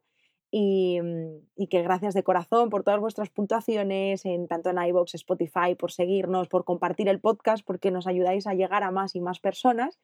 Y, 0.52 1.00
mm, 1.00 1.40
y 1.56 1.66
que 1.66 1.82
gracias 1.82 2.14
de 2.14 2.22
corazón 2.22 2.70
por 2.70 2.84
todas 2.84 3.00
vuestras 3.00 3.30
puntuaciones, 3.30 4.24
en, 4.24 4.46
tanto 4.46 4.70
en 4.70 4.80
iVoox, 4.80 5.16
Spotify, 5.16 5.74
por 5.76 5.90
seguirnos, 5.90 6.46
por 6.46 6.64
compartir 6.64 7.08
el 7.08 7.18
podcast, 7.18 7.66
porque 7.66 7.90
nos 7.90 8.06
ayudáis 8.06 8.46
a 8.46 8.54
llegar 8.54 8.84
a 8.84 8.92
más 8.92 9.16
y 9.16 9.20
más 9.20 9.40
personas 9.40 9.98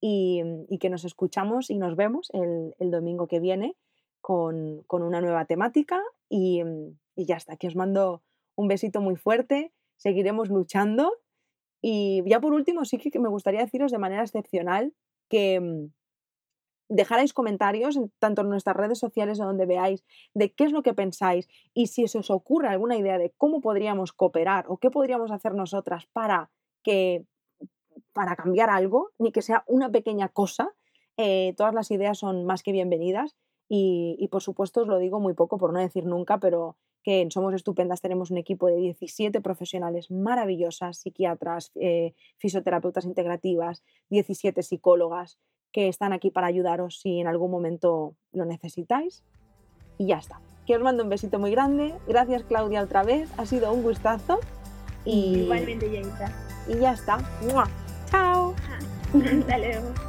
y, 0.00 0.78
que 0.80 0.90
nos 0.90 1.04
escuchamos 1.04 1.70
y 1.70 1.78
nos 1.78 1.96
vemos 1.96 2.30
el, 2.32 2.90
domingo 2.90 3.26
que 3.26 3.40
viene 3.40 3.76
con, 4.20 4.84
una 4.88 5.20
nueva 5.20 5.44
temática 5.44 6.02
y, 6.28 6.62
y 7.16 7.26
ya 7.26 7.36
está, 7.36 7.56
que 7.56 7.68
os 7.68 7.76
mando 7.76 8.22
un 8.56 8.68
besito 8.68 9.00
muy 9.00 9.16
fuerte, 9.16 9.72
seguiremos 9.96 10.48
luchando. 10.48 11.12
Y 11.80 12.22
ya 12.26 12.40
por 12.40 12.52
último 12.52 12.84
sí 12.84 12.98
que 12.98 13.18
me 13.20 13.28
gustaría 13.28 13.60
deciros 13.60 13.92
de 13.92 13.98
manera 13.98 14.22
excepcional 14.22 14.92
que 15.28 15.90
dejarais 16.88 17.32
comentarios 17.32 17.98
tanto 18.18 18.42
en 18.42 18.48
nuestras 18.48 18.76
redes 18.76 18.98
sociales 18.98 19.38
donde 19.38 19.66
veáis 19.66 20.04
de 20.34 20.52
qué 20.52 20.64
es 20.64 20.72
lo 20.72 20.82
que 20.82 20.94
pensáis 20.94 21.48
y 21.74 21.88
si 21.88 22.08
se 22.08 22.18
os 22.18 22.30
ocurre 22.30 22.68
alguna 22.68 22.96
idea 22.96 23.18
de 23.18 23.32
cómo 23.36 23.60
podríamos 23.60 24.12
cooperar 24.12 24.64
o 24.68 24.78
qué 24.78 24.90
podríamos 24.90 25.30
hacer 25.30 25.54
nosotras 25.54 26.06
para 26.12 26.50
que 26.82 27.26
para 28.18 28.34
cambiar 28.34 28.68
algo, 28.68 29.12
ni 29.16 29.30
que 29.30 29.42
sea 29.42 29.62
una 29.68 29.92
pequeña 29.92 30.28
cosa, 30.28 30.74
eh, 31.16 31.54
todas 31.56 31.72
las 31.72 31.88
ideas 31.92 32.18
son 32.18 32.44
más 32.46 32.64
que 32.64 32.72
bienvenidas 32.72 33.36
y, 33.68 34.16
y, 34.18 34.26
por 34.26 34.42
supuesto 34.42 34.80
os 34.80 34.88
lo 34.88 34.98
digo 34.98 35.20
muy 35.20 35.34
poco 35.34 35.56
por 35.56 35.72
no 35.72 35.78
decir 35.78 36.04
nunca, 36.04 36.38
pero 36.38 36.76
que 37.04 37.20
en 37.20 37.30
Somos 37.30 37.54
Estupendas 37.54 38.00
tenemos 38.00 38.32
un 38.32 38.38
equipo 38.38 38.66
de 38.66 38.74
17 38.74 39.40
profesionales 39.40 40.10
maravillosas, 40.10 40.98
psiquiatras, 40.98 41.70
eh, 41.76 42.12
fisioterapeutas 42.38 43.04
integrativas, 43.04 43.84
17 44.10 44.64
psicólogas 44.64 45.38
que 45.70 45.86
están 45.86 46.12
aquí 46.12 46.32
para 46.32 46.48
ayudaros 46.48 46.98
si 46.98 47.20
en 47.20 47.28
algún 47.28 47.52
momento 47.52 48.16
lo 48.32 48.46
necesitáis. 48.46 49.22
Y 49.96 50.06
ya 50.08 50.18
está. 50.18 50.40
Que 50.66 50.74
os 50.74 50.82
mando 50.82 51.04
un 51.04 51.08
besito 51.08 51.38
muy 51.38 51.52
grande. 51.52 51.94
Gracias 52.08 52.42
Claudia 52.42 52.82
otra 52.82 53.04
vez. 53.04 53.30
Ha 53.38 53.46
sido 53.46 53.72
un 53.72 53.84
gustazo. 53.84 54.40
Y... 55.04 55.44
Igualmente, 55.44 55.88
Jaita. 55.88 56.32
Y 56.68 56.80
ya 56.80 56.94
está. 56.94 57.18
Chao. 58.10 58.54
Luego. 59.12 60.07